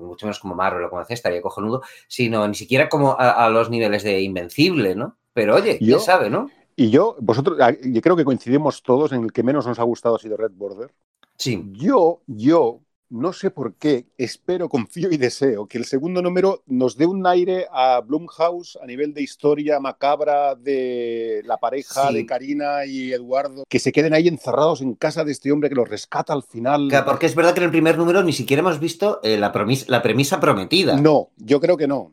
[0.00, 3.50] mucho menos como Marvel o como hace, estaría cojonudo, sino ni siquiera como a, a
[3.50, 5.16] los niveles de Invencible, ¿no?
[5.32, 6.50] Pero oye, quién Yo- sabe, ¿no?
[6.74, 9.82] Y yo, vosotros, ah, yo creo que coincidimos todos en el que menos nos ha
[9.82, 10.90] gustado ha sido Red Border.
[11.36, 11.62] Sí.
[11.72, 12.80] Yo, yo,
[13.12, 17.26] no sé por qué, espero, confío y deseo que el segundo número nos dé un
[17.26, 22.14] aire a Blumhouse a nivel de historia macabra de la pareja Sí.
[22.14, 25.74] de Karina y Eduardo, que se queden ahí encerrados en casa de este hombre que
[25.74, 26.88] los rescata al final.
[26.88, 29.52] Claro, Porque es verdad que en el primer número ni siquiera hemos visto eh, la
[29.52, 30.96] premisa prometida.
[30.96, 32.12] No, yo creo que no.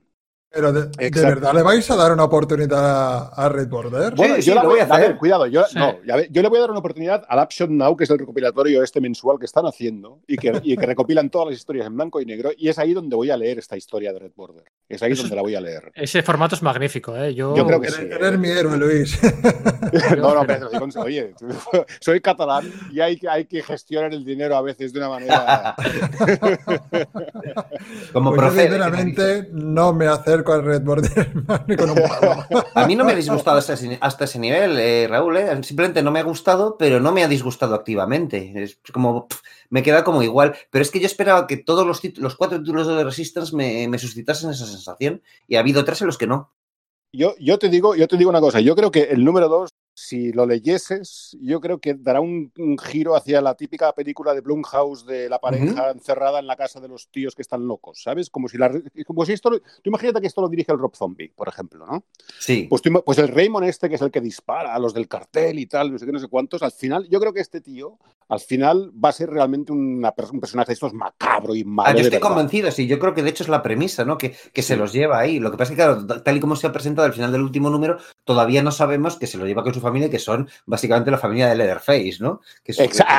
[0.52, 1.28] Pero de, ¿de Exacto.
[1.36, 4.16] verdad le vais a dar una oportunidad a Red Border?
[4.16, 5.10] Bueno, sí, yo la lo voy a a hacer.
[5.10, 5.78] ver, cuidado, yo, Sí.
[5.78, 8.10] no, ya ve- yo le voy a dar una oportunidad al Action Now, que es
[8.10, 11.86] el recopilatorio este mensual que están haciendo y que, y que recopilan todas las historias
[11.86, 14.32] en blanco y negro, y es ahí donde voy a leer esta historia de Red
[14.36, 14.64] Border.
[14.88, 15.92] Es ahí Eso donde es- la voy a leer.
[15.94, 17.36] Ese formato es magnífico, ¿eh?
[17.36, 18.02] Yo, Yo creo que sí.
[18.10, 19.20] eres mi héroe, Luis.
[20.18, 21.34] No, no, pero digo, oye,
[22.02, 25.76] soy catalán y hay, que- hay que gestionar el dinero a veces de una manera.
[28.14, 28.64] Como Pues yo, procede.
[28.70, 30.08] sinceramente, no me
[30.40, 31.32] acerco al Red Border
[31.78, 32.46] con un palo.
[32.74, 35.38] A mí no me ha disgustado hasta ese, hasta ese nivel, eh, Raúl.
[35.38, 35.64] eh.
[35.64, 38.52] Simplemente no me ha gustado, pero no me ha disgustado activamente.
[38.56, 39.28] Es como.
[39.28, 40.56] pff, me queda como igual.
[40.72, 44.00] Pero es que yo esperaba que todos los, los cuatro títulos de Resistance me, me
[44.00, 45.22] suscitasen esa sensación.
[45.48, 46.54] Y ha habido tres en los que no.
[47.12, 49.72] Yo, yo, te digo, yo te digo una cosa, yo creo que el número dos,
[50.00, 54.42] si lo leyeses, yo creo que dará un, un giro hacia la típica película de
[54.42, 58.30] Blumhouse de la pareja encerrada en la casa de los tíos que están locos, ¿sabes?
[58.30, 58.72] Como si, la,
[59.06, 62.04] como si esto, tú imagínate que esto lo dirige el Rob Zombie, por ejemplo, ¿no?
[62.40, 62.68] Sí.
[62.70, 65.60] Pues, tú pues el Raymond este, que es el que dispara a los del cartel
[65.60, 67.98] y tal, no sé qué, no sé cuántos, al final, yo creo que este tío,
[68.30, 71.90] al final va a ser realmente una un personaje de estos macabro y malo.
[71.90, 72.88] Ah, yo estoy convencido, sí.
[72.88, 74.18] Yo creo que de hecho es la premisa, ¿no?
[74.18, 74.80] Que, que se Sí.
[74.80, 75.40] los lleva ahí.
[75.40, 77.42] Lo que pasa es que, claro, tal y como se ha presentado al final del
[77.42, 81.12] último número, todavía no sabemos que se lo lleva con su familia, que son básicamente
[81.12, 82.42] la familia de Leatherface, ¿no?
[82.64, 83.14] Que es- exacto.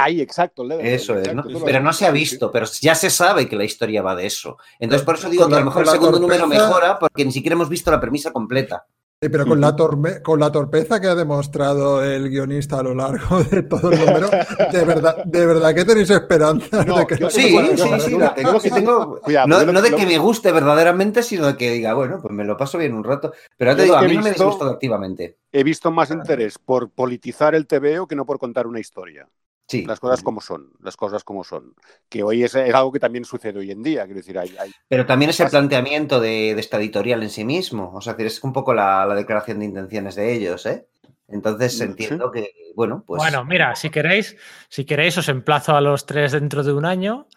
[0.62, 1.42] el Leatherface, Eso es, ¿no?
[1.42, 4.26] exacto, Pero no se ha visto, pero ya se sabe que la historia va de
[4.26, 4.56] eso.
[4.78, 7.54] Entonces, por eso digo que a lo mejor el segundo número mejora porque ni siquiera
[7.54, 8.86] hemos visto la premisa completa.
[9.22, 12.94] Sí, pero con la, torme- con la torpeza que ha demostrado el guionista a lo
[12.94, 14.30] largo de todo el número,
[14.72, 18.00] de verdad, de verdad que tenéis esperanza No, de que yo- no Sí, pueda sí,
[18.10, 21.22] sí, la tengo, sí tengo- Cuidado, no, lo- no de lo- que me guste verdaderamente,
[21.22, 23.34] sino de que diga, bueno, pues me lo paso bien un rato.
[23.58, 25.36] Pero te digo, a que mí he no me visto- disgustado activamente.
[25.52, 29.28] He visto más interés por politizar el TVO que no por contar una historia.
[29.70, 29.84] Sí.
[29.84, 31.74] Las cosas como son, las cosas como son.
[32.08, 34.04] Que hoy es, es algo que también sucede hoy en día.
[34.04, 37.44] Quiero decir, hay, hay- Pero también es el planteamiento de, de esta editorial en sí
[37.44, 37.92] mismo.
[37.94, 40.86] O sea, es un poco la, la declaración de intenciones de ellos, ¿eh?
[41.32, 43.18] Entonces entiendo que, bueno, pues.
[43.18, 44.36] Bueno, mira, si queréis,
[44.68, 47.28] si queréis, os emplazo a los tres dentro de un año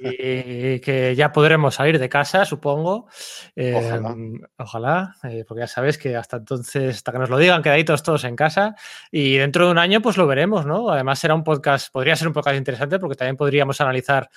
[0.00, 3.08] y que ya podremos salir de casa, supongo.
[3.56, 4.16] Eh, Ojalá.
[4.58, 8.24] ojalá, eh, porque ya sabéis que hasta entonces, hasta que nos lo digan, quedaditos todos
[8.24, 8.74] en casa.
[9.10, 10.90] Y dentro de un año, pues lo veremos, ¿no?
[10.90, 14.28] Además, será un podcast, podría ser un podcast interesante porque también podríamos analizar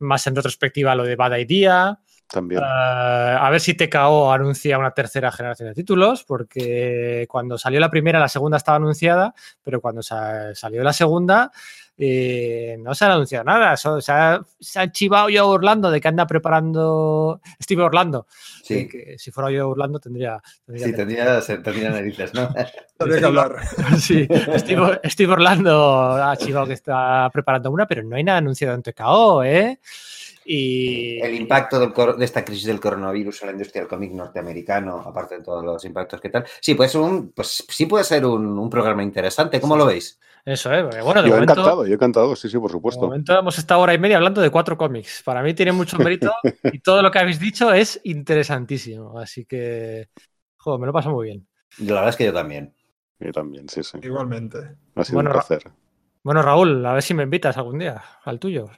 [0.00, 1.98] más en retrospectiva lo de Bad Idea.
[2.30, 2.60] También.
[2.60, 7.90] Uh, a ver si TKO anuncia una tercera generación de títulos, porque cuando salió la
[7.90, 11.50] primera, la segunda estaba anunciada, pero cuando sa salió la segunda,
[12.00, 13.76] eh, no se ha anunciado nada.
[13.76, 18.26] So- se, ha, se ha chivado yo Orlando de que anda preparando Steve Orlando.
[18.62, 20.40] Sí, Que si fuera yo Orlando tendría.
[20.64, 22.48] tendría sí que- tendría, tendría narices, ¿no?
[22.98, 23.56] Habría que hablar.
[23.98, 24.26] Sí,
[24.56, 28.82] Steve, Steve Orlando ha chivado que está preparando una, pero no hay nada anunciado en
[28.82, 29.80] TKO, ¿eh?
[30.44, 31.18] Y.
[31.20, 35.36] El impacto del de esta crisis del coronavirus en la industria del cómic norteamericano, aparte
[35.38, 36.44] de todos los impactos que tal.
[36.60, 39.60] Sí, pues, un, pues sí puede ser un, un programa interesante.
[39.60, 40.18] ¿Cómo lo veis?
[40.54, 40.82] Eso, ¿eh?
[40.82, 43.06] Porque, bueno, de Yo he momento, encantado, yo he encantado, sí, sí, por de supuesto.
[43.06, 45.22] momento hemos estado hora y media hablando de cuatro cómics.
[45.24, 46.32] Para mí tiene mucho mérito
[46.70, 49.18] y todo lo que habéis dicho es interesantísimo.
[49.18, 50.08] Así que,
[50.56, 51.48] joder, me lo paso muy bien.
[51.78, 52.74] La verdad es que yo también.
[53.18, 53.98] Yo también, sí, sí.
[54.02, 54.76] Igualmente.
[54.96, 55.72] Ha sido Bueno, un Ra- placer.
[56.24, 58.70] Bueno, Raúl, a ver si me invitas algún día al tuyo.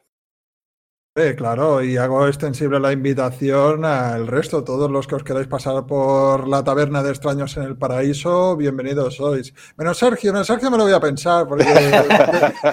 [1.21, 5.85] Sí, claro, y hago extensible la invitación al resto, todos los que os queráis pasar
[5.85, 9.53] por la taberna de extraños en el paraíso, bienvenidos sois.
[9.77, 11.75] Menos Sergio, menos Sergio me lo voy a pensar, porque de,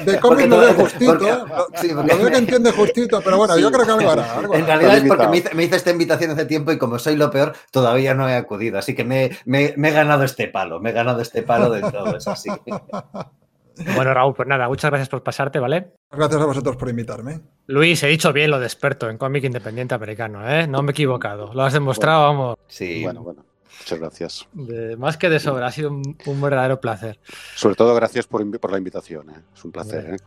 [0.06, 3.20] de, de cómic lo veo justito, porque- lo, sí, porque- lo veo que entiende justito,
[3.22, 3.62] pero bueno, Sí.
[3.62, 4.38] yo creo que algo hará.
[4.38, 4.76] algo En hará.
[4.78, 7.30] realidad es porque me hice, me hice esta invitación hace tiempo y como soy lo
[7.30, 8.78] peor, todavía no he acudido.
[8.80, 11.82] Así que me, me- me he ganado este palo, me he ganado este palo de
[11.82, 12.50] todo, es así.
[13.96, 15.94] Bueno, Raúl, pues nada, muchas gracias por pasarte, ¿vale?
[16.12, 17.42] Gracias a vosotros por invitarme.
[17.68, 20.68] Luis, he dicho bien lo de experto en cómic independiente americano, ¿eh?
[20.68, 21.54] No me he equivocado.
[21.54, 23.04] Lo has demostrado, vamos, Sí.
[23.04, 23.46] Bueno, bueno,
[23.80, 24.48] muchas gracias.
[24.54, 25.68] de- más que de sobra.
[25.68, 27.20] Ha sido un, un verdadero placer.
[27.56, 29.42] Sobre todo gracias por, por la invitación, ¿eh?
[29.56, 30.16] es un placer.
[30.16, 30.18] ¿eh?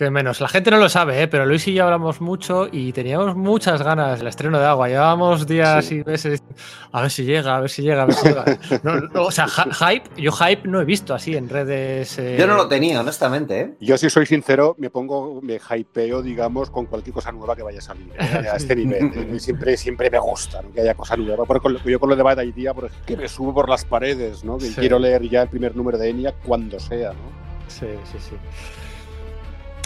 [0.00, 0.40] Que menos.
[0.40, 1.28] La gente no lo sabe, ¿eh?
[1.28, 4.88] pero Luis y yo hablamos mucho y teníamos muchas ganas del estreno de agua.
[4.88, 5.96] Llevábamos días Sí.
[5.96, 6.42] y meses.
[6.90, 8.44] A ver si llega, a ver si llega, a ver si llega.
[8.82, 12.18] No, no, o sea, hype, yo hype no he visto así en redes.
[12.18, 13.74] eh, Yo no lo tenía, honestamente, ¿eh?
[13.78, 17.80] Yo, si soy sincero, me pongo, me hypeo, digamos, con cualquier cosa nueva que vaya
[17.80, 18.10] a salir.
[18.18, 18.48] ¿eh?
[18.50, 19.12] A este nivel.
[19.34, 19.38] ¿eh?
[19.38, 20.72] Siempre, siempre me gusta ¿no?
[20.72, 21.44] que haya cosa nueva.
[21.84, 24.56] Yo con lo de Bad Idea, por ejemplo, que me subo por las paredes, ¿no?
[24.56, 24.76] Que Sí.
[24.80, 27.38] quiero leer ya el primer número de Enya cuando sea, ¿no?
[27.68, 28.36] Sí, sí, sí.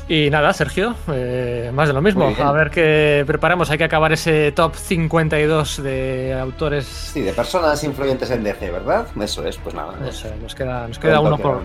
[0.06, 2.30] Y nada, Sergio, eh, más de lo mismo.
[2.38, 3.70] A ver qué preparamos.
[3.70, 6.84] Hay que acabar ese top 52 de autores.
[6.84, 9.06] Sí, de personas influyentes en DC, ¿verdad?
[9.18, 9.94] Eso es, pues nada.
[10.06, 11.62] Eso, nos queda, nos queda uno por.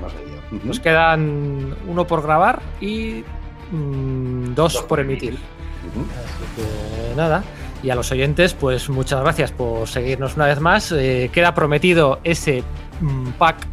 [0.64, 3.24] Nos quedan uno por grabar y
[3.72, 5.34] mm, dos Dos por emitir.
[5.34, 7.44] Así que nada.
[7.84, 10.94] Y a los oyentes, pues muchas gracias por seguirnos una vez más.
[10.94, 12.64] Eh, queda prometido ese
[13.02, 13.68] mm, pack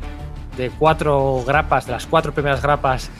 [0.56, 3.10] de cuatro grapas, de las cuatro primeras grapas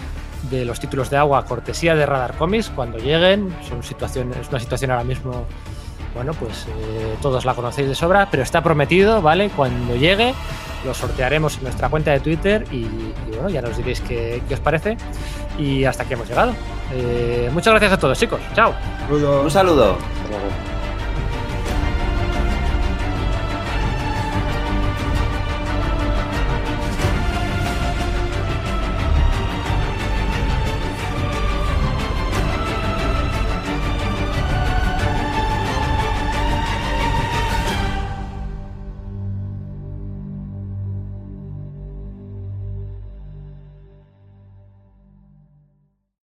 [0.51, 3.55] de los títulos de agua, cortesía de Radar Comics, cuando lleguen.
[3.69, 5.45] Son situaciones, es una situación ahora mismo,
[6.15, 9.51] bueno, pues eh, todos la conocéis de sobra, pero está prometido, ¿vale?
[9.51, 10.35] Cuando llegue,
[10.85, 14.55] lo sortearemos en nuestra cuenta de Twitter y, y bueno, ya nos diréis qué, qué
[14.55, 14.97] os parece.
[15.59, 16.53] Y hasta aquí hemos llegado.
[16.93, 18.41] Eh, muchas gracias a todos, chicos.
[18.55, 18.75] Chao.
[19.11, 19.93] Un saludo.
[19.93, 20.76] Hasta luego.